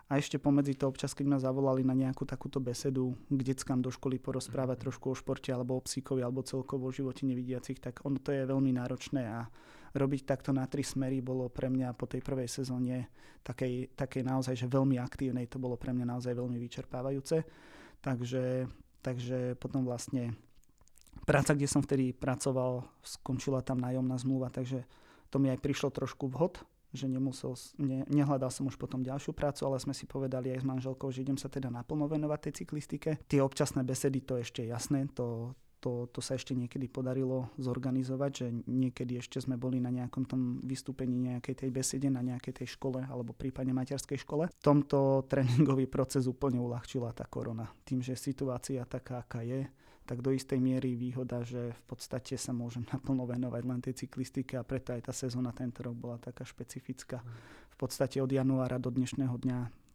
a 0.07 0.23
ešte 0.23 0.39
pomedzi 0.39 0.79
to 0.79 0.87
občas, 0.87 1.19
keď 1.19 1.27
ma 1.27 1.39
zavolali 1.43 1.83
na 1.83 1.91
nejakú 1.91 2.23
takúto 2.23 2.63
besedu 2.63 3.19
k 3.27 3.41
deckám 3.43 3.83
do 3.83 3.91
školy 3.91 4.23
porozprávať 4.23 4.79
mhm. 4.79 4.85
trošku 4.87 5.07
o 5.11 5.19
športe 5.19 5.51
alebo 5.51 5.79
o 5.79 5.85
psíkovi 5.85 6.23
alebo 6.23 6.47
celkovo 6.47 6.89
o 6.89 6.95
živote 6.95 7.27
nevidiacich, 7.27 7.83
tak 7.83 8.07
ono 8.07 8.23
to 8.23 8.31
je 8.31 8.47
veľmi 8.47 8.71
náročné 8.79 9.23
a 9.27 9.51
robiť 9.97 10.29
takto 10.29 10.53
na 10.53 10.69
tri 10.69 10.85
smery 10.85 11.25
bolo 11.25 11.49
pre 11.49 11.73
mňa 11.73 11.97
po 11.97 12.05
tej 12.05 12.21
prvej 12.21 12.47
sezóne 12.53 13.09
takej, 13.41 13.97
takej 13.97 14.23
naozaj, 14.23 14.55
že 14.55 14.69
veľmi 14.69 15.01
aktívnej, 15.01 15.49
to 15.49 15.57
bolo 15.57 15.81
pre 15.81 15.97
mňa 15.97 16.05
naozaj 16.05 16.37
veľmi 16.37 16.61
vyčerpávajúce. 16.61 17.43
Takže, 18.05 18.69
takže 19.01 19.57
potom 19.57 19.89
vlastne 19.89 20.37
práca, 21.25 21.57
kde 21.57 21.65
som 21.65 21.81
vtedy 21.81 22.13
pracoval, 22.13 22.85
skončila 23.01 23.65
tam 23.65 23.81
nájomná 23.81 24.21
zmluva, 24.21 24.53
takže 24.53 24.85
to 25.33 25.41
mi 25.41 25.49
aj 25.49 25.65
prišlo 25.65 25.89
trošku 25.89 26.29
vhod, 26.29 26.61
že 26.97 27.07
nemusel, 27.07 27.53
ne, 27.77 28.03
nehľadal 28.09 28.49
som 28.49 28.67
už 28.67 28.81
potom 28.81 29.05
ďalšiu 29.05 29.37
prácu, 29.37 29.69
ale 29.69 29.77
sme 29.79 29.93
si 29.93 30.09
povedali 30.09 30.51
aj 30.57 30.65
s 30.65 30.67
manželkou, 30.67 31.13
že 31.13 31.23
idem 31.23 31.37
sa 31.37 31.53
teda 31.53 31.69
naplno 31.69 32.09
venovať 32.09 32.49
tej 32.49 32.53
cyklistike. 32.65 33.11
Tie 33.29 33.45
občasné 33.45 33.85
besedy, 33.85 34.25
to 34.25 34.41
ešte 34.41 34.65
jasné, 34.65 35.07
to, 35.13 35.53
to, 35.81 36.11
to 36.11 36.21
sa 36.25 36.35
ešte 36.35 36.57
niekedy 36.57 36.89
podarilo 36.91 37.53
zorganizovať, 37.61 38.31
že 38.33 38.47
niekedy 38.67 39.21
ešte 39.21 39.39
sme 39.39 39.55
boli 39.55 39.79
na 39.79 39.95
nejakom 39.95 40.25
tom 40.27 40.59
vystúpení 40.65 41.15
nejakej 41.31 41.63
tej 41.63 41.71
besede, 41.71 42.09
na 42.11 42.25
nejakej 42.25 42.65
tej 42.65 42.75
škole 42.75 43.05
alebo 43.05 43.37
prípadne 43.37 43.71
materskej 43.71 44.19
škole. 44.25 44.51
Tomto 44.59 45.29
tréningový 45.31 45.87
proces 45.87 46.27
úplne 46.27 46.59
uľahčila 46.59 47.15
tá 47.15 47.29
korona. 47.29 47.71
Tým, 47.87 48.03
že 48.03 48.19
situácia 48.19 48.83
taká, 48.89 49.23
aká 49.23 49.47
je, 49.47 49.69
tak 50.07 50.23
do 50.23 50.31
istej 50.31 50.63
miery 50.63 50.95
výhoda, 50.95 51.43
že 51.43 51.75
v 51.75 51.83
podstate 51.91 52.39
sa 52.39 52.55
môžem 52.55 52.87
naplno 52.95 53.27
venovať 53.27 53.63
len 53.67 53.81
tej 53.83 54.07
cyklistike 54.07 54.55
a 54.55 54.63
preto 54.63 54.95
aj 54.95 55.11
tá 55.11 55.13
sezóna 55.13 55.51
tento 55.51 55.83
rok 55.83 55.99
bola 55.99 56.17
taká 56.23 56.47
špecifická. 56.47 57.19
V 57.75 57.77
podstate 57.77 58.23
od 58.23 58.31
januára 58.31 58.79
do 58.79 58.89
dnešného 58.89 59.35
dňa 59.35 59.86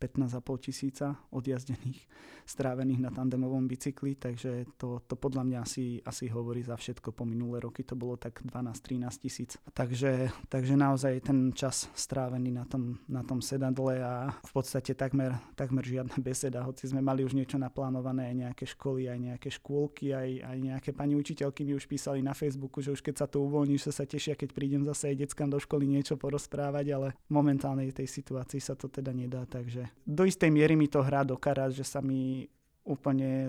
15,5 0.00 0.64
tisíca 0.64 1.12
odjazdených, 1.28 2.08
strávených 2.48 3.00
na 3.04 3.10
tandemovom 3.12 3.68
bicykli, 3.68 4.16
takže 4.16 4.64
to, 4.80 5.04
to 5.04 5.12
podľa 5.12 5.44
mňa 5.44 5.58
asi, 5.60 6.00
asi 6.00 6.32
hovorí 6.32 6.64
za 6.64 6.80
všetko. 6.80 7.12
Po 7.12 7.28
minulé 7.28 7.60
roky 7.60 7.84
to 7.84 7.92
bolo 7.92 8.16
tak 8.16 8.40
12-13 8.40 9.20
tisíc. 9.20 9.50
Takže, 9.76 10.32
takže 10.48 10.74
naozaj 10.80 11.20
ten 11.20 11.52
čas 11.52 11.92
strávený 11.92 12.48
na 12.48 12.64
tom, 12.64 12.96
na 13.04 13.20
tom 13.20 13.44
sedadle 13.44 14.00
a 14.00 14.32
v 14.32 14.52
podstate 14.56 14.96
takmer, 14.96 15.36
takmer 15.52 15.84
žiadna 15.84 16.16
beseda, 16.16 16.64
hoci 16.64 16.88
sme 16.88 17.04
mali 17.04 17.20
už 17.20 17.36
niečo 17.36 17.60
naplánované, 17.60 18.32
aj 18.32 18.36
nejaké 18.48 18.64
školy, 18.64 19.12
aj 19.12 19.18
nejaké 19.20 19.48
škôlky, 19.52 20.16
aj, 20.16 20.30
aj 20.48 20.56
nejaké 20.56 20.90
pani 20.96 21.12
učiteľky 21.20 21.68
mi 21.68 21.76
už 21.76 21.84
písali 21.84 22.24
na 22.24 22.32
Facebooku, 22.32 22.80
že 22.80 22.96
už 22.96 23.04
keď 23.04 23.14
sa 23.20 23.26
to 23.28 23.44
uvoľní, 23.44 23.76
že 23.76 23.92
sa 23.92 24.08
tešia, 24.08 24.32
keď 24.32 24.56
prídem 24.56 24.82
zase 24.88 25.12
aj 25.12 25.28
deckám 25.28 25.52
do 25.52 25.60
školy 25.60 25.84
niečo 25.84 26.16
porozprávať, 26.16 26.86
ale 26.96 27.08
momentálnej 27.28 27.92
tej 27.92 28.08
situácii 28.08 28.62
sa 28.62 28.78
to 28.78 28.86
teda 28.86 29.10
nedá, 29.10 29.44
takže 29.44 29.89
do 30.06 30.26
istej 30.26 30.50
miery 30.50 30.74
mi 30.76 30.88
to 30.88 31.02
hrá 31.02 31.22
do 31.22 31.36
karát, 31.36 31.70
že 31.70 31.84
sa 31.84 32.02
mi 32.02 32.48
úplne 32.82 33.46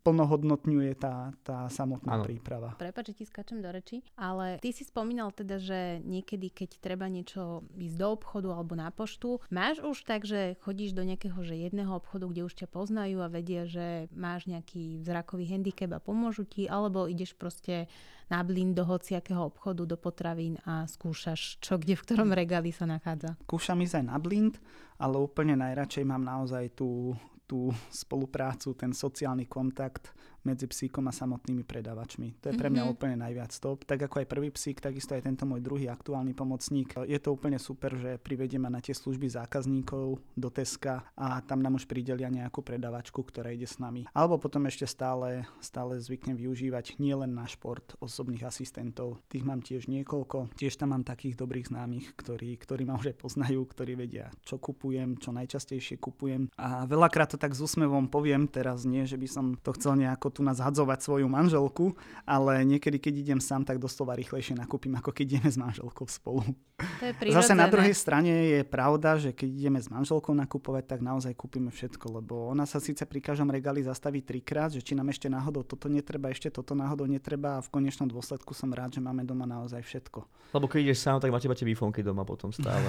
plnohodnotňuje 0.00 0.92
tá, 0.96 1.32
tá 1.44 1.68
samotná 1.68 2.20
ano. 2.20 2.24
príprava. 2.24 2.72
Prepač, 2.80 3.12
že 3.12 3.22
ti 3.22 3.24
skačem 3.28 3.60
do 3.60 3.68
reči, 3.68 4.00
ale 4.16 4.56
ty 4.58 4.72
si 4.72 4.84
spomínal 4.84 5.32
teda, 5.32 5.60
že 5.60 6.00
niekedy, 6.02 6.48
keď 6.48 6.80
treba 6.80 7.06
niečo 7.06 7.64
ísť 7.76 7.96
do 8.00 8.08
obchodu 8.16 8.48
alebo 8.56 8.72
na 8.76 8.88
poštu, 8.88 9.44
máš 9.52 9.80
už 9.84 10.08
tak, 10.08 10.24
že 10.24 10.56
chodíš 10.64 10.96
do 10.96 11.04
nejakého 11.04 11.36
že 11.40 11.56
jedného 11.56 11.92
obchodu, 11.96 12.28
kde 12.28 12.42
už 12.48 12.54
ťa 12.64 12.68
poznajú 12.68 13.20
a 13.24 13.32
vedia, 13.32 13.64
že 13.68 14.08
máš 14.12 14.48
nejaký 14.48 15.04
zrakový 15.04 15.48
handicap 15.48 15.92
a 15.96 16.00
pomôžu 16.00 16.44
ti, 16.48 16.68
alebo 16.68 17.08
ideš 17.08 17.36
proste 17.36 17.88
na 18.30 18.46
blín 18.46 18.72
do 18.78 18.86
hociakého 18.86 19.50
obchodu, 19.50 19.82
do 19.84 19.98
potravín 19.98 20.56
a 20.62 20.86
skúšaš, 20.86 21.58
čo 21.58 21.76
kde 21.76 21.98
v 21.98 22.04
ktorom 22.06 22.30
regáli 22.30 22.70
sa 22.70 22.86
nachádza. 22.86 23.34
Skúšam 23.50 23.82
ísť 23.82 24.00
aj 24.00 24.04
na 24.06 24.16
blind, 24.22 24.54
ale 25.02 25.18
úplne 25.18 25.58
najradšej 25.58 26.04
mám 26.06 26.22
naozaj 26.22 26.78
tú, 26.78 27.18
tú 27.50 27.74
spoluprácu, 27.90 28.78
ten 28.78 28.94
sociálny 28.94 29.50
kontakt 29.50 30.14
medzi 30.44 30.64
psíkom 30.64 31.06
a 31.08 31.12
samotnými 31.12 31.62
predávačmi. 31.64 32.40
To 32.40 32.52
je 32.52 32.54
pre 32.56 32.72
mňa 32.72 32.82
mm-hmm. 32.84 32.94
úplne 32.96 33.16
najviac 33.20 33.52
top. 33.60 33.84
Tak 33.84 34.08
ako 34.08 34.24
aj 34.24 34.26
prvý 34.30 34.48
psík, 34.52 34.80
takisto 34.80 35.12
aj 35.12 35.26
tento 35.26 35.44
môj 35.44 35.60
druhý 35.60 35.92
aktuálny 35.92 36.32
pomocník. 36.32 36.96
Je 37.04 37.18
to 37.20 37.36
úplne 37.36 37.60
super, 37.60 37.92
že 37.96 38.16
privedie 38.16 38.56
ma 38.56 38.72
na 38.72 38.80
tie 38.80 38.96
služby 38.96 39.28
zákazníkov 39.28 40.20
do 40.36 40.48
Teska 40.48 41.04
a 41.14 41.44
tam 41.44 41.60
nám 41.60 41.76
už 41.76 41.84
pridelia 41.84 42.32
nejakú 42.32 42.64
predávačku, 42.64 43.20
ktorá 43.20 43.52
ide 43.52 43.68
s 43.68 43.76
nami. 43.76 44.08
Alebo 44.16 44.40
potom 44.40 44.64
ešte 44.64 44.88
stále, 44.88 45.44
stále 45.60 46.00
zvyknem 46.00 46.34
využívať 46.38 46.96
nielen 46.96 47.36
na 47.36 47.44
šport 47.44 47.94
osobných 48.00 48.48
asistentov. 48.48 49.20
Tých 49.28 49.44
mám 49.44 49.60
tiež 49.60 49.86
niekoľko. 49.92 50.56
Tiež 50.56 50.80
tam 50.80 50.96
mám 50.96 51.04
takých 51.04 51.36
dobrých 51.36 51.68
známych, 51.68 52.16
ktorí, 52.16 52.56
ktorí 52.56 52.88
ma 52.88 52.96
už 52.96 53.12
aj 53.12 53.16
poznajú, 53.20 53.60
ktorí 53.68 53.92
vedia, 53.94 54.32
čo 54.42 54.56
kupujem, 54.56 55.20
čo 55.20 55.30
najčastejšie 55.36 56.00
kupujem. 56.00 56.48
A 56.56 56.88
veľakrát 56.88 57.34
to 57.34 57.38
tak 57.38 57.52
s 57.52 57.60
úsmevom 57.60 58.08
poviem 58.08 58.48
teraz, 58.48 58.88
nie, 58.88 59.04
že 59.04 59.20
by 59.20 59.28
som 59.28 59.46
to 59.60 59.76
chcel 59.76 59.94
nejako 59.94 60.29
tu 60.30 60.42
nás 60.46 60.58
hadzovať 60.58 60.98
svoju 61.02 61.26
manželku, 61.26 61.94
ale 62.24 62.62
niekedy, 62.64 62.98
keď 62.98 63.14
idem 63.20 63.40
sám, 63.42 63.66
tak 63.66 63.82
doslova 63.82 64.16
rýchlejšie 64.16 64.56
nakúpim, 64.56 64.94
ako 64.96 65.10
keď 65.10 65.24
ideme 65.36 65.50
s 65.50 65.58
manželkou 65.58 66.06
spolu. 66.08 66.42
To 66.80 67.04
je 67.04 67.12
Zase 67.36 67.54
na 67.54 67.68
druhej 67.68 67.92
strane 67.92 68.30
je 68.30 68.60
pravda, 68.64 69.20
že 69.20 69.30
keď 69.36 69.48
ideme 69.50 69.80
s 69.82 69.92
manželkou 69.92 70.32
nakupovať, 70.32 70.96
tak 70.96 71.00
naozaj 71.04 71.36
kúpime 71.36 71.68
všetko, 71.68 72.22
lebo 72.22 72.48
ona 72.48 72.64
sa 72.64 72.80
síce 72.80 73.04
pri 73.04 73.20
každom 73.20 73.50
regáli 73.52 73.84
zastaví 73.84 74.24
trikrát, 74.24 74.72
že 74.72 74.80
či 74.80 74.96
nám 74.96 75.12
ešte 75.12 75.28
náhodou 75.28 75.62
toto 75.66 75.90
netreba, 75.90 76.32
ešte 76.32 76.48
toto 76.48 76.72
náhodou 76.72 77.04
netreba 77.04 77.58
a 77.58 77.64
v 77.64 77.68
konečnom 77.68 78.08
dôsledku 78.08 78.56
som 78.56 78.72
rád, 78.72 78.96
že 78.96 79.00
máme 79.04 79.26
doma 79.26 79.44
naozaj 79.44 79.82
všetko. 79.84 80.24
Lebo 80.54 80.66
keď 80.66 80.90
ideš 80.90 81.02
sám, 81.04 81.22
tak 81.22 81.30
máte 81.30 81.46
máte 81.46 81.62
výfonky 81.66 82.02
doma 82.02 82.26
potom 82.26 82.50
stále. 82.50 82.82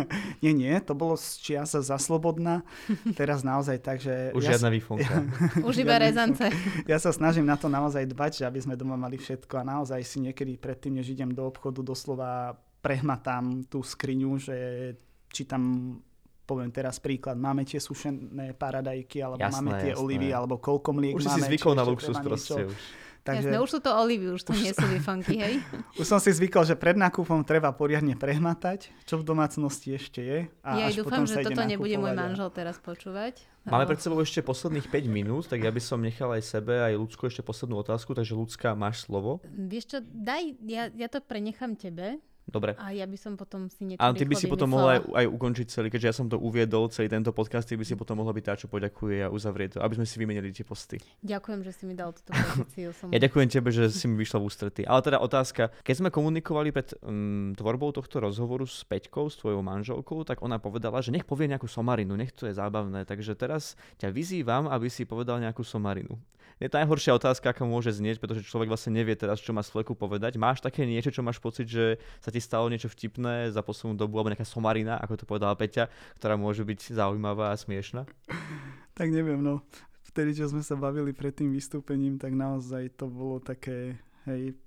nie, 0.44 0.52
nie, 0.54 0.74
to 0.82 0.94
bolo 0.94 1.18
z 1.18 1.38
čiasa 1.42 1.82
za 1.82 1.96
slobodná. 1.98 2.62
Teraz 3.20 3.42
naozaj 3.42 3.78
tak, 3.82 3.98
že... 4.02 4.30
Už 4.34 4.44
ja 4.44 4.56
žiadna 4.56 4.70
výfonka. 4.74 5.14
Už 5.62 5.74
iba 5.82 5.98
rezance 5.98 6.46
ja 6.88 6.96
sa 6.96 7.12
snažím 7.12 7.44
na 7.44 7.60
to 7.60 7.68
naozaj 7.68 8.08
dbať, 8.08 8.42
že 8.42 8.44
aby 8.48 8.64
sme 8.64 8.74
doma 8.74 8.96
mali 8.96 9.20
všetko 9.20 9.60
a 9.60 9.68
naozaj 9.76 10.00
si 10.00 10.24
niekedy 10.24 10.56
predtým, 10.56 10.96
než 10.96 11.12
idem 11.12 11.36
do 11.36 11.44
obchodu, 11.44 11.84
doslova 11.84 12.56
prehmatám 12.80 13.68
tú 13.68 13.84
skriňu, 13.84 14.40
že 14.40 14.56
či 15.28 15.44
tam 15.44 15.94
poviem 16.48 16.72
teraz 16.72 16.96
príklad, 16.96 17.36
máme 17.36 17.68
tie 17.68 17.76
sušené 17.76 18.56
paradajky, 18.56 19.20
alebo 19.20 19.44
jasné, 19.44 19.60
máme 19.60 19.72
tie 19.84 19.92
jasné. 19.92 20.00
olivy, 20.00 20.28
alebo 20.32 20.56
koľko 20.56 20.96
mliek 20.96 21.12
už 21.12 21.28
máme. 21.28 21.36
Už 21.36 21.44
si 21.44 21.48
zvykol 21.52 21.72
na 21.76 21.84
luxus 21.84 22.16
proste 22.16 22.72
už. 22.72 22.80
Takže... 23.26 23.48
Jasné, 23.50 23.56
už 23.60 23.70
sú 23.70 23.80
to 23.82 23.90
olivy, 23.92 24.32
už 24.32 24.42
to 24.42 24.52
už 24.56 24.60
nie 24.62 24.72
sú 24.72 24.86
vyfanky, 24.88 25.34
hej? 25.36 25.54
už 26.00 26.06
som 26.06 26.18
si 26.18 26.32
zvykol, 26.32 26.64
že 26.64 26.78
pred 26.78 26.96
nákupom 26.96 27.44
treba 27.44 27.70
poriadne 27.74 28.16
prehmatať, 28.16 28.88
čo 29.04 29.20
v 29.20 29.24
domácnosti 29.26 29.94
ešte 29.94 30.20
je. 30.20 30.38
A 30.64 30.70
ja 30.80 30.84
až 30.88 31.04
dúfam, 31.04 31.26
že 31.28 31.44
toto 31.44 31.62
nebude 31.64 31.96
môj 32.00 32.14
manžel 32.16 32.48
teraz 32.54 32.80
počúvať. 32.80 33.40
Máme 33.68 33.84
pred 33.84 34.00
sebou 34.00 34.16
ešte 34.24 34.40
posledných 34.40 34.88
5 34.88 35.12
minút, 35.12 35.44
tak 35.52 35.60
ja 35.60 35.68
by 35.68 35.80
som 35.82 36.00
nechal 36.00 36.32
aj 36.32 36.40
sebe, 36.40 36.80
aj 36.80 36.96
Ľudsku 36.96 37.28
ešte 37.28 37.44
poslednú 37.44 37.84
otázku, 37.84 38.16
takže 38.16 38.32
Ľudská, 38.32 38.72
máš 38.72 39.04
slovo. 39.04 39.44
Vieš 39.44 39.84
čo, 39.92 39.98
daj, 40.00 40.56
ja, 40.64 40.88
ja 40.88 41.08
to 41.12 41.20
prenechám 41.20 41.76
tebe, 41.76 42.16
Dobre. 42.48 42.72
A 42.80 42.96
ja 42.96 43.04
by 43.04 43.18
som 43.20 43.36
potom 43.36 43.68
si 43.68 43.84
niečo 43.84 44.00
A 44.00 44.08
ty 44.16 44.24
by 44.24 44.32
si 44.32 44.48
potom 44.48 44.72
mohla 44.72 44.98
aj, 44.98 45.00
aj 45.04 45.26
ukončiť 45.28 45.66
celý, 45.68 45.88
keďže 45.92 46.08
ja 46.08 46.14
som 46.16 46.26
to 46.32 46.40
uviedol, 46.40 46.88
celý 46.88 47.12
tento 47.12 47.28
podcast, 47.36 47.68
ty 47.68 47.76
by 47.76 47.84
si 47.84 47.92
potom 47.92 48.24
mohla 48.24 48.32
byť 48.32 48.44
tá, 48.44 48.54
čo 48.56 48.72
poďakuje 48.72 49.24
a 49.24 49.28
uzavrie 49.28 49.68
to, 49.68 49.84
aby 49.84 50.00
sme 50.00 50.06
si 50.08 50.16
vymenili 50.16 50.48
tie 50.48 50.64
posty. 50.64 50.96
Ďakujem, 51.20 51.60
že 51.60 51.72
si 51.76 51.84
mi 51.84 51.92
dal 51.92 52.16
túto 52.16 52.32
pozíciu. 52.32 52.96
Som... 52.96 53.12
ja 53.12 53.20
ďakujem 53.20 53.48
tebe, 53.52 53.68
že 53.68 53.92
si 53.92 54.08
mi 54.08 54.16
vyšla 54.16 54.40
v 54.40 54.44
ústretí. 54.48 54.82
Ale 54.88 55.04
teda 55.04 55.20
otázka, 55.20 55.68
keď 55.84 55.94
sme 56.00 56.08
komunikovali 56.08 56.72
pred 56.72 56.96
um, 57.04 57.52
tvorbou 57.52 57.92
tohto 57.92 58.24
rozhovoru 58.24 58.64
s 58.64 58.80
Peťkou, 58.88 59.28
s 59.28 59.36
tvojou 59.36 59.60
manželkou, 59.60 60.24
tak 60.24 60.40
ona 60.40 60.56
povedala, 60.56 61.04
že 61.04 61.12
nech 61.12 61.28
povie 61.28 61.52
nejakú 61.52 61.68
somarinu, 61.68 62.16
nech 62.16 62.32
to 62.32 62.48
je 62.48 62.56
zábavné. 62.56 63.04
Takže 63.04 63.36
teraz 63.36 63.76
ťa 64.00 64.08
vyzývam, 64.08 64.72
aby 64.72 64.88
si 64.88 65.04
povedal 65.04 65.36
nejakú 65.44 65.60
somarinu 65.60 66.16
je 66.58 66.66
najhoršia 66.66 67.14
otázka, 67.14 67.54
aká 67.54 67.62
môže 67.62 67.94
znieť, 67.94 68.18
pretože 68.18 68.42
človek 68.42 68.66
vlastne 68.66 68.90
nevie 68.90 69.14
teraz, 69.14 69.38
čo 69.38 69.54
má 69.54 69.62
z 69.62 69.70
fleku 69.70 69.94
povedať. 69.94 70.34
Máš 70.42 70.58
také 70.58 70.82
niečo, 70.82 71.14
čo 71.14 71.22
máš 71.22 71.38
pocit, 71.38 71.70
že 71.70 72.02
sa 72.18 72.34
ti 72.34 72.42
stalo 72.42 72.66
niečo 72.66 72.90
vtipné 72.90 73.54
za 73.54 73.62
poslednú 73.62 73.94
dobu, 73.94 74.18
alebo 74.18 74.34
nejaká 74.34 74.46
somarina, 74.46 74.98
ako 74.98 75.22
to 75.22 75.24
povedala 75.24 75.54
Peťa, 75.54 75.86
ktorá 76.18 76.34
môže 76.34 76.66
byť 76.66 76.98
zaujímavá 76.98 77.54
a 77.54 77.56
smiešná? 77.56 78.04
Tak 78.98 79.14
neviem, 79.14 79.38
no. 79.38 79.62
Vtedy, 80.10 80.34
čo 80.34 80.50
sme 80.50 80.58
sa 80.58 80.74
bavili 80.74 81.14
pred 81.14 81.30
tým 81.30 81.54
vystúpením, 81.54 82.18
tak 82.18 82.34
naozaj 82.34 82.98
to 82.98 83.06
bolo 83.06 83.38
také, 83.38 83.94
hej, 84.26 84.58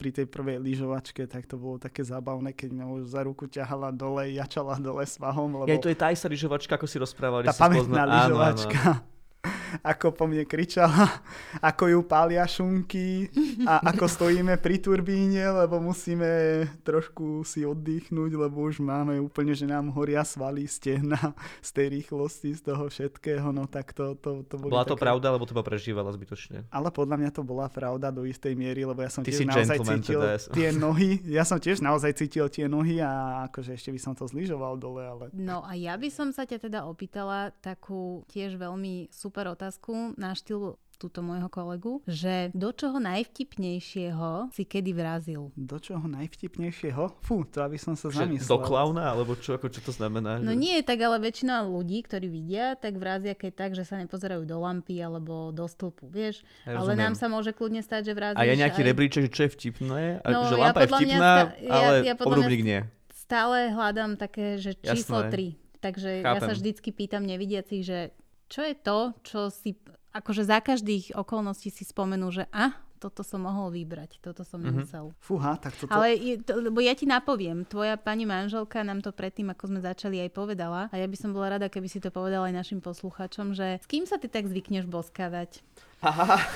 pri 0.00 0.16
tej 0.16 0.24
prvej 0.32 0.64
lyžovačke, 0.64 1.28
tak 1.28 1.44
to 1.44 1.60
bolo 1.60 1.76
také 1.76 2.00
zábavné, 2.00 2.56
keď 2.56 2.72
ma 2.72 2.88
už 2.88 3.12
za 3.12 3.20
ruku 3.28 3.44
ťahala 3.44 3.92
dole, 3.92 4.32
jačala 4.32 4.80
dole 4.80 5.04
svahom. 5.04 5.60
Lebo... 5.60 5.68
Ja, 5.68 5.76
to 5.76 5.92
je 5.92 5.98
tá 6.00 6.08
istá 6.08 6.24
lyžovačka, 6.24 6.80
ako 6.80 6.88
si 6.88 6.96
rozprávali. 6.96 7.44
Tá 7.44 7.52
pamätná 7.52 8.08
lyžovačka. 8.08 8.80
Áno, 8.80 9.04
áno 9.04 9.15
ako 9.96 10.14
po 10.14 10.24
mne 10.26 10.46
kričala, 10.48 11.22
ako 11.70 11.84
ju 11.92 12.00
pália 12.06 12.44
šunky 12.46 13.28
a 13.66 13.82
ako 13.92 14.06
stojíme 14.06 14.56
pri 14.60 14.78
turbíne, 14.80 15.42
lebo 15.64 15.82
musíme 15.82 16.64
trošku 16.82 17.44
si 17.44 17.66
oddychnúť, 17.66 18.32
lebo 18.38 18.64
už 18.64 18.80
máme 18.80 19.18
úplne, 19.20 19.52
že 19.52 19.68
nám 19.68 19.92
horia 19.92 20.24
svaly, 20.24 20.64
stehna 20.64 21.36
z 21.60 21.70
tej 21.76 21.86
rýchlosti, 22.00 22.56
z 22.56 22.62
toho 22.72 22.88
všetkého, 22.88 23.52
no 23.52 23.68
tak 23.68 23.92
to, 23.92 24.16
to, 24.16 24.46
to 24.46 24.54
boli 24.56 24.70
Bola 24.72 24.88
to 24.88 24.96
také... 24.96 25.04
pravda, 25.04 25.26
alebo 25.34 25.44
to 25.44 25.52
prežívala 25.60 26.08
zbytočne? 26.14 26.64
Ale 26.72 26.88
podľa 26.88 27.16
mňa 27.20 27.30
to 27.36 27.42
bola 27.42 27.68
pravda 27.68 28.08
do 28.08 28.24
istej 28.24 28.56
miery, 28.56 28.86
lebo 28.86 29.02
ja 29.04 29.10
som 29.12 29.20
Ty 29.26 29.34
tiež 29.36 29.44
naozaj 29.44 29.78
cítil 29.84 30.20
teda, 30.22 30.32
ja 30.32 30.38
som- 30.40 30.54
tie 30.56 30.68
nohy, 30.86 31.10
ja 31.28 31.44
som 31.44 31.58
tiež 31.60 31.78
naozaj 31.84 32.12
cítil 32.16 32.46
tie 32.48 32.66
nohy 32.70 33.04
a 33.04 33.44
akože 33.52 33.76
ešte 33.76 33.92
by 33.92 34.00
som 34.00 34.12
to 34.16 34.24
zlyžoval 34.24 34.80
dole, 34.80 35.04
ale 35.04 35.28
No 35.36 35.60
a 35.60 35.76
ja 35.76 35.92
by 36.00 36.08
som 36.08 36.32
sa 36.32 36.48
ťa 36.48 36.70
teda 36.70 36.80
opýtala 36.88 37.52
takú 37.60 38.24
tiež 38.32 38.56
veľmi 38.56 39.12
super 39.12 39.35
otázku 39.44 40.16
na 40.16 40.32
štýl 40.32 40.80
túto 40.96 41.20
môjho 41.20 41.52
kolegu, 41.52 42.00
že 42.08 42.48
do 42.56 42.72
čoho 42.72 42.96
najvtipnejšieho 42.96 44.48
si 44.48 44.64
kedy 44.64 44.96
vrazil? 44.96 45.52
do 45.52 45.76
čoho 45.76 46.08
najvtipnejšieho? 46.08 47.20
Fú, 47.20 47.44
to 47.44 47.60
aby 47.60 47.76
som 47.76 47.92
sa 47.92 48.08
zamyslel. 48.08 48.48
do 48.48 48.58
klauna, 48.64 49.12
alebo 49.12 49.36
čo, 49.36 49.56
ako, 49.56 49.68
čo 49.68 49.80
to 49.80 49.92
znamená? 49.92 50.40
No 50.40 50.52
že... 50.52 50.56
nie 50.56 50.80
je 50.80 50.84
tak, 50.84 50.96
ale 50.98 51.20
väčšina 51.20 51.68
ľudí, 51.68 52.00
ktorí 52.00 52.26
vidia, 52.26 52.74
tak 52.74 52.96
vrazia 52.96 53.36
keď 53.36 53.52
tak, 53.52 53.70
že 53.72 53.84
sa 53.84 54.00
nepozerajú 54.00 54.44
do 54.44 54.56
lampy 54.56 54.96
alebo 54.96 55.52
do 55.52 55.68
stĺpu, 55.68 56.08
vieš. 56.08 56.40
Ja 56.64 56.80
ale 56.80 56.96
rozumiem. 56.96 57.00
nám 57.02 57.14
sa 57.14 57.26
môže 57.28 57.52
kľudne 57.52 57.84
stať, 57.84 58.08
že 58.08 58.12
vrazíš 58.16 58.40
A 58.40 58.48
je 58.48 58.56
nejaký 58.56 58.80
aj... 58.80 58.88
rebríček, 58.88 59.22
že 59.28 59.32
čo 59.32 59.42
je 59.44 59.50
vtipné? 59.52 60.02
A, 60.20 60.28
No, 60.32 60.48
že 60.48 60.56
ja 60.56 60.62
lampa 60.64 60.80
je 60.80 60.88
podľa 60.88 60.96
mňa 60.96 61.12
vtipná, 61.12 61.32
sta- 61.36 61.52
ja- 61.60 61.72
ale 61.72 61.94
ja 61.98 62.14
podľa 62.14 62.24
mňa 62.24 62.24
obrubník 62.24 62.62
nie. 62.64 62.80
Stále 63.12 63.56
hľadám 63.68 64.10
také, 64.16 64.56
že 64.56 64.72
číslo 64.78 65.28
Jasné. 65.28 65.52
3. 65.60 65.76
Takže 65.76 66.10
ja 66.18 66.40
sa 66.40 66.40
Chápem. 66.40 66.56
vždycky 66.56 66.88
pýtam 66.88 67.22
nevidiacich, 67.22 67.82
že 67.84 67.98
čo 68.46 68.60
je 68.62 68.74
to, 68.74 68.98
čo 69.22 69.40
si 69.50 69.74
akože 70.12 70.48
za 70.48 70.64
každých 70.64 71.12
okolností 71.12 71.68
si 71.68 71.84
spomenú, 71.84 72.32
že 72.32 72.48
a, 72.48 72.72
toto 72.96 73.20
som 73.20 73.44
mohol 73.44 73.68
vybrať, 73.76 74.24
toto 74.24 74.40
som 74.40 74.56
Mhm. 74.56 74.66
nemusel. 74.72 75.12
Fúha, 75.20 75.60
tak 75.60 75.76
toto... 75.76 75.92
Ale 75.92 76.16
je, 76.16 76.40
to, 76.40 76.64
lebo 76.64 76.80
ja 76.80 76.96
ti 76.96 77.04
napoviem, 77.04 77.68
tvoja 77.68 78.00
pani 78.00 78.24
manželka 78.24 78.80
nám 78.80 79.04
to 79.04 79.12
predtým, 79.12 79.52
ako 79.52 79.68
sme 79.68 79.80
začali, 79.84 80.16
aj 80.24 80.30
povedala 80.32 80.88
a 80.88 80.94
ja 80.96 81.04
by 81.04 81.16
som 81.20 81.36
bola 81.36 81.60
rada, 81.60 81.68
keby 81.68 81.92
si 81.92 82.00
to 82.00 82.08
povedala 82.08 82.48
aj 82.48 82.56
našim 82.56 82.80
poslucháčom, 82.80 83.52
že 83.52 83.84
s 83.84 83.86
kým 83.86 84.08
sa 84.08 84.16
ty 84.16 84.32
tak 84.32 84.48
zvykneš 84.48 84.88
boskávať? 84.88 85.60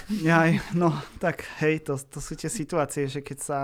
Jaj, 0.09 0.61
no 0.77 0.93
tak 1.21 1.45
hej, 1.61 1.81
to, 1.85 1.97
to 1.97 2.21
sú 2.21 2.37
tie 2.37 2.49
situácie, 2.49 3.09
že 3.09 3.21
keď 3.25 3.39
sa 3.41 3.61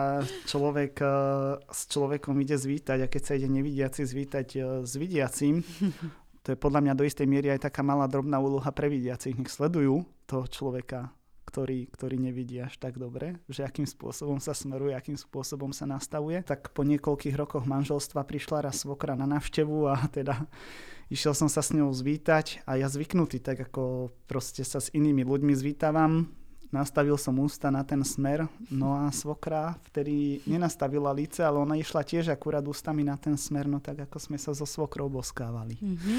človek 0.48 1.00
uh, 1.00 1.60
s 1.68 1.88
človekom 1.88 2.36
ide 2.40 2.56
zvítať 2.56 3.04
a 3.04 3.10
keď 3.12 3.22
sa 3.24 3.32
ide 3.36 3.48
nevidiaci 3.48 4.04
zvítať 4.04 4.48
uh, 4.56 4.62
s 4.84 4.92
vidiacím, 4.96 5.64
to 6.47 6.55
je 6.55 6.62
podľa 6.62 6.78
mňa 6.86 6.94
do 6.94 7.03
istej 7.03 7.26
miery 7.26 7.51
aj 7.51 7.66
taká 7.66 7.82
malá 7.82 8.07
drobná 8.07 8.38
úloha 8.38 8.70
pre 8.70 8.86
vidiacich. 8.86 9.34
Nech 9.34 9.51
sledujú 9.51 10.07
toho 10.30 10.47
človeka, 10.47 11.11
ktorý, 11.42 11.90
ktorý 11.90 12.22
nevidí 12.22 12.62
až 12.62 12.78
tak 12.78 13.03
dobre, 13.03 13.42
že 13.51 13.66
akým 13.66 13.82
spôsobom 13.82 14.38
sa 14.38 14.55
smeruje, 14.55 14.94
akým 14.94 15.18
spôsobom 15.18 15.74
sa 15.74 15.90
nastavuje. 15.90 16.47
Tak 16.47 16.70
po 16.70 16.86
niekoľkých 16.86 17.34
rokoch 17.34 17.66
manželstva 17.66 18.22
prišla 18.22 18.70
raz 18.70 18.86
svokra 18.86 19.18
na 19.18 19.26
návštevu 19.26 19.90
a 19.90 19.99
teda 20.07 20.47
išiel 21.11 21.34
som 21.34 21.51
sa 21.51 21.66
s 21.66 21.74
ňou 21.74 21.90
zvítať 21.90 22.62
a 22.62 22.78
ja 22.78 22.86
zvyknutý, 22.86 23.42
tak 23.42 23.66
ako 23.66 24.14
proste 24.30 24.62
sa 24.62 24.78
s 24.78 24.94
inými 24.94 25.26
ľuďmi 25.26 25.51
zvítavam, 25.51 26.30
nastavil 26.70 27.18
som 27.18 27.36
ústa 27.42 27.70
na 27.70 27.82
ten 27.82 28.02
smer, 28.06 28.46
no 28.70 28.94
a 28.94 29.10
svokra 29.10 29.74
vtedy 29.90 30.40
nenastavila 30.46 31.10
líce, 31.10 31.42
ale 31.42 31.58
ona 31.58 31.74
išla 31.74 32.06
tiež 32.06 32.30
akurát 32.30 32.62
ústami 32.62 33.02
na 33.02 33.18
ten 33.18 33.34
smer, 33.34 33.66
no 33.66 33.82
tak 33.82 34.06
ako 34.06 34.16
sme 34.18 34.38
sa 34.38 34.54
so 34.54 34.64
svokrou 34.64 35.10
boskávali. 35.10 35.78
Mhm. 35.82 36.14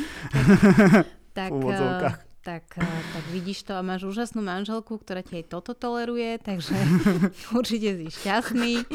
tak, 1.37 1.49
V 1.51 1.63
úvodzovkách. 1.63 2.26
Tak, 2.47 2.79
eh, 2.79 3.03
tak 3.11 3.25
vidíš 3.35 3.67
to 3.67 3.75
a 3.75 3.83
máš 3.83 4.07
úžasnú 4.07 4.39
manželku, 4.39 4.95
ktorá 4.95 5.19
ti 5.19 5.43
aj 5.43 5.51
toto 5.51 5.75
toleruje, 5.75 6.39
takže 6.39 6.79
určite 7.59 7.99
si 7.99 8.07
šťastný. 8.07 8.87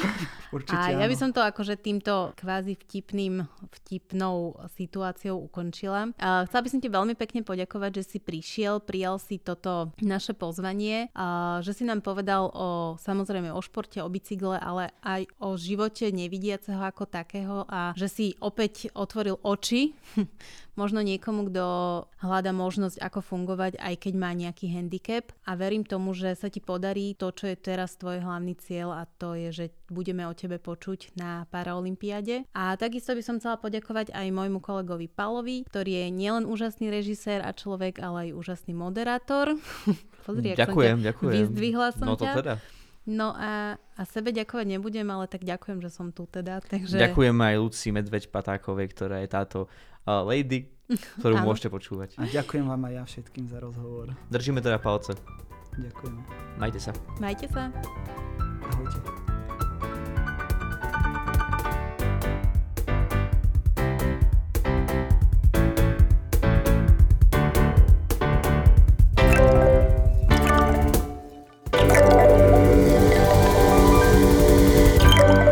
Určite 0.49 0.81
A 0.81 0.97
ja 0.97 1.05
by 1.05 1.17
som 1.21 1.37
to 1.37 1.45
akože 1.45 1.77
týmto 1.77 2.33
kvázi 2.41 2.81
vtipným, 2.81 3.45
vtipnou 3.69 4.57
situáciou 4.73 5.37
ukončila. 5.37 6.17
A 6.17 6.49
chcela 6.49 6.65
by 6.65 6.71
som 6.73 6.81
ti 6.81 6.89
veľmi 6.89 7.13
pekne 7.13 7.45
poďakovať, 7.45 8.01
že 8.01 8.17
si 8.17 8.19
prišiel, 8.25 8.81
prijal 8.81 9.21
si 9.21 9.37
toto 9.37 9.93
naše 10.01 10.33
pozvanie, 10.33 11.13
a 11.13 11.61
že 11.61 11.77
si 11.77 11.85
nám 11.85 12.01
povedal 12.01 12.49
o, 12.49 12.97
samozrejme 12.97 13.53
o 13.53 13.61
športe, 13.61 14.01
o 14.01 14.09
bicykle, 14.09 14.57
ale 14.57 14.97
aj 15.05 15.29
o 15.45 15.61
živote 15.61 16.09
nevidiaceho 16.09 16.81
ako 16.81 17.05
takého 17.05 17.69
a 17.69 17.93
že 17.93 18.09
si 18.09 18.27
opäť 18.41 18.89
otvoril 18.97 19.37
oči 19.45 19.93
možno 20.81 21.05
niekomu, 21.05 21.53
kto 21.53 21.65
hľada 22.25 22.53
možnosť, 22.57 22.97
ako 23.03 23.21
fungovať, 23.21 23.42
aj 23.51 23.95
keď 23.99 24.15
má 24.15 24.31
nejaký 24.33 24.71
handicap. 24.71 25.31
A 25.47 25.59
verím 25.59 25.83
tomu, 25.83 26.13
že 26.13 26.35
sa 26.39 26.53
ti 26.53 26.63
podarí 26.63 27.15
to, 27.17 27.35
čo 27.35 27.51
je 27.51 27.57
teraz 27.59 27.99
tvoj 27.99 28.23
hlavný 28.23 28.55
cieľ 28.59 28.95
a 28.95 29.03
to 29.07 29.35
je, 29.35 29.49
že 29.51 29.67
budeme 29.91 30.25
o 30.27 30.35
tebe 30.37 30.57
počuť 30.63 31.17
na 31.19 31.45
Paraolympiade. 31.51 32.49
A 32.57 32.75
takisto 32.79 33.13
by 33.13 33.23
som 33.23 33.37
chcela 33.39 33.59
poďakovať 33.59 34.13
aj 34.13 34.27
môjmu 34.33 34.63
kolegovi 34.63 35.07
Palovi, 35.11 35.67
ktorý 35.69 36.05
je 36.05 36.07
nielen 36.13 36.45
úžasný 36.49 36.89
režisér 36.89 37.43
a 37.45 37.51
človek, 37.53 38.01
ale 38.01 38.31
aj 38.31 38.39
úžasný 38.39 38.73
moderátor. 38.77 39.59
Pozri, 40.27 40.55
ak 40.55 40.69
ďakujem, 40.69 40.97
som 40.97 41.03
ťa 41.03 41.09
ďakujem. 41.11 41.33
vyzdvihla 41.35 41.89
som 41.93 42.07
no 42.07 42.15
to 42.15 42.25
ťa. 42.25 42.35
teda. 42.39 42.55
No 43.03 43.35
a, 43.35 43.75
a 43.99 44.03
sebe 44.07 44.31
ďakovať 44.31 44.79
nebudem, 44.79 45.03
ale 45.11 45.27
tak 45.27 45.43
ďakujem, 45.43 45.83
že 45.83 45.91
som 45.91 46.15
tu 46.15 46.31
teda. 46.31 46.63
Takže... 46.63 47.03
Ďakujem 47.03 47.35
aj 47.35 47.55
Luci 47.59 47.91
Medveď 47.91 48.31
Patákovej, 48.31 48.95
ktorá 48.95 49.19
je 49.27 49.29
táto 49.29 49.59
lady, 50.07 50.71
ktorú 51.23 51.39
Áno. 51.39 51.47
môžete 51.53 51.71
počúvať. 51.71 52.19
A 52.19 52.27
ďakujem 52.27 52.67
vám 52.67 52.83
aj 52.91 52.93
ja 52.93 53.05
všetkým 53.07 53.47
za 53.49 53.59
rozhovor. 53.63 54.13
Držíme 54.29 54.59
teda 54.59 54.83
palce. 54.83 55.15
Ďakujem. 55.79 56.17
Majte 56.61 56.81
sa. 56.83 56.93
Majte 57.17 57.47
sa. 57.49 57.73
Ahojte. 58.69 59.01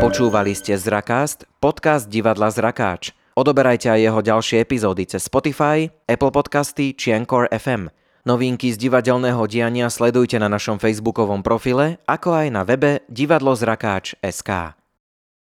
Počúvali 0.01 0.51
ste 0.53 0.75
Zrakast, 0.75 1.47
podcast 1.63 2.11
divadla 2.11 2.51
Zrakáč. 2.51 3.15
Odoberajte 3.31 3.87
aj 3.87 3.99
jeho 4.03 4.19
ďalšie 4.19 4.57
epizódy 4.59 5.07
cez 5.07 5.23
Spotify, 5.23 5.87
Apple 6.07 6.35
Podcasty 6.35 6.91
či 6.91 7.15
Anchor 7.15 7.47
FM. 7.47 7.87
Novinky 8.27 8.69
z 8.69 8.77
divadelného 8.77 9.41
diania 9.47 9.87
sledujte 9.89 10.37
na 10.37 10.51
našom 10.51 10.77
facebookovom 10.77 11.41
profile, 11.41 11.97
ako 12.05 12.37
aj 12.37 12.47
na 12.53 12.61
webe 12.67 13.01
divadlozrakáč.sk. 13.09 14.80